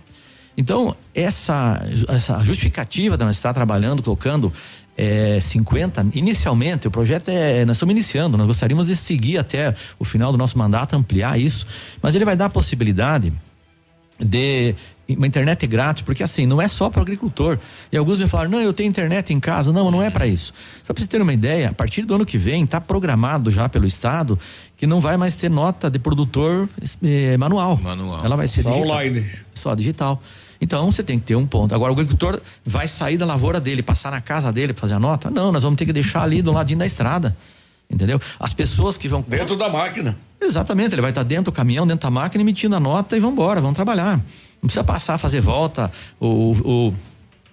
[0.57, 4.53] Então, essa, essa justificativa de nós estar trabalhando, colocando
[4.97, 7.65] é, 50, inicialmente, o projeto é.
[7.65, 11.67] Nós estamos iniciando, nós gostaríamos de seguir até o final do nosso mandato, ampliar isso,
[12.01, 13.33] mas ele vai dar a possibilidade
[14.17, 14.73] de
[15.09, 17.59] uma internet grátis, porque assim, não é só para o agricultor.
[17.91, 19.71] E alguns me falaram, não, eu tenho internet em casa.
[19.71, 20.53] Não, não é para isso.
[20.83, 23.69] Só para vocês terem uma ideia, a partir do ano que vem, está programado já
[23.69, 24.39] pelo Estado
[24.77, 26.67] que não vai mais ter nota de produtor
[27.03, 27.77] eh, manual.
[27.77, 28.25] Manual.
[28.25, 28.89] Ela vai ser Só digital.
[28.89, 29.25] online.
[29.53, 30.21] Só digital.
[30.59, 31.73] Então você tem que ter um ponto.
[31.75, 34.99] Agora o agricultor vai sair da lavoura dele, passar na casa dele para fazer a
[34.99, 35.29] nota?
[35.29, 37.35] Não, nós vamos ter que deixar ali do ladinho da estrada.
[37.89, 38.19] Entendeu?
[38.39, 39.23] As pessoas que vão.
[39.27, 40.17] Dentro da máquina.
[40.41, 43.33] Exatamente, ele vai estar dentro do caminhão, dentro da máquina, emitindo a nota e vamos
[43.33, 44.19] embora, vamos trabalhar.
[44.65, 46.53] Não precisa passar, fazer volta, o,
[46.89, 46.93] o,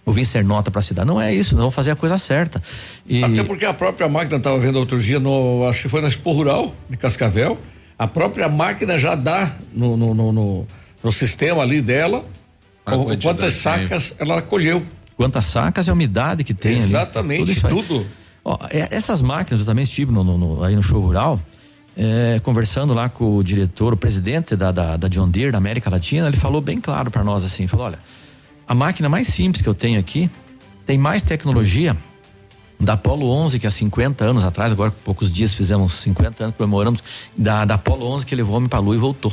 [0.06, 1.06] o vencer nota para a cidade.
[1.06, 2.62] Não é isso, nós vamos fazer a coisa certa.
[3.06, 6.08] E Até porque a própria máquina estava vendo outro dia, no, acho que foi na
[6.08, 7.58] Expo Rural de Cascavel,
[7.98, 10.66] a própria máquina já dá no, no, no, no-
[11.04, 12.24] no sistema ali dela
[12.86, 14.82] o- quantas sacas ela colheu.
[15.14, 16.82] quantas sacas e a umidade que tem ali.
[16.82, 17.74] Exatamente, isso aí.
[17.74, 18.06] tudo.
[18.42, 21.38] Ó, é- essas máquinas, eu também estive no, no- no- aí no show rural,
[21.96, 25.90] é, conversando lá com o diretor, o presidente da, da, da John Deere da América
[25.90, 27.98] Latina, ele falou bem claro para nós assim, falou, olha,
[28.66, 30.30] a máquina mais simples que eu tenho aqui
[30.86, 31.96] tem mais tecnologia
[32.80, 37.02] da Apollo 11 que há 50 anos atrás, agora poucos dias fizemos 50 anos, comemoramos
[37.36, 39.32] da, da Apollo 11 que levou o homem para a Lua e voltou.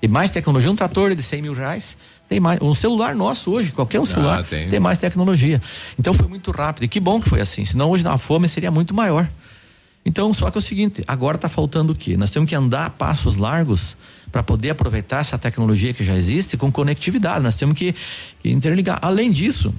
[0.00, 1.96] Tem mais tecnologia, um trator de 100 mil reais,
[2.28, 4.68] tem mais, um celular nosso hoje, qualquer um celular tem.
[4.68, 5.60] tem mais tecnologia.
[5.98, 6.84] Então foi muito rápido.
[6.84, 7.64] E que bom que foi assim.
[7.64, 9.28] Senão hoje na fome seria muito maior.
[10.06, 12.16] Então, só que é o seguinte, agora está faltando o quê?
[12.16, 13.96] Nós temos que andar a passos largos
[14.30, 17.42] para poder aproveitar essa tecnologia que já existe com conectividade.
[17.42, 17.92] Nós temos que,
[18.40, 19.00] que interligar.
[19.02, 19.74] Além disso,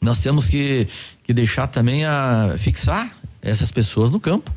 [0.00, 0.86] nós temos que,
[1.24, 3.10] que deixar também a fixar
[3.42, 4.52] essas pessoas no campo.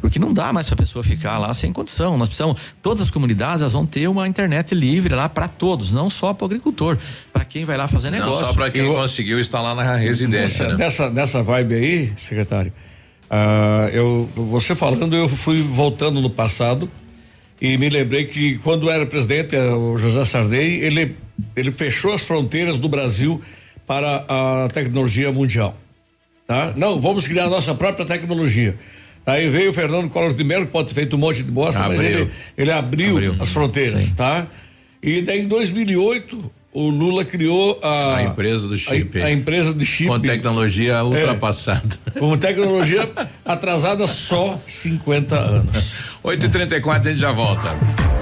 [0.00, 2.16] Porque não dá mais para a pessoa ficar lá sem condição.
[2.16, 6.08] Nós precisamos, todas as comunidades elas vão ter uma internet livre lá para todos, não
[6.08, 6.96] só para o agricultor,
[7.32, 8.46] para quem vai lá fazer Não negócio.
[8.46, 10.68] só para quem conseguiu instalar na residência.
[10.68, 10.76] Nessa, né?
[10.76, 12.72] dessa, dessa vibe aí, secretário,
[13.34, 16.86] ah, eu, você falando, eu fui voltando no passado
[17.58, 21.16] e me lembrei que quando era presidente, eh, o José Sarney, ele,
[21.56, 23.40] ele fechou as fronteiras do Brasil
[23.86, 25.74] para a tecnologia mundial.
[26.46, 26.74] Tá?
[26.76, 28.76] Não, vamos criar a nossa própria tecnologia.
[29.24, 31.80] Aí veio o Fernando Collor de Mello, que pode ter feito um monte de bosta,
[31.88, 32.18] mas Abriu.
[32.18, 33.36] ele, ele abriu, Abriu.
[33.40, 34.46] as fronteiras, tá?
[35.02, 39.20] E daí em 2008, o Lula criou a, A empresa do chip.
[39.20, 40.08] A, a empresa do chip.
[40.08, 41.02] Com tecnologia É.
[41.02, 41.96] ultrapassada.
[42.18, 43.08] Com tecnologia
[43.44, 45.92] atrasada só 50 anos.
[46.24, 48.21] 8h34 a gente já volta.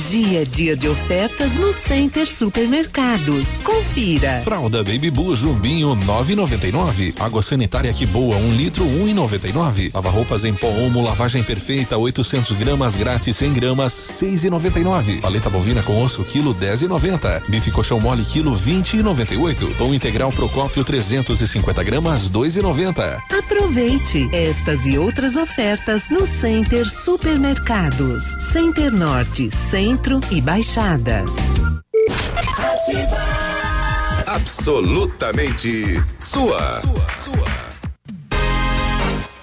[0.11, 3.55] Hoje é dia de ofertas no Center Supermercados.
[3.63, 4.41] Confira.
[4.43, 7.13] Fralda Baby Boo Jumbinho 9,99.
[7.17, 9.89] Água sanitária que boa 1 um litro 1,99.
[9.93, 15.21] Lava roupas em pó Omo lavagem perfeita 800 gramas grátis 100 gramas 6,99.
[15.21, 17.43] Paleta bovina com osso quilo 10,90.
[17.47, 19.77] Bife colchão mole quilo 20,98.
[19.77, 23.17] Pão integral Procópio 350 gramas 2,90.
[23.31, 28.25] Aproveite estas e outras ofertas no Center Supermercados.
[28.51, 29.49] Center Norte,
[30.01, 31.23] Centro e Baixada.
[34.25, 36.81] Absolutamente sua.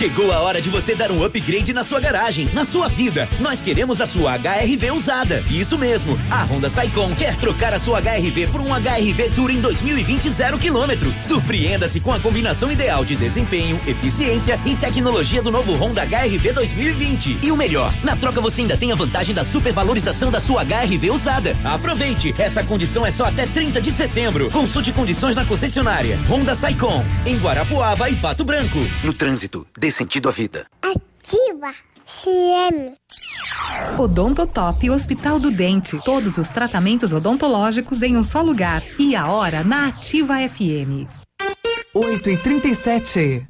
[0.00, 3.28] Chegou a hora de você dar um upgrade na sua garagem, na sua vida.
[3.38, 5.44] Nós queremos a sua HRV usada.
[5.50, 6.18] Isso mesmo.
[6.30, 10.58] A Honda Saicon quer trocar a sua HRV por um HRV Tour em 2020 zero
[10.58, 11.12] quilômetro.
[11.20, 17.40] Surpreenda-se com a combinação ideal de desempenho, eficiência e tecnologia do novo Honda HRV 2020.
[17.42, 21.10] E o melhor, na troca você ainda tem a vantagem da supervalorização da sua HRV
[21.10, 21.54] usada.
[21.62, 24.50] Aproveite, essa condição é só até 30 de setembro.
[24.50, 26.18] Consulte condições na concessionária.
[26.26, 28.78] Honda Saicon, em Guarapuava e Pato Branco.
[29.04, 30.66] No trânsito, dê sentido à vida.
[30.80, 31.74] Ativa
[32.06, 32.94] CM.
[33.98, 36.02] Odontotop Hospital do Dente.
[36.04, 38.82] Todos os tratamentos odontológicos em um só lugar.
[38.98, 41.10] E a hora na Ativa FM.
[41.92, 43.49] 8 e 37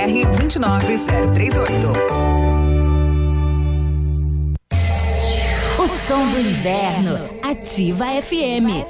[0.01, 1.93] BR 29038.
[5.77, 7.19] O som do inverno.
[7.43, 8.81] Ativa FM.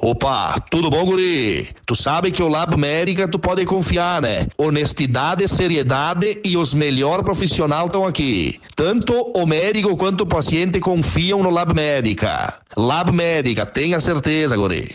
[0.00, 1.70] Opa, tudo bom, guri?
[1.86, 4.46] Tu sabe que o Lab Médica tu pode confiar, né?
[4.58, 8.60] Honestidade, seriedade e os melhores profissionais estão aqui.
[8.76, 12.60] Tanto o médico quanto o paciente confiam no Lab Médica.
[12.76, 14.94] Lab Médica, tenha certeza, guri.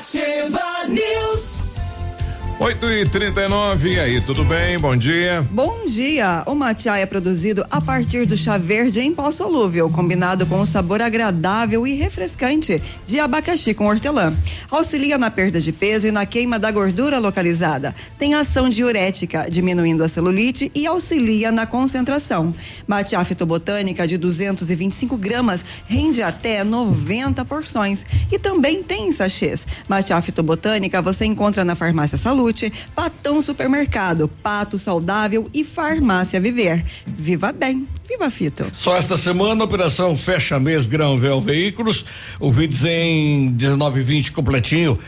[0.00, 1.49] Ativa News.
[2.62, 4.78] 8 e 39 e, aí, tudo bem?
[4.78, 5.42] Bom dia.
[5.50, 6.42] Bom dia.
[6.44, 10.66] O matcha é produzido a partir do chá verde em pó solúvel, combinado com o
[10.66, 14.36] sabor agradável e refrescante de abacaxi com hortelã.
[14.70, 17.94] Auxilia na perda de peso e na queima da gordura localizada.
[18.18, 22.52] Tem ação diurética, diminuindo a celulite e auxilia na concentração.
[22.86, 28.04] Matcha fitobotânica de 225 gramas rende até 90 porções.
[28.30, 29.66] E também tem sachês.
[29.88, 32.49] Matcha fitobotânica você encontra na farmácia Saúde
[32.94, 36.84] Patão Supermercado, Pato Saudável e Farmácia Viver.
[37.06, 38.70] Viva bem, viva Fito.
[38.72, 42.04] Só esta semana, operação Fecha Mês Granvel Veículos,
[42.38, 44.98] o vídeos em 19,20 completinho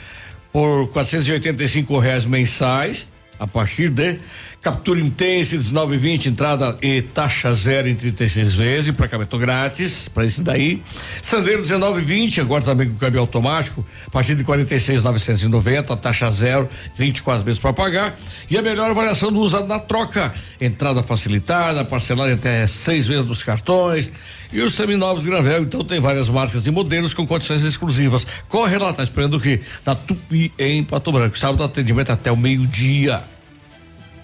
[0.53, 3.09] por 485 reais mensais,
[3.39, 4.19] a partir de
[4.63, 10.81] Captura Intense 1920, entrada e taxa zero em 36 vezes, emplacamento grátis para esse daí.
[11.21, 17.59] Sandero 1920, agora também com câmbio automático, a partir de 46,990, taxa zero, 24 vezes
[17.59, 18.17] para pagar.
[18.49, 23.43] E a melhor avaliação do usado na troca, entrada facilitada, parcelada até seis vezes dos
[23.43, 24.13] cartões.
[24.53, 28.25] E os seminovos Granvel, então tem várias marcas e modelos com condições exclusivas.
[28.49, 29.61] Corre lá, tá esperando o quê?
[29.85, 31.37] Na Tupi em Pato Branco.
[31.37, 33.25] Sábado atendimento até o meio-dia.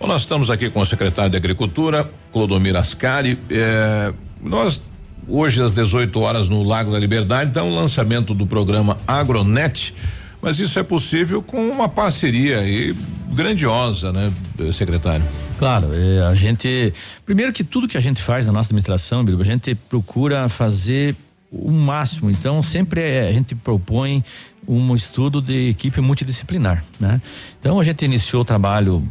[0.00, 3.36] Bom, nós estamos aqui com o secretário de Agricultura, Clodomir Ascari.
[3.50, 4.80] É, nós,
[5.26, 9.92] hoje, às 18 horas, no Lago da Liberdade, dá um lançamento do programa Agronet.
[10.40, 12.94] Mas isso é possível com uma parceria aí
[13.32, 14.32] grandiosa, né,
[14.72, 15.24] secretário?
[15.58, 16.94] Claro, é, a gente.
[17.26, 21.16] Primeiro que tudo que a gente faz na nossa administração, a gente procura fazer
[21.50, 22.30] o máximo.
[22.30, 24.22] Então, sempre é, a gente propõe
[24.66, 27.20] um estudo de equipe multidisciplinar, né?
[27.58, 29.02] Então, a gente iniciou o trabalho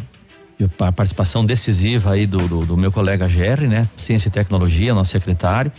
[0.79, 3.88] a participação decisiva aí do, do, do, meu colega Jerry, né?
[3.95, 5.71] Ciência e Tecnologia, nosso secretário.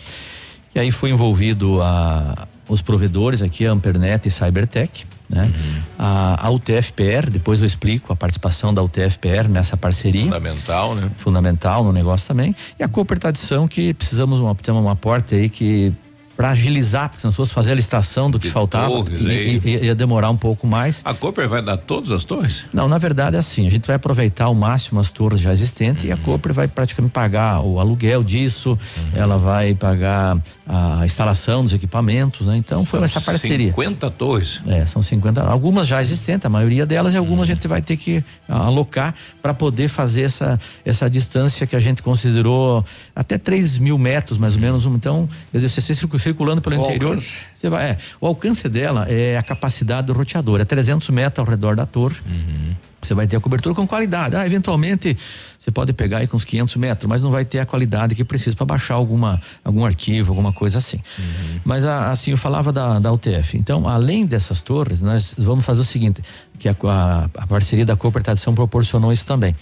[0.74, 5.44] E aí foi envolvido a, os provedores aqui, a Ampernet e Cybertech, né?
[5.44, 5.82] Uhum.
[5.98, 10.24] A, a UTFPR, depois eu explico a participação da UTFPR nessa parceria.
[10.24, 11.10] Fundamental, né?
[11.16, 12.55] Fundamental no negócio também.
[12.78, 15.92] E a Cooper Tradição, que precisamos uma, ter uma porta aí que
[16.39, 19.43] para agilizar, porque se nós fosse fazer a licitação do que de faltava, torres, ia,
[19.43, 21.02] ia, ia, demorar um pouco mais.
[21.05, 22.62] A Cooper vai dar todas as torres?
[22.73, 26.05] Não, na verdade é assim, a gente vai aproveitar ao máximo as torres já existentes
[26.05, 26.10] uhum.
[26.10, 26.23] e a uhum.
[26.23, 29.05] Cooper vai praticamente pagar o aluguel disso, uhum.
[29.16, 32.56] ela vai pagar a instalação dos equipamentos, né?
[32.56, 33.70] Então foi são essa parceria.
[33.70, 34.60] 50 torres?
[34.69, 37.52] É, são 50, algumas já existentes, a maioria delas e algumas uhum.
[37.52, 39.12] a gente vai ter que alocar
[39.43, 42.85] para poder fazer essa essa distância que a gente considerou
[43.16, 45.81] até 3 mil metros mais ou menos, então, quer dizer, você
[46.28, 47.14] circulando pelo o interior.
[47.14, 47.38] Alcance.
[47.62, 51.86] É, o alcance dela é a capacidade do roteador, é 300 metros ao redor da
[51.86, 52.16] torre.
[52.26, 52.74] Uhum.
[53.00, 54.36] Você vai ter a cobertura com qualidade.
[54.36, 55.16] Ah, eventualmente
[55.59, 58.24] você pode pegar aí com uns 500 metros, mas não vai ter a qualidade que
[58.24, 60.98] precisa para baixar alguma, algum arquivo, alguma coisa assim.
[61.18, 61.60] Uhum.
[61.64, 63.56] Mas a, assim, eu falava da, da UTF.
[63.56, 66.22] Então, além dessas torres, nós vamos fazer o seguinte:
[66.59, 69.55] que a, a, a parceria da Cooper Tradição proporcionou isso também.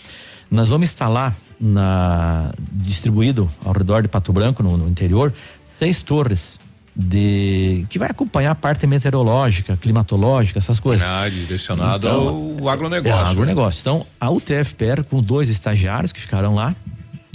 [0.50, 5.32] Nós vamos instalar na distribuído ao redor de Pato Branco, no, no interior,
[5.78, 6.58] seis torres
[6.98, 11.06] de que vai acompanhar a parte meteorológica, climatológica, essas coisas.
[11.06, 13.18] Ah, direcionado então, ao agronegócio.
[13.18, 13.30] É, né?
[13.30, 13.80] agronegócio.
[13.82, 16.74] Então, a UTFPR com dois estagiários que ficarão lá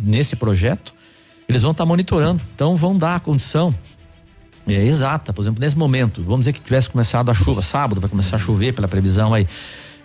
[0.01, 0.93] nesse projeto,
[1.47, 2.41] eles vão estar tá monitorando.
[2.55, 3.73] Então, vão dar a condição
[4.67, 5.31] é, exata.
[5.31, 8.39] Por exemplo, nesse momento, vamos dizer que tivesse começado a chuva sábado, vai começar a
[8.39, 9.47] chover pela previsão aí.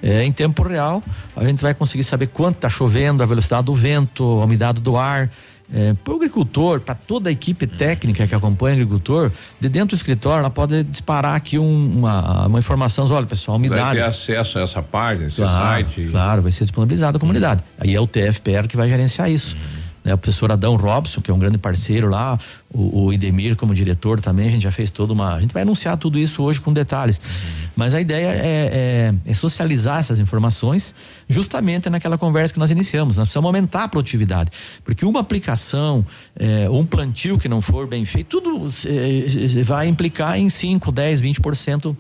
[0.02, 1.02] É, em tempo real,
[1.34, 4.98] a gente vai conseguir saber quanto está chovendo, a velocidade do vento, a umidade do
[4.98, 5.30] ar
[5.72, 9.88] é, para o agricultor, para toda a equipe técnica que acompanha o agricultor, de dentro
[9.88, 13.82] do escritório, ela pode disparar aqui um, uma, uma informação, olha pessoal, umidade.
[13.82, 16.08] Vai ter acesso a essa página, esse claro, site.
[16.10, 17.62] Claro, vai ser disponibilizado à comunidade.
[17.78, 19.56] Aí é o TFPR que vai gerenciar isso.
[19.56, 20.14] Uhum né?
[20.14, 22.38] O professor Adão Robson, que é um grande parceiro lá,
[22.72, 25.34] o, o, Idemir como diretor também, a gente já fez toda uma.
[25.34, 27.18] A gente vai anunciar tudo isso hoje com detalhes.
[27.18, 27.68] Uhum.
[27.74, 30.94] Mas a ideia é, é, é, socializar essas informações
[31.28, 33.16] justamente naquela conversa que nós iniciamos.
[33.16, 34.52] Nós precisamos aumentar a produtividade.
[34.84, 36.06] Porque uma aplicação,
[36.38, 41.20] é, um plantio que não for bem feito, tudo é, vai implicar em 5, 10,
[41.20, 41.96] 20%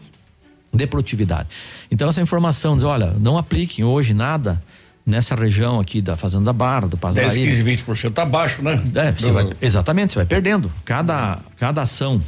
[0.72, 1.48] de produtividade.
[1.90, 4.62] Então, essa informação diz: olha, não apliquem hoje nada
[5.06, 7.24] nessa região aqui da Fazenda Barra, do Pazaí.
[7.24, 8.82] 10, 15, 20% tá baixo, né?
[8.94, 10.70] É, você vai, exatamente, você vai perdendo.
[10.84, 12.20] Cada, cada ação,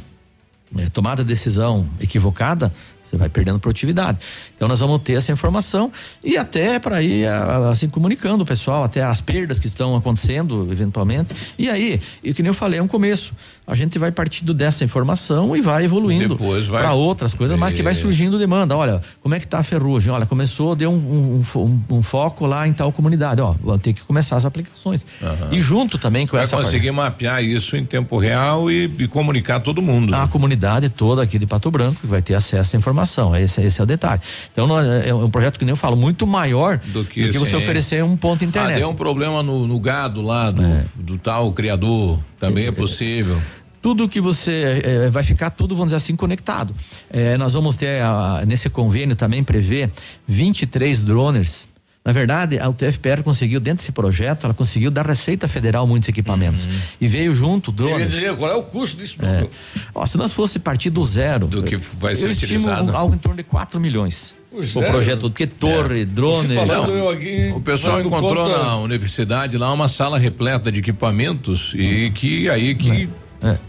[0.77, 2.71] é, tomada decisão equivocada,
[3.09, 4.19] você vai perdendo produtividade.
[4.55, 5.91] Então nós vamos ter essa informação
[6.23, 7.27] e até para ir
[7.71, 11.33] assim comunicando o pessoal até as perdas que estão acontecendo eventualmente.
[11.57, 13.35] E aí, e que nem eu falei, é um começo.
[13.69, 16.35] A gente vai partindo dessa informação e vai evoluindo
[16.71, 18.75] para outras coisas, mas que vai surgindo demanda.
[18.75, 20.11] Olha, como é que tá a ferrugem?
[20.11, 23.39] Olha, começou, deu um, um, um, um foco lá em tal comunidade.
[23.41, 25.05] Ó, vou ter que começar as aplicações.
[25.21, 25.53] Uhum.
[25.53, 26.55] E junto também com vai essa.
[26.55, 26.95] Vai conseguir parte.
[26.95, 30.15] mapear isso em tempo real e, e comunicar todo mundo.
[30.15, 33.35] A comunidade toda aqui de Pato Branco que vai ter acesso à informação.
[33.35, 34.19] Esse, esse é o detalhe.
[34.51, 37.55] Então, é um projeto que nem eu falo, muito maior do que, do que você
[37.55, 38.77] oferecer um ponto internet.
[38.77, 40.83] Ah, deu um problema no, no gado lá do, é.
[40.95, 43.39] do tal criador, também é, é possível
[43.81, 46.75] tudo que você é, vai ficar tudo, vamos dizer assim, conectado.
[47.09, 49.89] É, nós vamos ter a, nesse convênio também prever
[50.27, 51.67] 23 droners.
[52.03, 56.65] Na verdade, a UTFPR conseguiu, dentro desse projeto, ela conseguiu da Receita Federal muitos equipamentos.
[56.65, 56.71] Uhum.
[57.01, 57.97] E veio junto drones.
[57.97, 59.17] Quer dizer, qual é o custo disso?
[59.23, 59.45] É.
[59.93, 61.45] Ó, se nós fosse partir do zero.
[61.45, 62.95] Do que vai ser eu utilizado.
[62.95, 64.33] algo em torno de 4 milhões.
[64.51, 66.05] O, projeto, porque torre, é.
[66.05, 66.55] drone.
[66.55, 68.63] Falando, aqui, o pessoal encontrou conta...
[68.63, 73.07] na universidade lá uma sala repleta de equipamentos e que aí que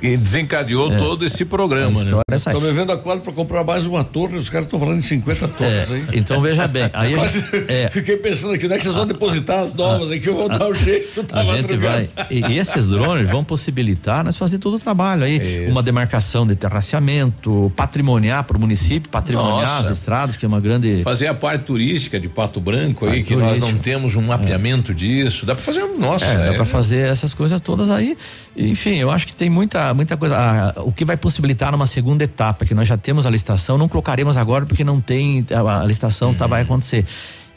[0.02, 0.96] E desencadeou É.
[0.96, 2.10] todo esse programa, né?
[2.46, 2.60] aí.
[2.60, 5.46] Me vendo a quadra para comprar mais uma torre, os caras estão falando em 50
[5.48, 6.06] torres É, aí.
[6.14, 9.60] então veja bem, aí Quase- gente- Fiquei pensando aqui, onde é que vocês vão depositar
[9.60, 12.08] as novas aí que eu vou dar o jeito, tá A gente vai.
[12.30, 15.68] E, e esses drones vão possibilitar nós fazer todo o trabalho aí.
[15.68, 19.90] Uma demarcação de terraceamento, patrimoniar para o município, patrimoniar Nossa.
[19.90, 21.02] as estradas, que é uma grande.
[21.02, 24.92] Fazer a parte turística de Pato Branco aí, Parte que nós não temos um mapeamento
[24.94, 25.46] disso.
[25.46, 25.98] Dá pra fazer um.
[25.98, 28.16] Nossa, É, dá é- para fazer essas coisas todas aí.
[28.56, 30.36] Enfim, eu acho que tem muita, muita coisa.
[30.36, 33.88] Ah, o que vai possibilitar numa segunda etapa, que nós já temos a licitação, não
[33.88, 35.44] colocaremos agora porque não tem.
[35.54, 37.04] A, a licitação tá, vai acontecer.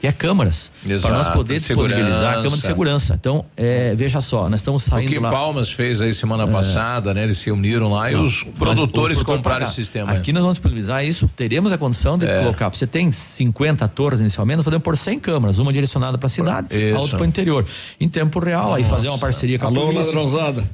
[0.03, 0.69] Que é câmaras.
[1.01, 2.34] Para nós poder de disponibilizar a segurança.
[2.41, 3.13] câmara de segurança.
[3.17, 5.30] Então, é, veja só, nós estamos O saindo que lá.
[5.30, 7.23] Palmas fez aí semana passada, né?
[7.23, 10.11] Eles se uniram lá e Não, os mas produtores os compraram esse sistema.
[10.11, 12.39] Aqui nós vamos disponibilizar isso, teremos a condição de É.
[12.41, 12.67] colocar.
[12.67, 16.67] Você tem 50 torres inicialmente, nós podemos pôr 100 câmeras, uma direcionada para a cidade,
[16.69, 16.97] Isso.
[16.97, 17.65] a outra para o interior.
[17.97, 20.03] Em tempo real, aí fazer uma parceria com a Alô, polícia.
[20.19, 20.69] ladrãozada.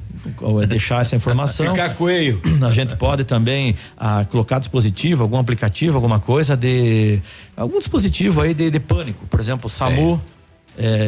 [0.60, 1.66] é deixar essa informação.
[1.70, 2.42] Ficar coelho.
[2.66, 7.20] A gente pode também ah, colocar dispositivo, algum aplicativo, alguma coisa de.
[7.62, 9.26] Algum dispositivo aí de, de pânico.
[9.26, 10.20] Por exemplo, o SAMU.
[10.36, 10.39] É,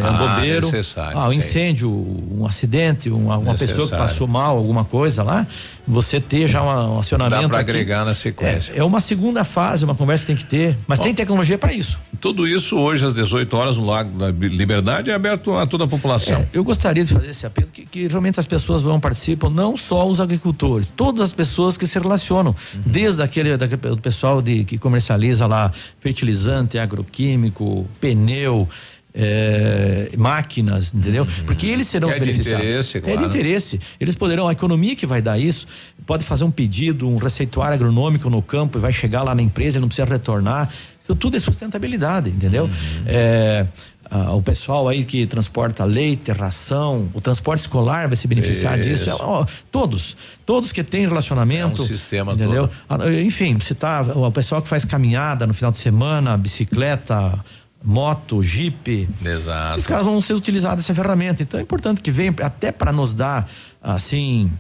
[0.03, 4.85] Ah, bombeiro, necessário, ah, um incêndio, um acidente, uma, uma pessoa que passou mal, alguma
[4.85, 5.47] coisa lá,
[5.87, 7.43] você ter já um acionamento.
[7.43, 8.73] Dá para agregar na sequência.
[8.73, 11.73] É, é uma segunda fase, uma conversa que tem que ter, mas tem tecnologia para
[11.73, 11.99] isso.
[12.21, 15.89] Tudo isso hoje às 18 horas no Lago da Liberdade é aberto a toda a
[15.89, 16.37] população.
[16.37, 19.77] É, eu gostaria de fazer esse apelo que, que realmente as pessoas vão participar, não
[19.77, 22.55] só os agricultores, todas as pessoas que se relacionam,
[22.87, 28.69] desde aquele, daquele pessoal de, que comercializa lá fertilizante, agroquímico, pneu.
[29.15, 31.27] É, máquinas, entendeu?
[31.47, 32.65] Porque eles serão É os de beneficiados.
[32.67, 33.19] interesse, É claro.
[33.21, 33.81] de interesse.
[34.01, 35.67] Eles poderão, a economia que vai dar isso,
[36.07, 39.77] pode fazer um pedido, um receituário agronômico no campo e vai chegar lá na empresa,
[39.77, 40.71] ele não precisa retornar.
[41.03, 42.71] Isso tudo é sustentabilidade, entendeu?
[43.07, 43.67] É,
[44.09, 48.89] ah, o pessoal aí que transporta leite, ração, o transporte escolar vai se beneficiar Isso.
[48.89, 49.11] disso.
[49.11, 50.17] É, ó, todos,
[50.47, 51.83] todos que têm relacionamento.
[51.83, 52.71] É um sistema entendeu?
[52.89, 57.39] Ah, Enfim, você tá, o pessoal que faz caminhada no final de semana, bicicleta,
[57.83, 59.09] moto, jipe.
[59.25, 59.79] Exato.
[59.79, 61.43] Os caras vão ser utilizados essa ferramenta.
[61.43, 63.49] Então é importante que venha até para nos dar
[63.83, 64.51] assim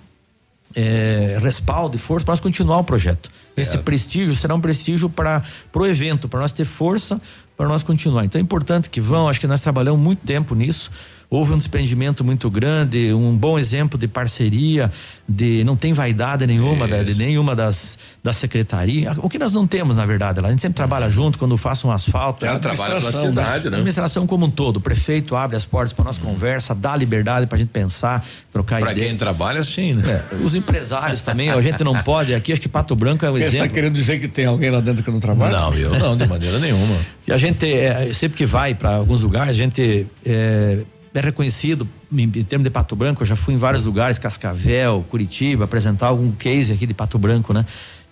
[0.74, 3.30] é, respaldo e força para nós continuar o projeto.
[3.56, 5.42] Esse prestígio será um prestígio para
[5.74, 7.20] o evento, para nós ter força
[7.56, 8.24] para nós continuar.
[8.24, 10.90] Então é importante que vão, acho que nós trabalhamos muito tempo nisso.
[11.34, 14.92] Houve um desprendimento muito grande, um bom exemplo de parceria,
[15.26, 19.16] de não tem vaidade nenhuma, da- de nenhuma das das secretarias.
[19.18, 20.48] O que nós não temos, na verdade, lá.
[20.48, 22.44] a gente sempre trabalha junto quando faça um asfalto.
[22.44, 23.76] Ela trabalha pela cidade, né?
[23.76, 27.46] A administração como um todo, o prefeito abre as portas para nós conversa, dá liberdade
[27.46, 28.22] para a gente pensar,
[28.52, 29.08] trocar Para ideia.
[29.08, 30.22] quem trabalha, sim, né?
[30.30, 32.34] É, os empresários também, a gente não pode.
[32.34, 33.74] Aqui, acho que Pato Branco é um Você está exemplo.
[33.74, 35.58] querendo dizer que tem alguém lá dentro que não trabalha?
[35.58, 36.96] Não, eu não, de maneira nenhuma.
[37.26, 40.78] E a gente, é, sempre que vai para alguns lugares, a gente é,
[41.14, 43.22] é reconhecido em, em termos de Pato Branco.
[43.22, 47.52] Eu já fui em vários lugares, Cascavel, Curitiba, apresentar algum case aqui de Pato Branco,
[47.52, 47.66] né?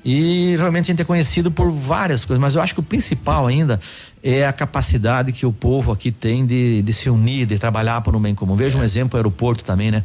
[0.04, 3.46] E realmente a gente é conhecido por várias coisas, mas eu acho que o principal
[3.46, 3.78] ainda
[4.22, 8.16] é a capacidade que o povo aqui tem de, de se unir, de trabalhar por
[8.16, 8.56] um bem comum.
[8.56, 10.04] Veja um exemplo, o aeroporto também, né?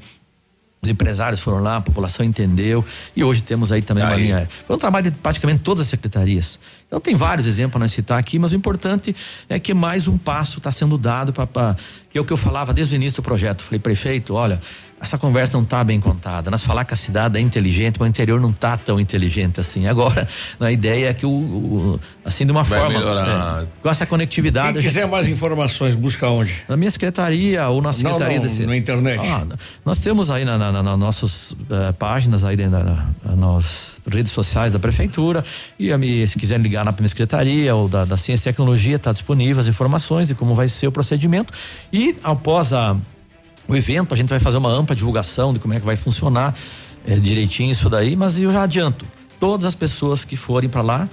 [0.82, 2.86] Os empresários foram lá, a população entendeu
[3.16, 4.22] e hoje temos aí também uma Aí.
[4.22, 4.50] linha aérea.
[4.68, 6.60] Foi um trabalho de praticamente todas as secretarias.
[6.88, 9.16] Então tem vários exemplos para nós citar aqui, mas o importante
[9.50, 11.76] é que mais um passo está sendo dado para
[12.10, 13.64] que é o que eu falava desde o início do projeto.
[13.64, 14.62] Falei, prefeito, olha,
[15.02, 16.50] essa conversa não está bem contada.
[16.50, 19.88] Nós falar que a cidade é inteligente, mas o interior não está tão inteligente assim.
[19.88, 20.28] Agora,
[20.60, 23.64] a ideia é que o, o- assim de uma Vai forma melhorar.
[23.64, 24.74] é, com essa conectividade.
[24.74, 26.54] Quem a gente- quiser mais informações, busca onde?
[26.70, 29.20] na minha secretaria ou na secretaria não, desse- na internet.
[29.28, 29.46] Ah,
[29.84, 33.06] nós temos aí na, na, na- na nossas eh, páginas aí dentro da,
[33.36, 35.44] nas redes sociais da prefeitura.
[35.80, 35.90] E
[36.28, 39.68] se quiserem ligar na minha secretaria ou da, da ciência e tecnologia está disponível as
[39.68, 41.54] informações de como vai ser o procedimento.
[41.92, 42.96] E após a
[43.68, 46.54] o evento a gente vai fazer uma ampla divulgação de como é que vai funcionar
[47.06, 49.06] eh, direitinho isso daí, mas eu já adianto,
[49.40, 51.10] todas as pessoas que forem para lá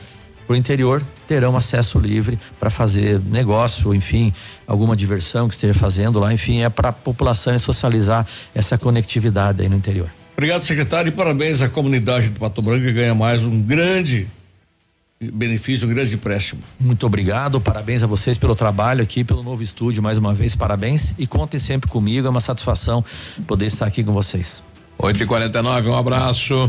[0.46, 4.34] pro interior terão acesso livre para fazer negócio, enfim,
[4.66, 9.68] alguma diversão que esteja fazendo lá, enfim, é para a população socializar essa conectividade aí
[9.68, 10.10] no interior.
[10.42, 14.26] Obrigado, secretário, e parabéns à comunidade do Pato Branco que ganha mais um grande
[15.20, 16.60] benefício, um grande empréstimo.
[16.80, 21.14] Muito obrigado, parabéns a vocês pelo trabalho aqui, pelo novo estúdio, mais uma vez, parabéns
[21.16, 23.04] e contem sempre comigo, é uma satisfação
[23.46, 24.64] poder estar aqui com vocês.
[24.98, 26.68] 8 e 49 um abraço.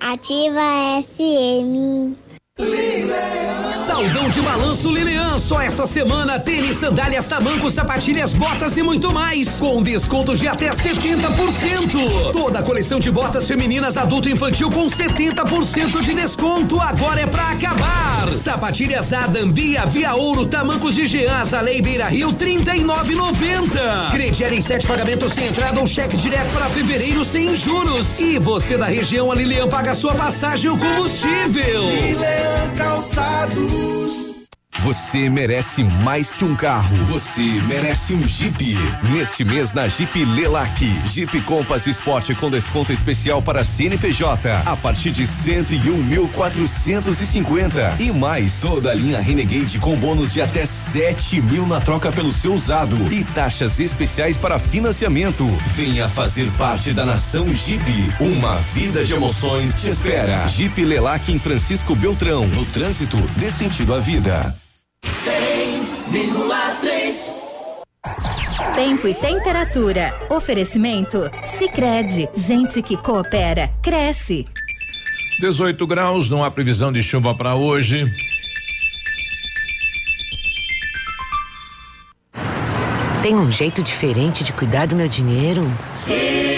[0.00, 2.27] Ativa FM.
[3.98, 9.58] Saldão de balanço Lilian, só esta semana tênis, sandálias, tamancos, sapatilhas, botas e muito mais,
[9.58, 12.32] com descontos de até 70%.
[12.32, 17.26] Toda a coleção de botas femininas adulto e infantil com 70% de desconto, agora é
[17.26, 18.34] pra acabar.
[18.34, 24.10] Sapatilhas Adam, Bia, Via Ouro, tamancos de Jean, Azalei, Beira Rio, 39,90.
[24.10, 28.20] Crediário em sete pagamentos sem entrada ou cheque direto para fevereiro sem juros.
[28.20, 31.82] E você da região, a Lilian paga sua passagem e o combustível.
[32.76, 34.37] Calçados.
[34.80, 36.94] Você merece mais que um carro.
[37.06, 38.78] Você merece um Jeep.
[39.10, 45.10] Neste mês na Jeep Lelac, Jeep Compass Sport com desconto especial para CNPJ a partir
[45.10, 51.80] de 101.450 e mais toda a linha Renegade com bônus de até 7 mil na
[51.80, 55.44] troca pelo seu usado e taxas especiais para financiamento.
[55.74, 57.82] Venha fazer parte da nação Jeep.
[58.20, 60.46] Uma vida de emoções te espera.
[60.46, 62.46] Jeep Lelac em Francisco Beltrão.
[62.46, 64.54] No trânsito, dê sentido à vida.
[65.04, 67.38] 100,3
[68.74, 70.14] Tempo e temperatura.
[70.30, 71.30] Oferecimento?
[71.44, 74.46] Sicredi Gente que coopera, cresce.
[75.40, 78.10] 18 graus, não há previsão de chuva para hoje.
[83.22, 85.66] Tem um jeito diferente de cuidar do meu dinheiro?
[85.96, 86.57] Sim.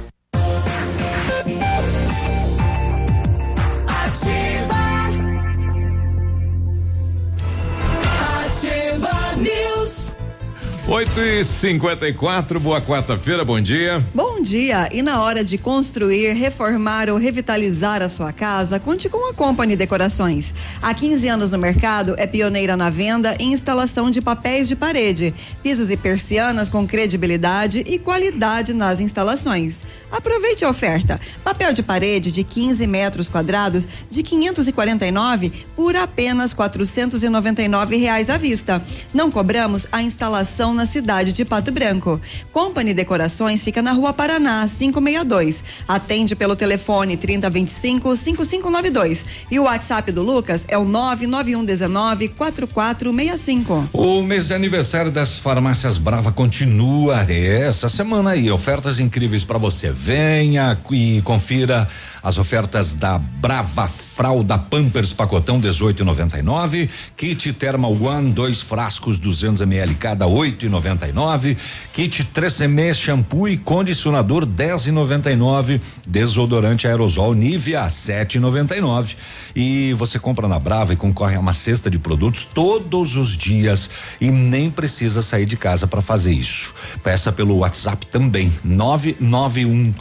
[10.91, 14.05] 8 e 54 boa quarta-feira, bom dia.
[14.13, 14.89] Bom dia!
[14.91, 19.77] E na hora de construir, reformar ou revitalizar a sua casa, conte com a Company
[19.77, 20.53] Decorações.
[20.81, 25.33] Há 15 anos no mercado, é pioneira na venda e instalação de papéis de parede,
[25.63, 29.85] pisos e persianas com credibilidade e qualidade nas instalações.
[30.11, 37.95] Aproveite a oferta: papel de parede de 15 metros quadrados de 549 por apenas 499
[37.95, 38.83] reais à vista.
[39.13, 42.19] Não cobramos a instalação na cidade de Pato Branco.
[42.51, 45.63] Company Decorações fica na Rua Paraná, 562.
[45.87, 49.25] Atende pelo telefone 3025 5592.
[49.51, 53.89] E o WhatsApp do Lucas é o 99119 4465.
[53.93, 59.59] O mês de aniversário das farmácias Brava continua é, essa semana aí, ofertas incríveis para
[59.59, 59.91] você.
[59.91, 61.87] Venha e confira
[62.23, 69.95] as ofertas da Brava Fralda Pampers pacotão 18,99, kit Thermal One dois frascos 200 ml
[69.95, 71.55] cada 8,99,
[71.93, 79.15] kit 3M shampoo e condicionador 10,99, desodorante aerosol Nivea 7,99
[79.55, 83.89] e você compra na Brava e concorre a uma cesta de produtos todos os dias.
[84.19, 86.73] E nem precisa sair de casa para fazer isso.
[87.01, 89.93] Peça pelo WhatsApp também 991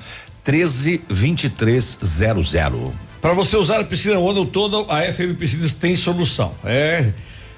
[0.45, 3.10] 13 2300.
[3.21, 6.55] Para você usar a piscina o ano todo, a FM Piscinas tem solução.
[6.65, 7.11] É.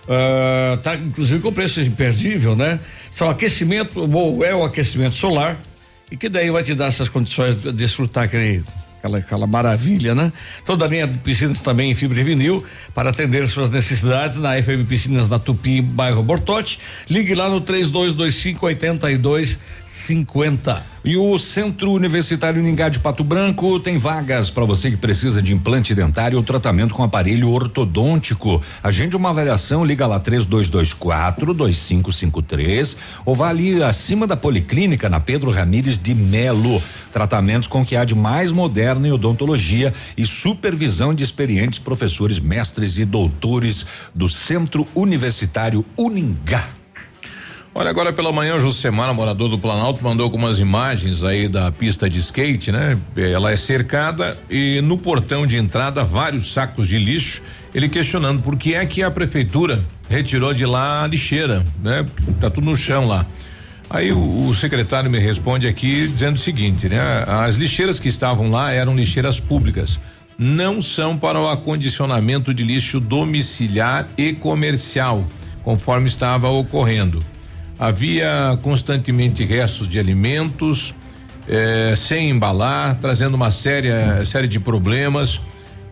[0.02, 2.80] Uh, tá inclusive com preço imperdível, né?
[3.16, 5.56] Só aquecimento, ou é o aquecimento solar,
[6.10, 8.64] e que daí vai te dar essas condições de desfrutar aquele,
[8.98, 10.32] aquela, aquela maravilha, né?
[10.66, 14.60] Toda a linha de piscinas também em fibra e vinil para atender suas necessidades na
[14.60, 16.80] FM Piscinas na Tupi, bairro Bortote.
[17.08, 19.60] Ligue lá no 3225 82
[20.06, 20.92] 50.
[21.04, 25.52] E o Centro Universitário Ningá de Pato Branco tem vagas para você que precisa de
[25.52, 28.62] implante dentário ou tratamento com aparelho ortodôntico.
[28.82, 35.50] Agende uma avaliação, liga lá 3224 2553 ou vá ali acima da Policlínica na Pedro
[35.50, 36.80] Ramires de Melo.
[37.12, 42.98] Tratamentos com que há de mais moderno em odontologia e supervisão de experientes professores, mestres
[42.98, 43.84] e doutores
[44.14, 46.81] do Centro Universitário Uningá.
[47.74, 52.08] Olha, agora pela manhã, o Josemar, morador do Planalto, mandou algumas imagens aí da pista
[52.08, 52.98] de skate, né?
[53.16, 57.40] Ela é cercada e no portão de entrada vários sacos de lixo.
[57.74, 62.04] Ele questionando por que é que a prefeitura retirou de lá a lixeira, né?
[62.38, 63.24] Tá tudo no chão lá.
[63.88, 67.00] Aí o, o, secretário me responde aqui dizendo o seguinte, né?
[67.26, 69.98] As lixeiras que estavam lá eram lixeiras públicas.
[70.36, 75.26] Não são para o acondicionamento de lixo domiciliar e comercial,
[75.64, 77.31] conforme estava ocorrendo.
[77.78, 80.94] Havia constantemente restos de alimentos,
[81.48, 85.40] eh, sem embalar, trazendo uma séria série de problemas.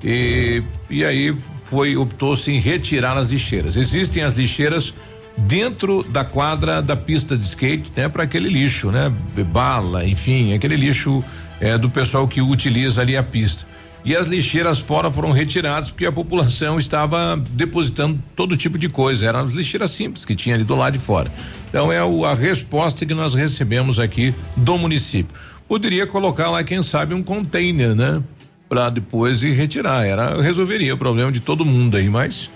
[0.02, 1.34] E, e aí
[1.64, 3.76] foi optou-se em retirar as lixeiras.
[3.76, 4.94] Existem as lixeiras
[5.36, 9.10] dentro da quadra da pista de skate, né, para aquele lixo, né,
[9.52, 11.24] bala, enfim, aquele lixo
[11.60, 13.64] é do pessoal que utiliza ali a pista
[14.04, 19.26] e as lixeiras fora foram retiradas porque a população estava depositando todo tipo de coisa.
[19.26, 21.30] Eram as lixeiras simples que tinha ali do lado de fora.
[21.68, 25.34] Então é o, a resposta que nós recebemos aqui do município.
[25.68, 28.22] Poderia colocar lá, quem sabe, um container, né?
[28.68, 30.04] Para depois ir retirar.
[30.04, 32.50] Era, resolveria o problema de todo mundo aí, mas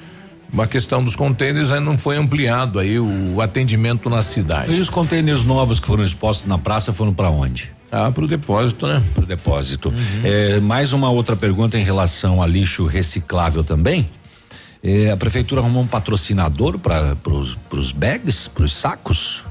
[0.52, 4.76] uma questão dos contêineres aí não foi ampliado aí o atendimento na cidade.
[4.76, 7.72] E os contêineres novos que foram expostos na praça foram para onde?
[7.96, 9.00] Ah, para o depósito, né?
[9.14, 9.90] Para o depósito.
[9.90, 10.20] Uhum.
[10.24, 14.10] É, mais uma outra pergunta em relação a lixo reciclável também.
[14.82, 17.16] É, a prefeitura arrumou um patrocinador para
[17.70, 19.44] os bags, para os sacos?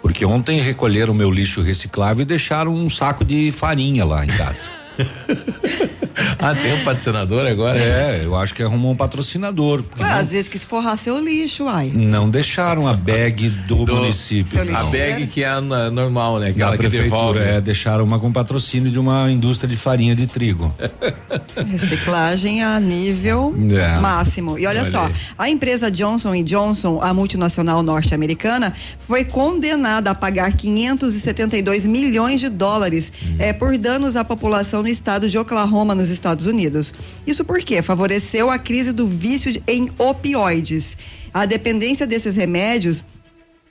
[0.00, 4.28] Porque ontem recolheram o meu lixo reciclável e deixaram um saco de farinha lá em
[4.28, 4.70] casa.
[6.38, 7.78] ah, tem um patrocinador agora?
[7.78, 9.82] É, eu acho que arrumou um patrocinador.
[9.98, 11.90] Ué, não, às vezes quis forrar seu lixo, ai.
[11.94, 14.60] Não deixaram a bag do, do município.
[14.76, 16.48] A bag que é na, normal, né?
[16.48, 17.40] Aquela da prefeitura, devolve.
[17.40, 20.74] é, deixaram uma com patrocínio de uma indústria de farinha de trigo.
[21.66, 23.98] Reciclagem a nível é.
[24.00, 24.58] máximo.
[24.58, 25.14] E olha, olha só, aí.
[25.36, 28.74] a empresa Johnson Johnson, a multinacional norte-americana,
[29.06, 33.36] foi condenada a pagar 572 milhões de dólares hum.
[33.38, 36.92] é, por danos à população no estado de Oklahoma, nos Estados Unidos.
[37.26, 40.96] Isso porque favoreceu a crise do vício em opioides.
[41.32, 43.04] A dependência desses remédios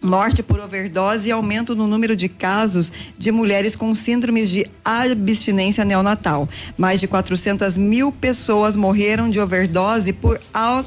[0.01, 5.83] morte por overdose e aumento no número de casos de mulheres com síndromes de abstinência
[5.83, 6.47] neonatal.
[6.77, 10.39] Mais de 400 mil pessoas morreram de overdose por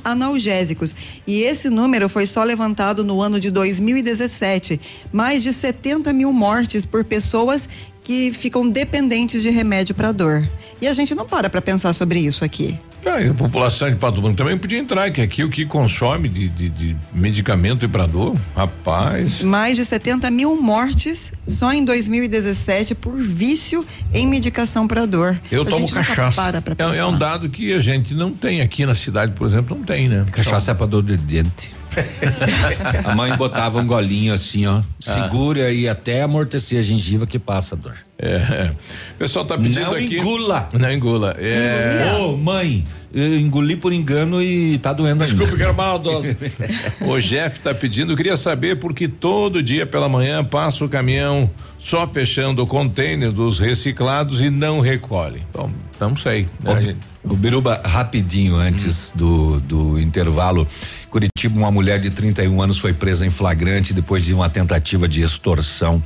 [0.05, 0.95] analgésicos
[1.27, 4.81] e esse número foi só levantado no ano de 2017.
[5.13, 7.69] Mais de 70 mil mortes por pessoas
[8.03, 10.49] que ficam dependentes de remédio para dor.
[10.81, 12.79] E a gente não para para pensar sobre isso aqui.
[13.05, 16.49] É, a população de Pato Branco também podia entrar, que aqui o que consome de,
[16.49, 19.43] de, de medicamento para dor, rapaz.
[19.43, 25.41] Mais de 70 mil mortes só em 2017 por vício em medicação para dor.
[25.51, 26.43] Eu a tomo cachaça.
[26.43, 29.47] Para pra é, é, um dado que a gente não tem aqui na cidade, por
[29.47, 30.27] exemplo, não tem, né?
[30.31, 31.80] Cachaça então, é para dor de dente.
[33.05, 34.79] a mãe botava um golinho assim, ó.
[34.79, 34.83] Ah.
[35.01, 37.97] Segura e até amortecer a gengiva que passa a dor.
[38.19, 38.71] É.
[39.15, 40.19] O pessoal tá pedindo Não aqui.
[40.19, 40.69] engula.
[40.73, 41.37] Não engula.
[41.39, 42.17] É.
[42.19, 45.37] Ô, mãe, eu engoli por engano e tá doendo ainda.
[45.37, 46.37] Desculpe, que era uma dose.
[47.01, 52.07] o Jeff tá pedindo, queria saber porque todo dia pela manhã passa o caminhão só
[52.07, 55.43] fechando o container dos reciclados e não recolhe.
[55.51, 56.47] Então, não sei.
[56.63, 56.95] né?
[57.23, 60.67] O Biruba, rapidinho antes do, do intervalo,
[61.11, 65.23] Curitiba, uma mulher de 31 anos foi presa em flagrante depois de uma tentativa de
[65.23, 66.03] extorsão.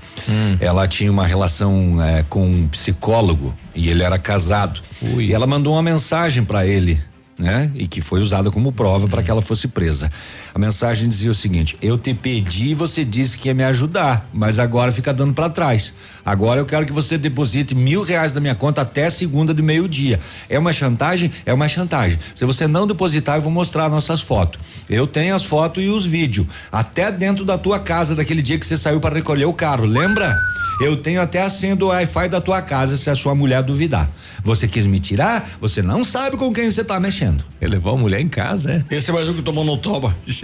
[0.59, 4.81] Ela tinha uma relação eh, com um psicólogo e ele era casado.
[5.19, 6.99] E ela mandou uma mensagem para ele.
[7.39, 7.71] Né?
[7.75, 10.11] E que foi usada como prova para que ela fosse presa.
[10.55, 14.31] A mensagem dizia o seguinte: Eu te pedi e você disse que ia me ajudar,
[14.33, 15.93] mas agora fica dando para trás.
[16.25, 20.21] Agora eu quero que você deposite mil reais da minha conta até segunda de meio-dia.
[20.49, 21.33] É uma chantagem?
[21.45, 22.21] É uma chantagem.
[22.37, 24.61] Se você não depositar, eu vou mostrar nossas fotos.
[24.89, 26.47] Eu tenho as fotos e os vídeos.
[26.71, 29.85] Até dentro da tua casa, daquele dia que você saiu para recolher o carro.
[29.85, 30.39] Lembra?
[30.81, 34.11] Eu tenho até a senha do Wi-Fi da tua casa, se a sua mulher duvidar.
[34.43, 35.57] Você quis me tirar?
[35.61, 37.45] Você não sabe com quem você tá mexendo.
[37.61, 38.97] Ele levou a mulher em casa, é?
[38.97, 40.15] Esse é mais um que tomou no toba.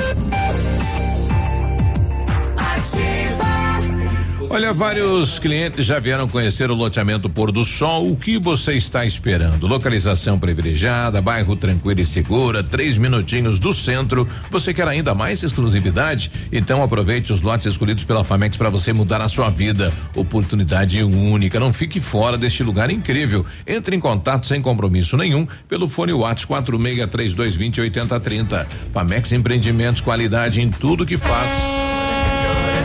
[4.53, 8.11] Olha, vários clientes já vieram conhecer o loteamento Pôr do Sol.
[8.11, 9.65] O que você está esperando?
[9.65, 14.27] Localização privilegiada, bairro tranquilo e segura, três minutinhos do centro.
[14.49, 16.29] Você quer ainda mais exclusividade?
[16.51, 19.89] Então aproveite os lotes escolhidos pela Famex para você mudar a sua vida.
[20.17, 21.57] Oportunidade única.
[21.57, 23.45] Não fique fora deste lugar incrível.
[23.65, 28.67] Entre em contato sem compromisso nenhum pelo fone WhatsApp 463220 8030.
[28.91, 31.49] Famex Empreendimentos, qualidade em tudo que faz.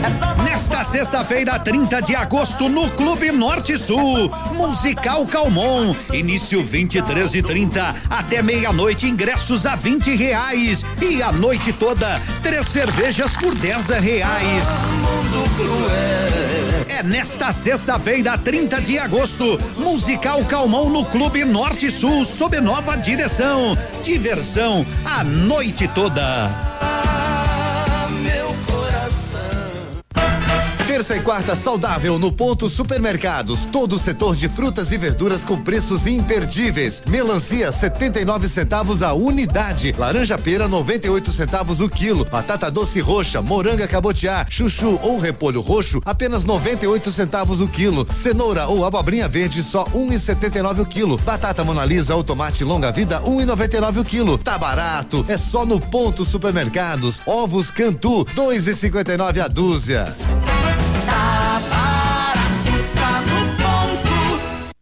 [0.01, 0.33] Nesta
[0.87, 5.93] sexta-feira, 30 de agosto, no Clube Norte Sul, Musical Calmon.
[6.13, 10.85] Início 23 e 30 até meia-noite, ingressos a 20 reais.
[11.01, 14.63] E a noite toda, três cervejas por 10 reais.
[16.87, 23.77] É nesta sexta-feira, 30 de agosto, Musical Calmon no Clube Norte Sul, sob nova direção.
[24.01, 26.76] Diversão a noite toda.
[30.87, 33.65] Terça e quarta saudável no Ponto Supermercados.
[33.65, 37.03] Todo o setor de frutas e verduras com preços imperdíveis.
[37.05, 39.93] Melancia 79 centavos a unidade.
[39.97, 42.23] Laranja pera 98 centavos o quilo.
[42.23, 48.07] Batata doce roxa, moranga cabotiá, chuchu ou repolho roxo apenas 98 centavos o quilo.
[48.09, 51.17] Cenoura ou abobrinha verde só 1,79 o quilo.
[51.17, 54.37] Batata monalisa ou tomate longa vida 1,99 o quilo.
[54.37, 57.21] Tá barato, é só no Ponto Supermercados.
[57.25, 60.15] Ovos Cantu 2,59 a dúzia.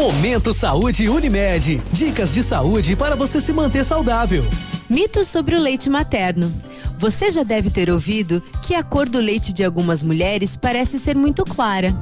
[0.00, 1.78] Momento Saúde Unimed.
[1.92, 4.42] Dicas de saúde para você se manter saudável.
[4.88, 6.50] Mitos sobre o leite materno.
[6.96, 11.14] Você já deve ter ouvido que a cor do leite de algumas mulheres parece ser
[11.14, 11.94] muito clara.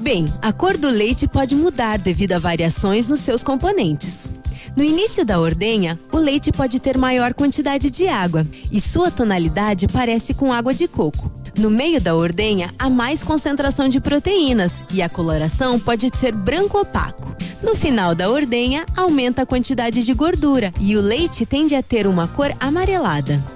[0.00, 4.30] Bem, a cor do leite pode mudar devido a variações nos seus componentes.
[4.76, 9.86] No início da ordenha, o leite pode ter maior quantidade de água e sua tonalidade
[9.88, 11.32] parece com água de coco.
[11.56, 16.78] No meio da ordenha, há mais concentração de proteínas e a coloração pode ser branco
[16.78, 17.34] opaco.
[17.62, 22.06] No final da ordenha, aumenta a quantidade de gordura e o leite tende a ter
[22.06, 23.55] uma cor amarelada.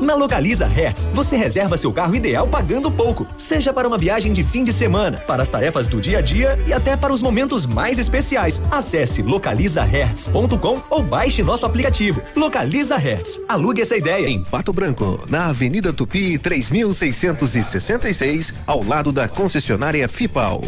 [0.00, 4.44] Na Localiza Hertz, você reserva seu carro ideal pagando pouco, seja para uma viagem de
[4.44, 7.66] fim de semana, para as tarefas do dia a dia e até para os momentos
[7.66, 8.62] mais especiais.
[8.70, 12.22] Acesse localizahertz.com ou baixe nosso aplicativo.
[12.36, 13.40] Localiza Hertz.
[13.48, 14.28] Alugue essa ideia.
[14.28, 20.60] Em Pato Branco, na Avenida Tupi, 3666, ao lado da concessionária Fipal.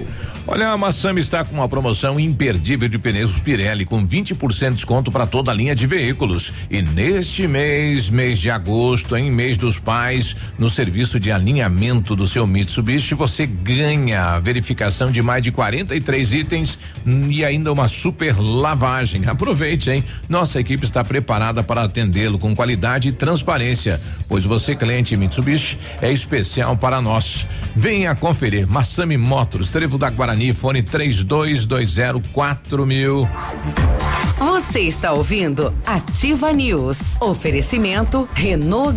[0.47, 5.13] Olha, a Massami está com uma promoção imperdível de pneus Pirelli com 20% de desconto
[5.13, 6.53] para toda a linha de veículos.
[6.69, 12.27] E neste mês, mês de agosto, em mês dos pais, no serviço de alinhamento do
[12.27, 18.41] seu Mitsubishi, você ganha a verificação de mais de 43 itens e ainda uma super
[18.41, 19.23] lavagem.
[19.27, 20.05] Aproveite, hein?
[20.29, 26.11] Nossa equipe está preparada para atendê-lo com qualidade e transparência, pois você, cliente Mitsubishi, é
[26.11, 27.47] especial para nós.
[27.77, 33.29] Venha conferir Massami Motors, Trevo da Guarani, fone 3220 mil.
[34.39, 37.21] Você está ouvindo Ativa News.
[37.21, 38.97] Oferecimento Renault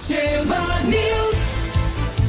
[0.00, 1.36] Ativa News.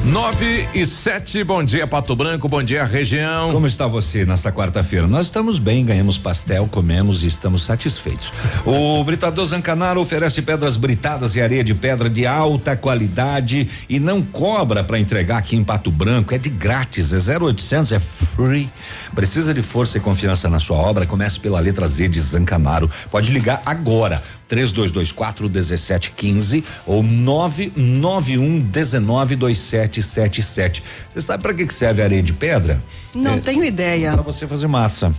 [0.04, 3.50] Nove e sete, bom dia Pato Branco, bom dia região.
[3.50, 5.06] Como está você nesta quarta-feira?
[5.06, 8.30] Nós estamos bem, ganhamos pastel, comemos e estamos satisfeitos.
[8.66, 14.20] O Britador Zancanaro oferece pedras britadas e areia de pedra de alta qualidade e não
[14.20, 18.68] cobra para entregar aqui em Pato Branco, é de grátis, é 0800, é free.
[19.14, 21.06] Precisa de força e confiança na sua obra?
[21.06, 22.90] Comece pela letra Z de Zancanaro.
[23.10, 24.22] Pode ligar agora.
[24.52, 30.82] 3224 1715 ou 991 19 2777.
[31.08, 32.78] Você sabe para que, que serve a areia de pedra?
[33.14, 34.12] Não É, tenho ideia.
[34.12, 35.10] Para você fazer massa.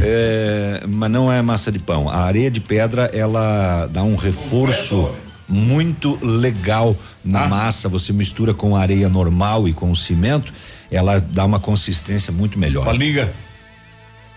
[0.00, 2.08] É, mas não é massa de pão.
[2.08, 5.10] A areia de pedra, ela dá um reforço
[5.48, 7.88] muito legal na massa.
[7.88, 10.54] Você mistura com a areia normal e com o cimento,
[10.92, 12.84] ela dá uma consistência muito melhor.
[12.92, 13.32] liga.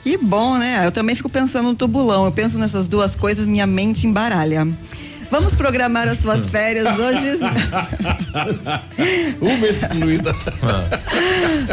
[0.03, 0.85] Que bom, né?
[0.85, 2.25] Eu também fico pensando no tubulão.
[2.25, 4.67] Eu penso nessas duas coisas, minha mente embaralha.
[5.31, 7.37] Vamos programar as suas férias hoje.
[9.39, 10.33] Uma excluída.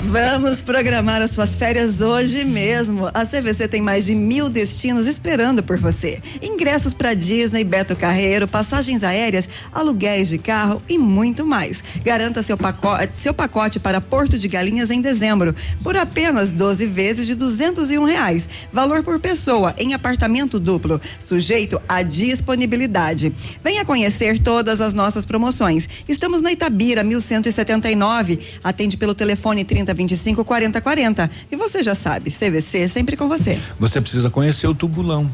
[0.05, 3.09] Vamos programar as suas férias hoje mesmo.
[3.15, 6.21] A CVC tem mais de mil destinos esperando por você.
[6.43, 11.83] Ingressos para Disney, Beto Carreiro, passagens aéreas, aluguéis de carro e muito mais.
[12.05, 17.27] Garanta seu pacote, seu pacote para Porto de Galinhas em dezembro por apenas 12 vezes
[17.27, 18.47] de 201 reais.
[18.71, 23.33] Valor por pessoa em apartamento duplo, sujeito à disponibilidade.
[23.63, 25.89] Venha conhecer todas as nossas promoções.
[26.09, 28.39] Estamos na Itabira, 1179.
[28.63, 31.31] Atende pelo telefone 3025 4040.
[31.51, 33.59] E você já sabe, CVC sempre com você.
[33.79, 35.31] Você precisa conhecer o tubulão.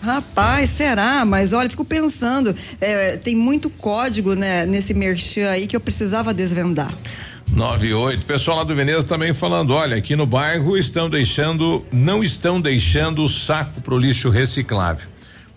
[0.00, 1.24] Rapaz, será?
[1.24, 6.32] Mas olha, fico pensando, é, tem muito código né, nesse merchan aí que eu precisava
[6.32, 6.94] desvendar.
[7.52, 8.24] 9 e 8.
[8.24, 13.24] Pessoal lá do Veneza também falando, olha, aqui no bairro estão deixando, não estão deixando
[13.24, 15.08] o saco pro lixo reciclável.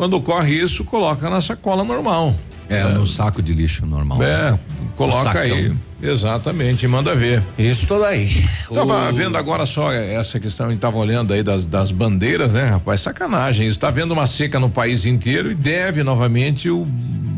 [0.01, 2.35] Quando ocorre isso, coloca na sacola normal.
[2.67, 4.23] É, no saco de lixo normal.
[4.23, 4.57] É,
[4.95, 5.71] coloca aí.
[6.01, 7.43] Exatamente, manda ver.
[7.55, 8.43] Isso tudo aí.
[8.73, 12.55] Tava O- vendo agora só essa questão, a gente tava olhando aí das, das bandeiras,
[12.55, 13.01] né, rapaz?
[13.01, 13.67] Sacanagem.
[13.67, 16.87] Está vendo uma seca no país inteiro e deve novamente o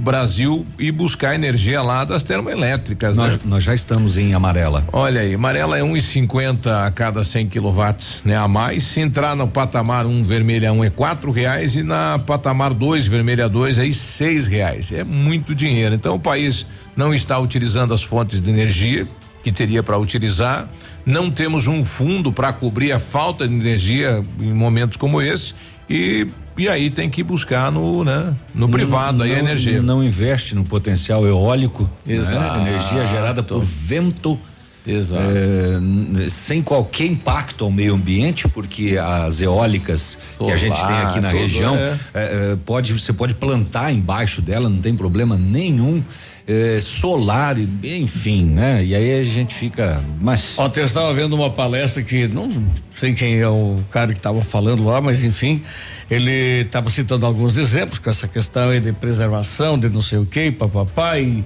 [0.04, 3.16] Brasil ir buscar energia lá das termoelétricas.
[3.16, 3.40] Nós, né?
[3.46, 4.84] nós já estamos em amarela.
[4.92, 8.38] Olha aí, amarela é 1,50 a cada 100 quilowatts, né?
[8.38, 8.84] A mais.
[8.84, 12.74] Se entrar no patamar 1 um, vermelha 1 um é quatro reais e na patamar
[12.74, 14.92] 2 vermelha 2 aí seis reais.
[14.92, 15.96] É muito dinheiro.
[15.96, 16.66] Então o país
[16.96, 19.08] não está utilizando as fontes de energia
[19.44, 20.70] que teria para utilizar.
[21.06, 25.54] Não temos um fundo para cobrir a falta de energia em momentos como esse
[25.90, 26.28] e
[26.58, 29.82] e aí tem que buscar no, né, no privado não, aí a energia.
[29.82, 32.60] Não investe no potencial eólico, Exato.
[32.60, 32.70] Né?
[32.70, 34.40] energia gerada por vento.
[34.86, 35.24] Exato.
[35.24, 41.22] É, sem qualquer impacto ao meio ambiente, porque as eólicas que a gente tem aqui
[41.22, 41.98] na região, é.
[42.14, 46.04] é, pode, você pode plantar embaixo dela, não tem problema nenhum.
[46.46, 48.84] É, solar, enfim, né?
[48.84, 50.04] E aí a gente fica.
[50.20, 50.58] Mas.
[50.60, 52.52] Ontem eu estava vendo uma palestra que não
[52.98, 55.64] sei quem é o cara que estava falando lá, mas enfim,
[56.12, 60.26] ele estava citando alguns exemplos com essa questão aí de preservação, de não sei o
[60.26, 61.46] que, papapá e,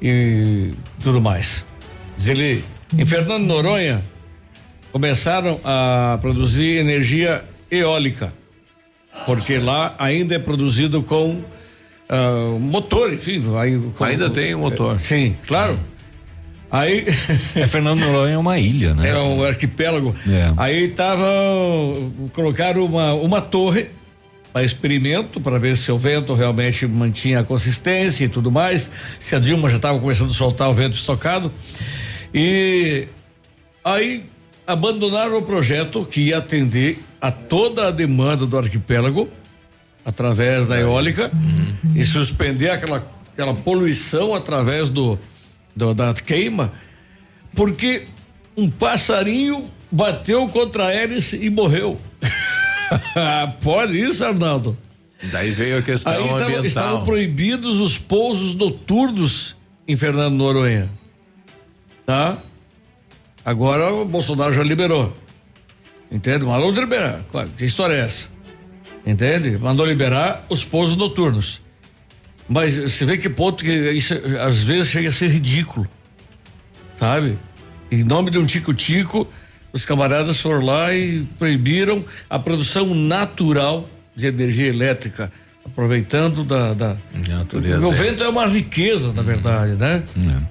[0.00, 1.64] e tudo mais.
[2.16, 2.64] Diz ele,
[2.96, 4.04] em Fernando Noronha,
[4.92, 8.32] começaram a produzir energia eólica,
[9.26, 11.42] porque lá ainda é produzido com
[12.10, 13.42] uh, motor, enfim.
[13.56, 14.96] Aí, com, Ainda tem um motor.
[14.96, 15.78] É, sim, claro.
[16.70, 17.06] Aí.
[17.54, 19.10] É, Fernando Noronha é uma ilha, né?
[19.10, 20.14] É um arquipélago.
[20.28, 20.52] É.
[20.56, 21.26] Aí tava.
[22.32, 23.86] Colocaram uma, uma torre
[24.52, 28.90] para experimento, para ver se o vento realmente mantinha a consistência e tudo mais.
[29.18, 31.52] Se a Dilma já estava começando a soltar o vento estocado.
[32.34, 33.06] E
[33.84, 34.24] aí
[34.66, 39.28] abandonaram o projeto que ia atender a toda a demanda do arquipélago
[40.08, 41.30] através da eólica
[41.94, 45.18] e suspender aquela, aquela poluição através do,
[45.76, 46.72] do da queima,
[47.54, 48.04] porque
[48.56, 52.00] um passarinho bateu contra a hélice e morreu.
[53.60, 54.78] Pode isso, Arnaldo?
[55.30, 56.64] Daí veio a questão Aí ambiental.
[56.64, 59.56] estavam proibidos os pousos noturnos
[59.86, 60.88] em Fernando Noronha.
[62.06, 62.38] Tá?
[63.44, 65.14] Agora o Bolsonaro já liberou.
[66.10, 66.46] Entende?
[66.80, 67.20] Liberar.
[67.30, 68.37] Claro, que história é essa?
[69.08, 69.56] Entende?
[69.56, 71.62] Mandou liberar os pousos noturnos.
[72.46, 75.88] Mas você vê que ponto que isso às vezes chega a ser ridículo.
[77.00, 77.38] Sabe?
[77.90, 79.26] Em nome de um tico-tico,
[79.72, 85.32] os camaradas foram lá e proibiram a produção natural de energia elétrica,
[85.72, 86.74] aproveitando da.
[86.74, 86.96] da
[87.28, 87.94] Natureza, o é.
[87.94, 90.02] vento é uma riqueza, na verdade, né?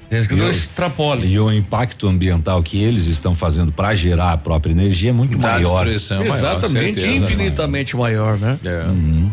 [0.09, 1.27] Desde que E não o- extrapole.
[1.27, 5.37] E o impacto ambiental que eles estão fazendo para gerar a própria energia é muito
[5.37, 5.85] Da maior.
[5.85, 8.57] destruição é maior, Exatamente, certeza, infinitamente maior, né?
[8.87, 9.31] Uhum.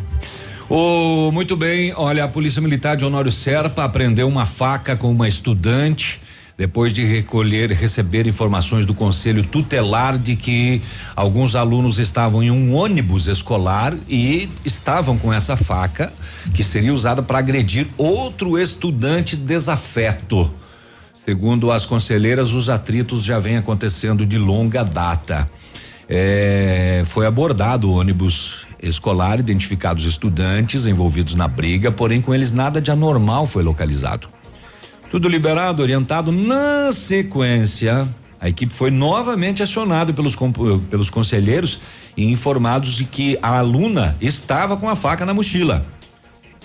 [0.69, 5.29] Ô, muito bem, olha, a Polícia Militar de Honório Serpa apreendeu uma faca com uma
[5.29, 6.21] estudante
[6.57, 10.81] depois de recolher receber informações do Conselho Tutelar de que
[11.17, 16.13] alguns alunos estavam em um ônibus escolar e estavam com essa faca
[16.53, 20.53] que seria usada para agredir outro estudante desafeto.
[21.25, 25.51] Segundo as conselheiras, os atritos já vêm acontecendo de longa data.
[26.09, 32.81] É, foi abordado o ônibus escolar, identificados estudantes envolvidos na briga, porém com eles nada
[32.81, 34.34] de anormal foi localizado.
[35.15, 36.33] Tudo liberado, orientado.
[36.33, 38.09] Na sequência,
[38.41, 41.79] a equipe foi novamente acionada pelos, compo- pelos conselheiros
[42.17, 45.87] e informados de que a aluna estava com a faca na mochila.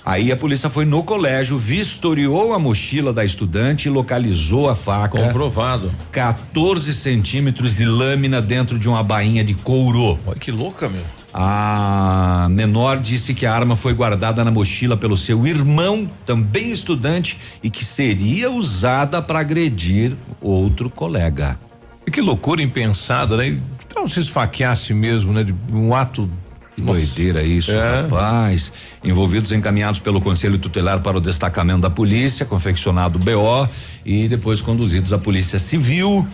[0.04, 5.20] Aí a polícia foi no colégio, vistoriou a mochila da estudante e localizou a faca.
[5.20, 5.92] Comprovado.
[6.12, 10.18] 14 centímetros de lâmina dentro de uma bainha de couro.
[10.26, 11.04] Olha que louca, meu.
[11.42, 17.40] A menor disse que a arma foi guardada na mochila pelo seu irmão, também estudante,
[17.64, 20.12] e que seria usada para agredir
[20.42, 21.58] outro colega.
[22.06, 23.58] E que loucura impensada, né?
[23.88, 25.46] Então se esfaqueasse mesmo, né?
[25.46, 26.30] De um ato.
[26.76, 28.02] Que doideira isso, É.
[28.02, 28.74] rapaz.
[29.02, 33.66] Envolvidos encaminhados pelo Conselho Tutelar para o destacamento da polícia, confeccionado BO
[34.06, 36.28] e depois conduzidos à Polícia Civil.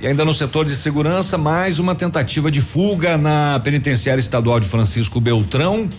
[0.00, 4.66] E ainda no setor de segurança, mais uma tentativa de fuga na penitenciária estadual de
[4.66, 5.90] Francisco Beltrão.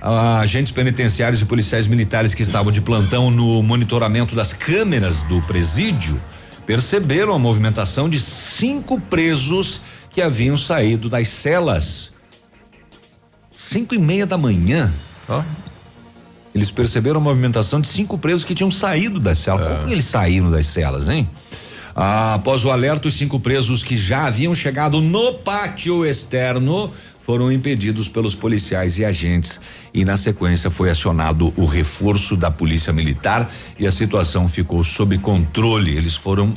[0.00, 5.42] Ah, agentes penitenciários e policiais militares que estavam de plantão no monitoramento das câmeras do
[5.42, 6.18] presídio
[6.66, 12.12] perceberam a movimentação de cinco presos que haviam saído das celas.
[13.54, 14.90] Cinco e meia da manhã.
[16.54, 19.68] Eles perceberam a movimentação de cinco presos que tinham saído das celas.
[19.68, 21.28] Como que eles saíram das celas, hein?
[21.94, 27.52] Ah, após o alerta, os cinco presos que já haviam chegado no pátio externo foram
[27.52, 29.60] impedidos pelos policiais e agentes.
[29.92, 35.16] E na sequência foi acionado o reforço da Polícia Militar e a situação ficou sob
[35.18, 35.96] controle.
[35.96, 36.54] Eles foram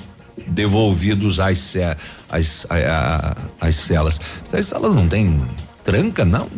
[0.48, 1.76] devolvidos às,
[2.30, 4.20] às, celas.
[4.52, 5.40] As celas não tem
[5.84, 6.50] tranca, não?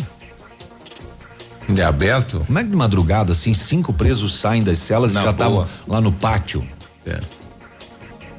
[1.67, 2.43] De aberto?
[2.45, 5.67] Como é que de madrugada, assim, cinco presos saem das celas Na e já estavam
[5.87, 6.65] lá no pátio?
[7.05, 7.19] É.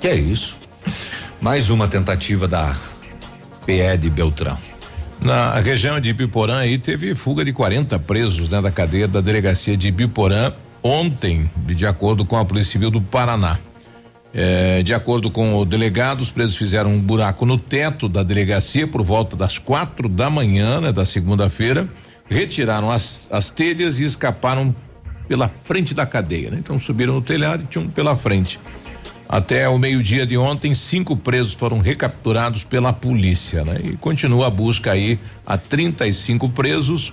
[0.01, 0.56] Que é isso?
[1.40, 2.77] Mais uma tentativa da
[3.64, 4.59] PE de Beltrão.
[5.20, 9.77] Na região de Ibiporã aí teve fuga de 40 presos né, da cadeia da delegacia
[9.77, 10.52] de Ibiporã
[10.82, 13.59] ontem, de acordo com a Polícia Civil do Paraná.
[14.32, 18.86] É, de acordo com o delegado, os presos fizeram um buraco no teto da delegacia
[18.86, 21.89] por volta das quatro da manhã, né, da segunda-feira,
[22.28, 24.74] retiraram as, as telhas e escaparam
[25.27, 26.51] pela frente da cadeia.
[26.51, 26.59] Né?
[26.60, 28.60] Então subiram no telhado e tinham pela frente.
[29.28, 33.80] Até o meio-dia de ontem, cinco presos foram recapturados pela polícia, né?
[33.82, 37.12] E continua a busca aí a 35 presos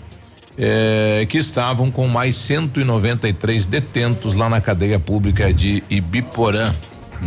[0.58, 6.74] eh, que estavam com mais 193 detentos lá na cadeia pública de Ibiporã.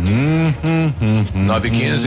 [0.05, 2.05] Hum, hum, hum, hum, 9 e 15.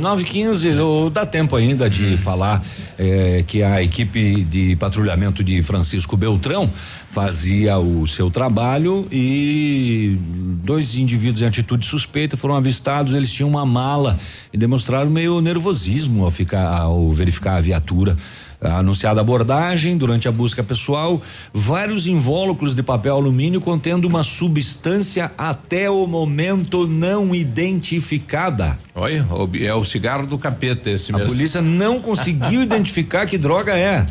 [0.00, 0.68] 9 15
[1.12, 2.62] dá tempo ainda de falar
[2.98, 6.70] eh, que a equipe de patrulhamento de Francisco Beltrão
[7.08, 10.16] fazia o seu trabalho e
[10.64, 13.12] dois indivíduos em atitude suspeita foram avistados.
[13.14, 14.18] Eles tinham uma mala
[14.52, 18.16] e demonstraram meio nervosismo ao ficar ao verificar a viatura.
[18.62, 21.20] A anunciada abordagem durante a busca pessoal,
[21.52, 28.78] vários invólucros de papel alumínio contendo uma substância até o momento não identificada.
[28.94, 29.26] Olha,
[29.60, 31.32] é o cigarro do capeta esse A mesmo.
[31.32, 34.06] polícia não conseguiu identificar que droga é.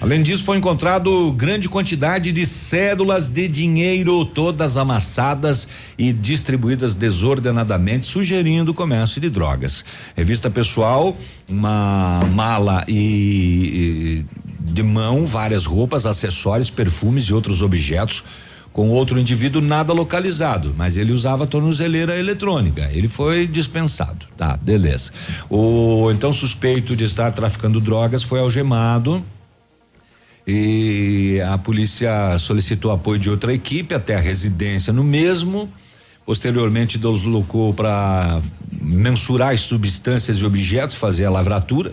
[0.00, 5.68] Além disso, foi encontrado grande quantidade de cédulas de dinheiro, todas amassadas
[5.98, 9.84] e distribuídas desordenadamente, sugerindo o comércio de drogas.
[10.16, 11.16] Revista pessoal,
[11.50, 14.24] uma mala e, e
[14.60, 18.24] de mão, várias roupas, acessórios, perfumes e outros objetos.
[18.72, 22.88] Com outro indivíduo nada localizado, mas ele usava tornozeleira eletrônica.
[22.92, 24.26] Ele foi dispensado.
[24.36, 25.10] Tá, beleza.
[25.50, 29.24] O então suspeito de estar traficando drogas foi algemado
[30.46, 35.68] e a polícia solicitou apoio de outra equipe até a residência no mesmo.
[36.30, 38.40] Posteriormente deslocou para
[38.80, 41.92] mensurar as substâncias e objetos, fazer a lavratura.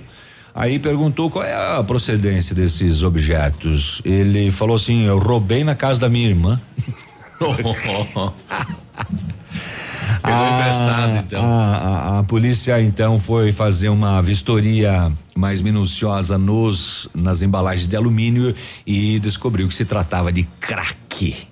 [0.53, 3.99] Aí perguntou qual é a procedência desses objetos.
[4.05, 6.61] Ele falou assim: eu roubei na casa da minha irmã.
[10.21, 11.43] Pegou emprestado, então.
[11.43, 17.95] A, a- a polícia então foi fazer uma vistoria mais minuciosa nos nas embalagens de
[17.95, 18.53] alumínio
[18.85, 21.46] e descobriu que se tratava de crack.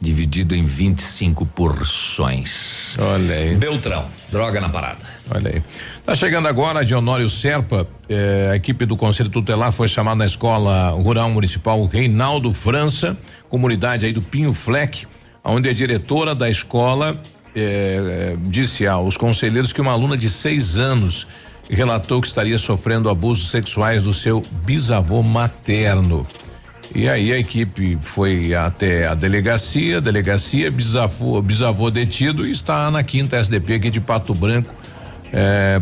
[0.00, 2.96] Dividido em 25 porções.
[2.98, 3.54] Olha aí.
[3.54, 5.04] Beltrão, droga na parada.
[5.30, 5.62] Olha aí.
[6.06, 10.26] Tá chegando agora de Honório Serpa, eh, a equipe do Conselho Tutelar foi chamada na
[10.26, 13.16] Escola Rural Municipal Reinaldo França,
[13.48, 15.06] comunidade aí do Pinho Fleck,
[15.44, 17.20] onde a diretora da escola
[17.54, 21.26] eh, disse aos conselheiros que uma aluna de seis anos
[21.68, 26.26] relatou que estaria sofrendo abusos sexuais do seu bisavô materno.
[26.94, 33.02] E aí a equipe foi até a delegacia, delegacia, bisavô, bisavô detido e está na
[33.02, 34.74] quinta SDP aqui de Pato Branco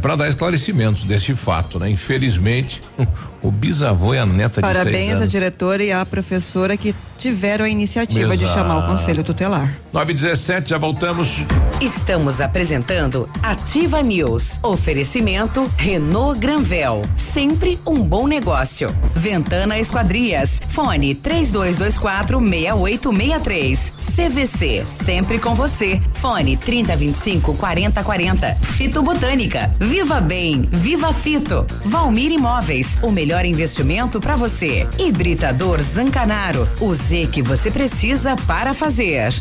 [0.02, 1.88] para dar esclarecimentos desse fato, né?
[1.88, 2.82] Infelizmente,
[3.42, 7.64] o bisavô e a neta de seis Parabéns à diretora e à professora que tiveram
[7.64, 8.58] a iniciativa de Exato.
[8.58, 9.76] chamar o conselho tutelar.
[9.92, 11.44] 9 e 17 já voltamos.
[11.80, 14.58] Estamos apresentando Ativa News.
[14.62, 17.02] Oferecimento Renault Granvel.
[17.16, 18.94] Sempre um bom negócio.
[19.14, 20.60] Ventana Esquadrias.
[20.70, 23.92] Fone 3224 6863.
[24.14, 24.84] CVC.
[24.86, 26.00] Sempre com você.
[26.14, 28.54] Fone 3025 4040.
[28.54, 29.70] Fito Botânica.
[29.80, 30.62] Viva Bem.
[30.70, 31.64] Viva Fito.
[31.84, 32.98] Valmir Imóveis.
[33.02, 34.86] O melhor investimento para você.
[34.98, 36.68] Hibridador Zancanaro.
[36.80, 39.32] O Z que você precisa para fazer.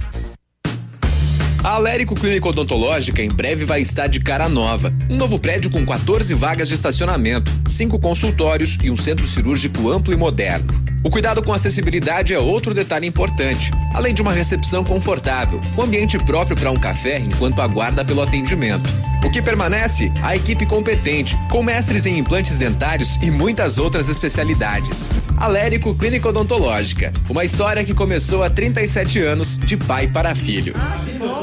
[1.64, 4.92] A Alérico Clínica Odontológica em breve vai estar de cara nova.
[5.10, 10.14] Um novo prédio com 14 vagas de estacionamento, cinco consultórios e um centro cirúrgico amplo
[10.14, 10.68] e moderno.
[11.03, 16.18] O cuidado com acessibilidade é outro detalhe importante, além de uma recepção confortável, um ambiente
[16.18, 18.90] próprio para um café enquanto aguarda pelo atendimento.
[19.24, 20.11] O que permanece?
[20.24, 25.10] A equipe competente, com mestres em implantes dentários e muitas outras especialidades.
[25.38, 30.74] Alérico Clínica Odontológica, uma história que começou há 37 anos de pai para filho.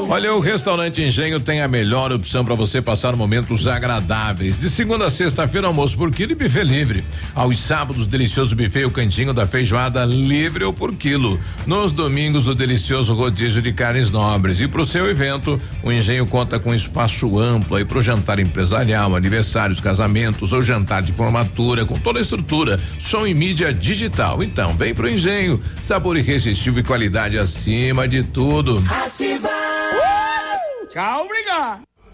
[0.07, 4.59] Olha, o restaurante Engenho tem a melhor opção para você passar momentos agradáveis.
[4.59, 7.03] De segunda a sexta-feira, almoço por quilo e buffet livre.
[7.33, 11.39] Aos sábados, delicioso buffet o cantinho da feijoada livre ou por quilo.
[11.65, 14.59] Nos domingos, o delicioso rodízio de carnes nobres.
[14.59, 18.37] E para o seu evento, o Engenho conta com espaço amplo aí para o jantar
[18.37, 24.43] empresarial, aniversários, casamentos ou jantar de formatura, com toda a estrutura, som e mídia digital.
[24.43, 28.83] Então, vem pro Engenho, sabor irresistível e qualidade acima de tudo.
[28.89, 29.49] Ativa.
[30.89, 31.94] Tchau, obrigado.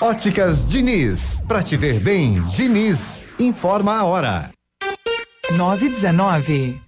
[0.00, 1.42] Óticas Diniz.
[1.48, 3.24] Pra te ver bem, Diniz.
[3.38, 4.50] Informa a hora.
[5.56, 6.87] 919.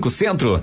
[0.00, 0.62] Centro.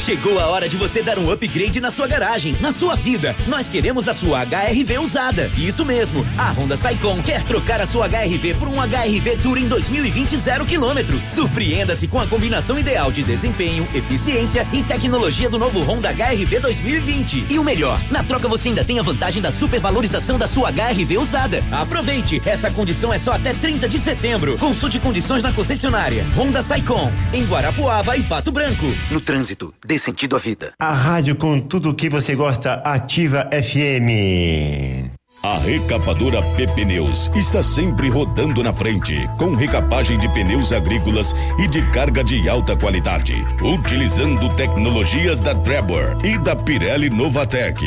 [0.00, 3.36] Chegou a hora de você dar um upgrade na sua garagem, na sua vida.
[3.46, 5.50] Nós queremos a sua HRV usada.
[5.56, 6.26] Isso mesmo.
[6.38, 11.20] A Honda Saicon quer trocar a sua HRV por um HRV Touring 2020 zero quilômetro.
[11.28, 17.46] Surpreenda-se com a combinação ideal de desempenho, eficiência e tecnologia do novo Honda HRV 2020.
[17.50, 21.18] E o melhor, na troca você ainda tem a vantagem da supervalorização da sua HRV
[21.18, 21.62] usada.
[21.70, 24.56] Aproveite, essa condição é só até 30 de setembro.
[24.56, 26.24] Consulte condições na concessionária.
[26.34, 28.86] Honda Saicon, em Guarapuava e Pato Branco.
[29.10, 30.72] No trânsito, dê sentido à vida.
[30.80, 35.10] A rádio com tudo que você gosta, Ativa FM.
[35.42, 41.66] A recapadora PP Neus está sempre rodando na frente, com recapagem de pneus agrícolas e
[41.66, 47.86] de carga de alta qualidade, utilizando tecnologias da Trevor e da Pirelli Novatec.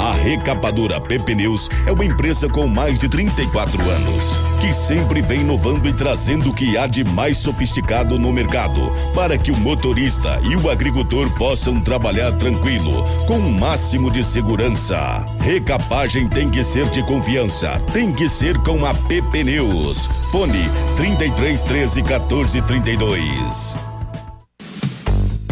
[0.00, 4.24] A recapadora PP Neus é uma empresa com mais de 34 anos,
[4.58, 9.36] que sempre vem inovando e trazendo o que há de mais sofisticado no mercado, para
[9.36, 15.26] que o motorista e o agricultor possam trabalhar tranquilo, com o máximo de segurança.
[15.42, 20.06] Recapagem tem que ser de confiança, tem que ser com a PP Neus.
[20.32, 20.64] Fone
[20.96, 23.89] 33 13 14 32.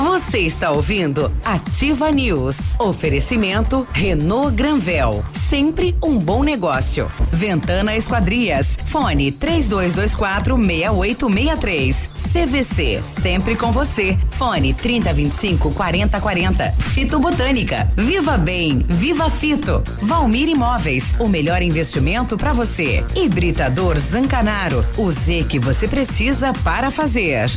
[0.00, 2.56] Você está ouvindo Ativa News.
[2.78, 5.22] Oferecimento Renault Granvel.
[5.30, 7.12] Sempre um bom negócio.
[7.30, 8.78] Ventana Esquadrias.
[8.86, 12.10] Fone 3224 6863.
[12.32, 13.02] CVC.
[13.02, 14.16] Sempre com você.
[14.30, 16.72] Fone 3025 4040.
[16.94, 17.92] Fito Botânica.
[17.94, 18.78] Viva Bem.
[18.88, 19.82] Viva Fito.
[20.00, 21.14] Valmir Imóveis.
[21.18, 23.04] O melhor investimento para você.
[23.14, 24.82] Hibridador Zancanaro.
[24.96, 27.50] O Z que você precisa para fazer.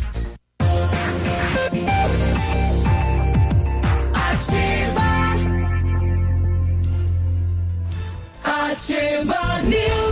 [8.73, 10.02] Ativa News.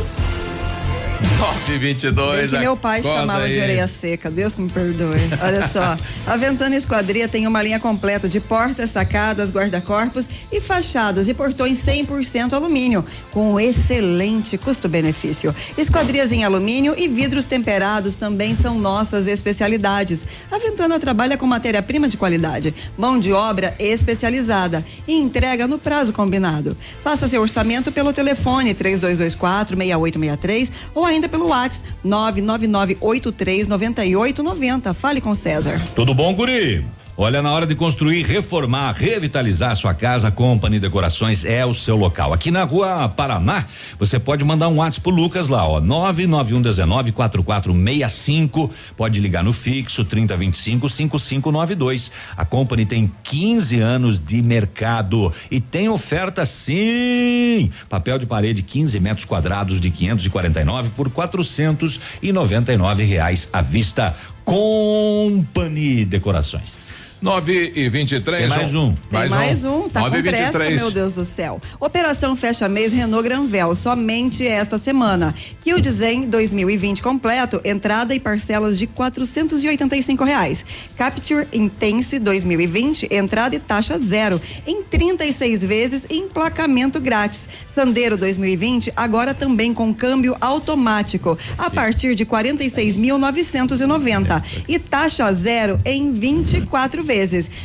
[1.42, 2.38] 922.
[2.38, 3.54] Bem que meu pai chamava aí.
[3.54, 5.18] de areia seca, Deus que me perdoe.
[5.42, 5.98] Olha só,
[6.28, 11.84] a Ventana Esquadria tem uma linha completa de portas, sacadas, guarda-corpos e fachadas e portões
[11.84, 15.56] 100% alumínio, com excelente custo-benefício.
[15.76, 20.24] Esquadrias em alumínio e vidros temperados também são nossas especialidades.
[20.52, 26.14] A Ventana trabalha com matéria-prima de qualidade, mão de obra especializada e entrega no prazo
[26.14, 26.78] combinado.
[27.04, 34.94] Faça seu orçamento pelo telefone 3224 6863 ou ainda pelo WhatsApp 999839890.
[34.94, 35.82] Fale com César.
[35.96, 36.86] Tudo bom, guri?
[37.18, 42.32] Olha, na hora de construir, reformar, revitalizar sua casa, Company Decorações é o seu local.
[42.32, 43.66] Aqui na rua Paraná,
[44.00, 48.72] você pode mandar um WhatsApp pro Lucas lá, ó, 991194465.
[48.96, 52.14] Pode ligar no fixo 3025 5592.
[52.38, 57.70] A Company tem 15 anos de mercado e tem oferta sim.
[57.90, 64.16] Papel de parede 15 metros quadrados de 549 por 499 reais à vista.
[64.46, 66.91] Company Decorações.
[67.22, 68.96] 9 e 23 Tem mais um.
[68.96, 70.82] Tem mais um, tá Nove com e pressa, 23.
[70.82, 71.62] meu Deus do céu.
[71.80, 75.36] Operação Fecha Mês Renault Granvel, somente esta semana.
[75.64, 80.66] Hyundai Zen 2020 completo, entrada e parcelas de 485 reais.
[80.98, 87.48] Capture Intense 2020, entrada e taxa zero, em 36 vezes e emplacamento grátis.
[87.76, 96.12] Sandero 2020, agora também com câmbio automático, a partir de 46.990 e taxa zero em
[96.14, 97.11] 24 vezes.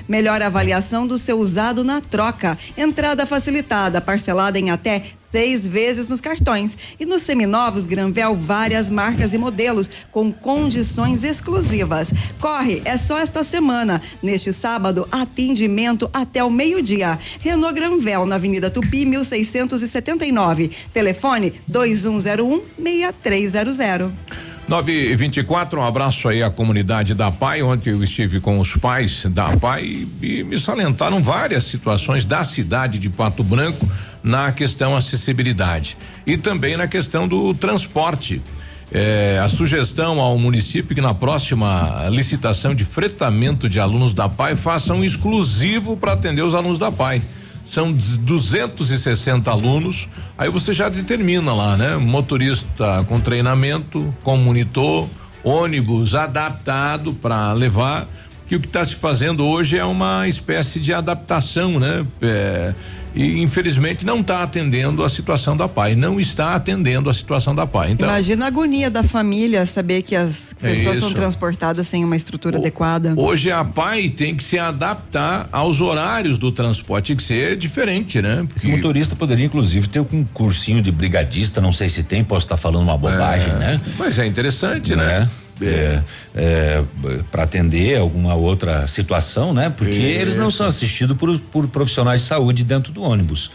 [0.08, 2.58] Melhor avaliação do seu usado na troca.
[2.76, 6.76] Entrada facilitada, parcelada em até seis vezes nos cartões.
[6.98, 12.12] E nos seminovos Granvel, várias marcas e modelos com condições exclusivas.
[12.40, 14.02] Corre, é só esta semana.
[14.22, 17.18] Neste sábado, atendimento até o meio-dia.
[17.40, 20.70] Renault Granvel, na Avenida Tupi, 1679.
[20.92, 24.55] Telefone 2101 6300.
[24.68, 27.62] 9 e 24 um abraço aí à comunidade da PAI.
[27.62, 32.98] Ontem eu estive com os pais da PAI e, me salientaram várias situações da cidade
[32.98, 33.88] de Pato Branco
[34.24, 35.96] na questão acessibilidade
[36.26, 38.42] e também na questão do transporte.
[38.90, 44.56] É, a sugestão ao município que na próxima licitação de fretamento de alunos da PAI
[44.56, 47.22] faça um exclusivo para atender os alunos da PAI.
[47.70, 51.96] São 260 alunos, aí você já determina lá, né?
[51.96, 55.08] Motorista com treinamento, com monitor,
[55.42, 58.08] ônibus adaptado para levar.
[58.48, 62.06] Que o que está se fazendo hoje é uma espécie de adaptação, né?
[62.22, 62.74] É,
[63.12, 67.66] e infelizmente não está atendendo a situação da PAI, não está atendendo a situação da
[67.66, 67.92] PAI.
[67.92, 71.16] Então, Imagina a agonia da família saber que as É pessoas são isso.
[71.16, 73.14] transportadas sem uma estrutura adequada.
[73.16, 78.20] Hoje a PAI tem que se adaptar aos horários do transporte, tem que ser diferente,
[78.22, 78.46] né?
[78.54, 82.56] Esse motorista poderia, inclusive, ter um cursinho de brigadista, não sei se tem, posso estar
[82.58, 83.80] falando uma bobagem, É, né?
[83.98, 85.28] Mas é interessante, né?
[85.62, 86.02] É,
[86.34, 86.84] é,
[87.30, 89.70] para atender alguma outra situação, né?
[89.70, 90.20] Porque Isso.
[90.20, 93.50] eles não são assistidos por, por profissionais de saúde dentro do ônibus.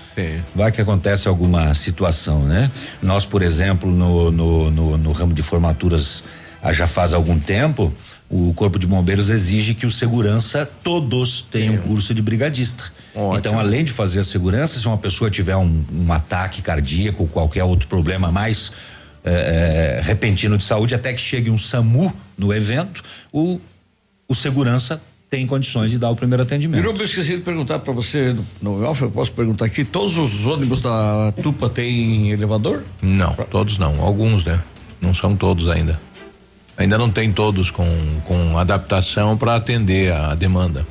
[0.55, 2.71] Vai que acontece alguma situação, né?
[3.03, 6.23] Nós, por exemplo, no, no, no, no ramo de formaturas
[6.61, 7.93] ah, já faz algum tempo,
[8.30, 12.85] o Corpo de Bombeiros exige que o segurança todos tenham curso de brigadista.
[13.38, 17.27] Então, além de fazer a segurança, se uma pessoa tiver um, um ataque cardíaco ou
[17.27, 18.71] qualquer outro problema mais
[19.24, 23.59] eh, eh, repentino de saúde, até que chegue um SAMU no evento, o,
[24.27, 26.82] o segurança tem condições de dar o primeiro atendimento.
[26.82, 30.17] Virou, eu esqueci de perguntar para você no, no off, eu posso perguntar aqui, todos
[30.17, 32.83] os ônibus da Tupa têm elevador?
[33.01, 34.59] Não, todos não, alguns, né?
[35.00, 36.00] Não são todos ainda.
[36.75, 37.88] Ainda não tem todos com,
[38.25, 40.85] com adaptação para atender a demanda.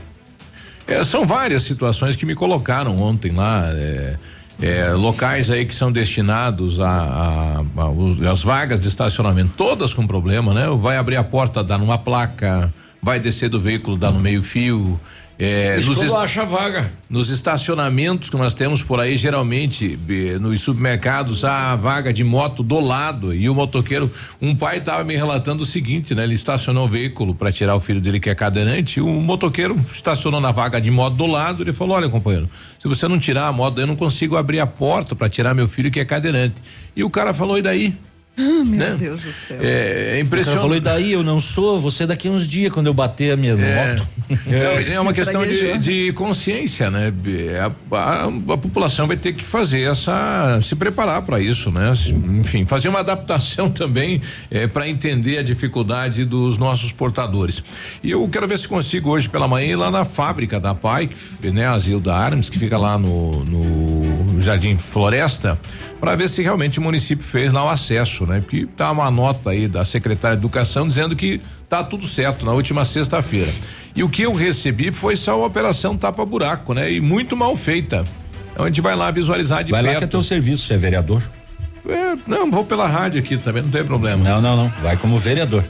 [0.86, 3.70] É, são várias situações que me colocaram ontem lá.
[3.74, 4.16] é,
[4.62, 9.94] é, locais aí que são destinados a, a- a- os- as vagas de estacionamento, todas
[9.94, 10.66] com problema, né?
[10.78, 12.72] Vai abrir a porta, dá numa placa,
[13.02, 15.00] vai descer do veículo, dá no meio fio.
[15.42, 16.92] É, nos est- acha vaga.
[17.08, 19.98] nos estacionamentos que nós temos por aí, geralmente,
[20.38, 25.16] nos supermercados, há vaga de moto do lado e o motoqueiro, um pai estava me
[25.16, 26.24] relatando o seguinte, né?
[26.24, 29.80] Ele estacionou o veículo para tirar o filho dele que é cadeirante, e o motoqueiro
[29.90, 32.46] estacionou na vaga de moto do lado, ele falou: "Olha, companheiro,
[32.78, 35.66] se você não tirar a moto, eu não consigo abrir a porta para tirar meu
[35.66, 36.56] filho que é cadeirante".
[36.94, 37.94] E o cara falou: "E daí?"
[38.40, 38.96] Ah, meu Né?
[38.98, 39.58] Deus do céu.
[39.60, 40.60] É, é O impressionante.
[40.62, 43.52] falou, e daí eu não sou, você daqui uns dias quando eu bater a minha
[43.52, 43.90] É.
[43.92, 44.08] moto.
[44.48, 47.12] É, é uma questão de, de consciência, né?
[47.90, 51.92] A, a- a população vai ter que fazer essa, se preparar para isso, né?
[52.40, 54.22] Enfim, fazer uma adaptação também
[54.72, 57.62] para entender a dificuldade dos nossos portadores.
[58.02, 61.10] E eu quero ver se consigo hoje pela manhã ir lá na fábrica da PAI,
[61.52, 61.66] né?
[61.66, 65.58] Asilo da Armes, que fica lá no, no Jardim Floresta,
[66.00, 68.40] para ver se realmente o município fez lá o acesso, né?
[68.40, 72.52] Porque tá uma nota aí da secretária de Educação dizendo que tá tudo certo na
[72.52, 73.52] última sexta-feira.
[73.94, 76.90] E o que eu recebi foi só uma operação tapa-buraco, né?
[76.92, 78.04] E muito mal feita.
[78.52, 79.98] Então a gente vai lá visualizar de Vai lá perto.
[79.98, 81.22] que é teu serviço, você é vereador.
[81.88, 84.22] É, não, vou pela rádio aqui também, não tem problema.
[84.22, 84.68] Não, não, não.
[84.82, 85.64] Vai como vereador.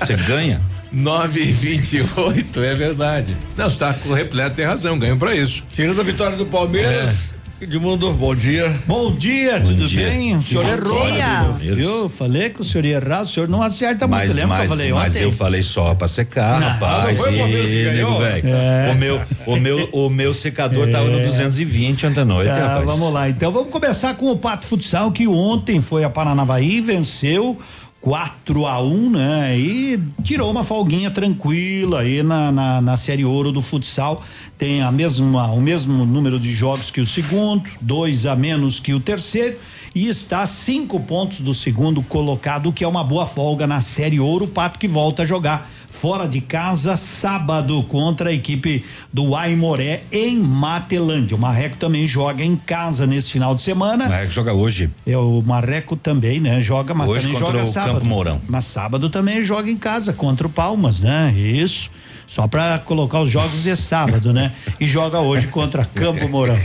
[0.00, 0.60] Você ganha.
[0.90, 3.36] 9 e 28 é verdade.
[3.56, 5.62] Não, você tá com repleto, tem razão, ganho pra isso.
[5.74, 8.72] Tirando a vitória do Palmeiras, Edmundo, bom dia.
[8.86, 10.36] Bom dia, tudo bem?
[10.36, 11.72] O senhor Bom errou, dia.
[11.84, 14.20] Eu falei que o senhor ia errar, o senhor não acerta muito.
[14.28, 15.22] Mas, Lembra que eu mas, falei mas ontem?
[15.24, 17.18] eu falei só pra secar, Não, rapaz.
[17.18, 18.48] não foi nego velho.
[18.48, 18.92] É.
[18.92, 22.84] O meu, o meu, o meu secador tava no 220 ontem à noite, Tá, rapaz.
[22.86, 27.58] vamos lá, então vamos começar com o Pato Futsal, que ontem foi a Paranavaí, venceu
[28.00, 29.58] 4 a 1 né?
[29.58, 34.22] E tirou uma folguinha tranquila aí na, na, na Série Ouro do futsal.
[34.58, 38.92] Tem a mesma, o mesmo número de jogos que o segundo, dois a menos que
[38.92, 39.56] o terceiro.
[39.94, 44.18] E está a cinco pontos do segundo colocado, que é uma boa folga na Série
[44.18, 44.46] Ouro.
[44.46, 50.02] O Pato que volta a jogar fora de casa sábado contra a equipe do Aimoré
[50.12, 51.36] em Matelândia.
[51.36, 54.06] O Marreco também joga em casa nesse final de semana.
[54.06, 54.90] O Marreco joga hoje.
[55.06, 56.60] É o Marreco também, né?
[56.60, 57.94] Joga, mas hoje também joga o sábado.
[57.94, 58.40] Campo Mourão.
[58.48, 61.32] Mas sábado também joga em casa contra o Palmas, né?
[61.36, 61.90] Isso.
[62.28, 64.52] Só para colocar os jogos de sábado, né?
[64.78, 66.58] E joga hoje contra Campo Mourão.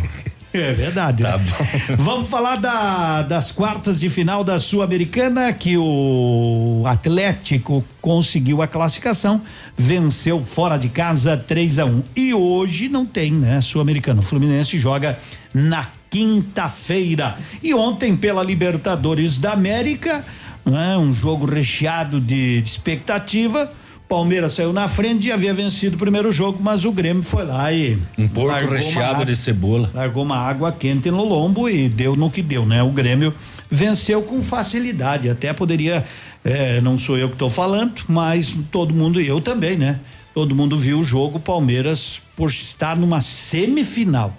[0.53, 1.23] É verdade.
[1.23, 1.45] Tá né?
[1.97, 9.41] Vamos falar da, das quartas de final da Sul-Americana, que o Atlético conseguiu a classificação,
[9.75, 13.61] venceu fora de casa 3 a 1 E hoje não tem, né?
[13.61, 14.19] Sul-Americano.
[14.19, 15.17] O Fluminense joga
[15.51, 17.35] na quinta-feira.
[17.63, 20.23] E ontem, pela Libertadores da América,
[20.63, 20.95] né?
[20.97, 23.71] um jogo recheado de, de expectativa.
[24.07, 27.71] Palmeiras saiu na frente e havia vencido o primeiro jogo, mas o Grêmio foi lá
[27.71, 27.97] e.
[28.17, 29.89] Um porco recheado de cebola.
[29.93, 32.83] Largou uma água quente no lombo e deu no que deu, né?
[32.83, 33.33] O Grêmio
[33.69, 35.29] venceu com facilidade.
[35.29, 36.05] Até poderia.
[36.45, 39.99] eh, não sou eu que estou falando, mas todo mundo, eu também, né?
[40.33, 41.39] Todo mundo viu o jogo.
[41.39, 44.35] Palmeiras, por estar numa semifinal,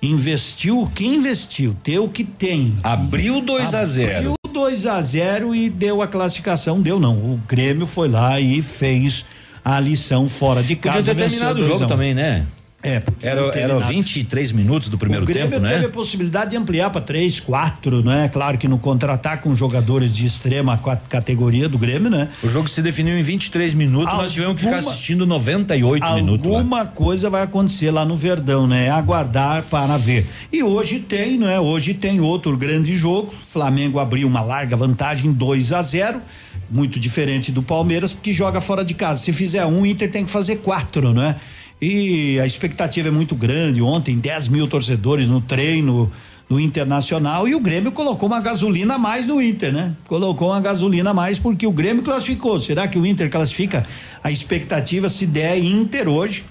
[0.00, 2.74] investiu o que investiu, ter o que tem.
[2.82, 6.80] Abriu 2 a 0 Abriu 2 a 0 e deu a classificação.
[6.80, 7.14] Deu não.
[7.14, 9.24] O Grêmio foi lá e fez
[9.64, 10.98] a lição fora de casa.
[10.98, 11.88] Podia ter terminado o 2 a jogo 1.
[11.88, 12.46] também, né?
[12.82, 13.86] É, porque Era, não teve era nada.
[13.86, 15.86] 23 minutos do primeiro o Grêmio tempo, teve né?
[15.86, 18.28] a possibilidade de ampliar para três, quatro, né?
[18.32, 20.76] Claro que no contra-ataque com jogadores de extrema
[21.08, 22.28] categoria do Grêmio, né?
[22.42, 26.44] O jogo se definiu em 23 minutos, nós tivemos que ficar Alguma- assistindo 98 minutos.
[26.50, 26.58] lá.
[26.58, 28.90] Alguma coisa vai acontecer lá no Verdão, né?
[28.90, 30.26] Aguardar para ver.
[30.52, 31.60] E hoje tem, né?
[31.60, 33.32] Hoje tem outro grande jogo.
[33.48, 36.20] Flamengo abriu uma larga vantagem 2 a 0
[36.68, 39.22] muito diferente do Palmeiras, porque joga fora de casa.
[39.22, 41.36] Se fizer um, o Inter tem que fazer quatro, né?
[41.82, 43.82] E a expectativa é muito grande.
[43.82, 46.10] Ontem, 10 mil torcedores no treino
[46.48, 49.92] no Internacional e o Grêmio colocou uma gasolina a mais no Inter, né?
[50.06, 52.60] Colocou uma gasolina a mais porque o Grêmio classificou.
[52.60, 53.84] Será que o Inter classifica?
[54.22, 56.44] A expectativa se der Inter hoje,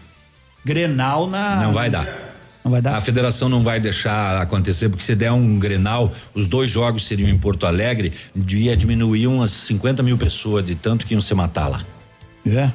[0.65, 1.61] Grenal na.
[1.61, 2.07] Não vai dar.
[2.63, 2.97] Não vai dar?
[2.97, 7.29] A federação não vai deixar acontecer, porque se der um Grenal, os dois jogos seriam
[7.29, 11.67] em Porto Alegre, ia diminuir umas 50 mil pessoas de tanto que iam se matar
[11.67, 11.85] lá.
[12.45, 12.71] É.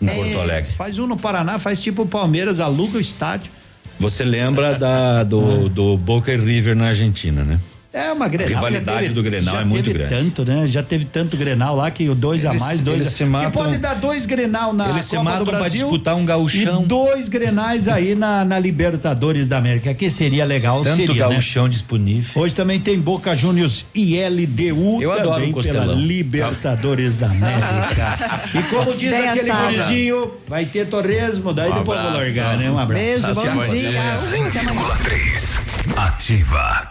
[0.00, 0.70] Em Porto Alegre.
[0.72, 3.50] Faz um no Paraná, faz tipo o Palmeiras, aluga o estádio.
[3.98, 7.58] Você lembra da, do, do Boca e River na Argentina, né?
[7.96, 8.52] É uma Grenal.
[8.52, 10.14] A rivalidade teve- do Grenal já é muito teve grande.
[10.14, 10.66] tanto, né?
[10.66, 13.24] Já teve tanto Grenal lá que o dois a Eles- mais, dois eles a se
[13.24, 15.80] matam- Que pode dar dois Grenal na Eles se Copa matam do pra Brasil.
[15.80, 16.82] disputar um gauchão.
[16.82, 21.32] E dois Grenais aí na, na Libertadores da América, que seria legal, Tanto seria, né?
[21.34, 22.42] gauchão disponível.
[22.42, 25.98] Hoje também tem Boca Juniors e LDU Eu adoro também um pela costelão.
[25.98, 28.42] Libertadores da América.
[28.54, 32.70] e como diz Bem aquele gurizinho, vai ter torresmo, daí Um depois vou largar, né?
[32.70, 33.02] Um abraço.
[33.02, 34.16] Beijo, bom dia.
[34.18, 35.60] 100,3.
[35.96, 36.90] Ativa.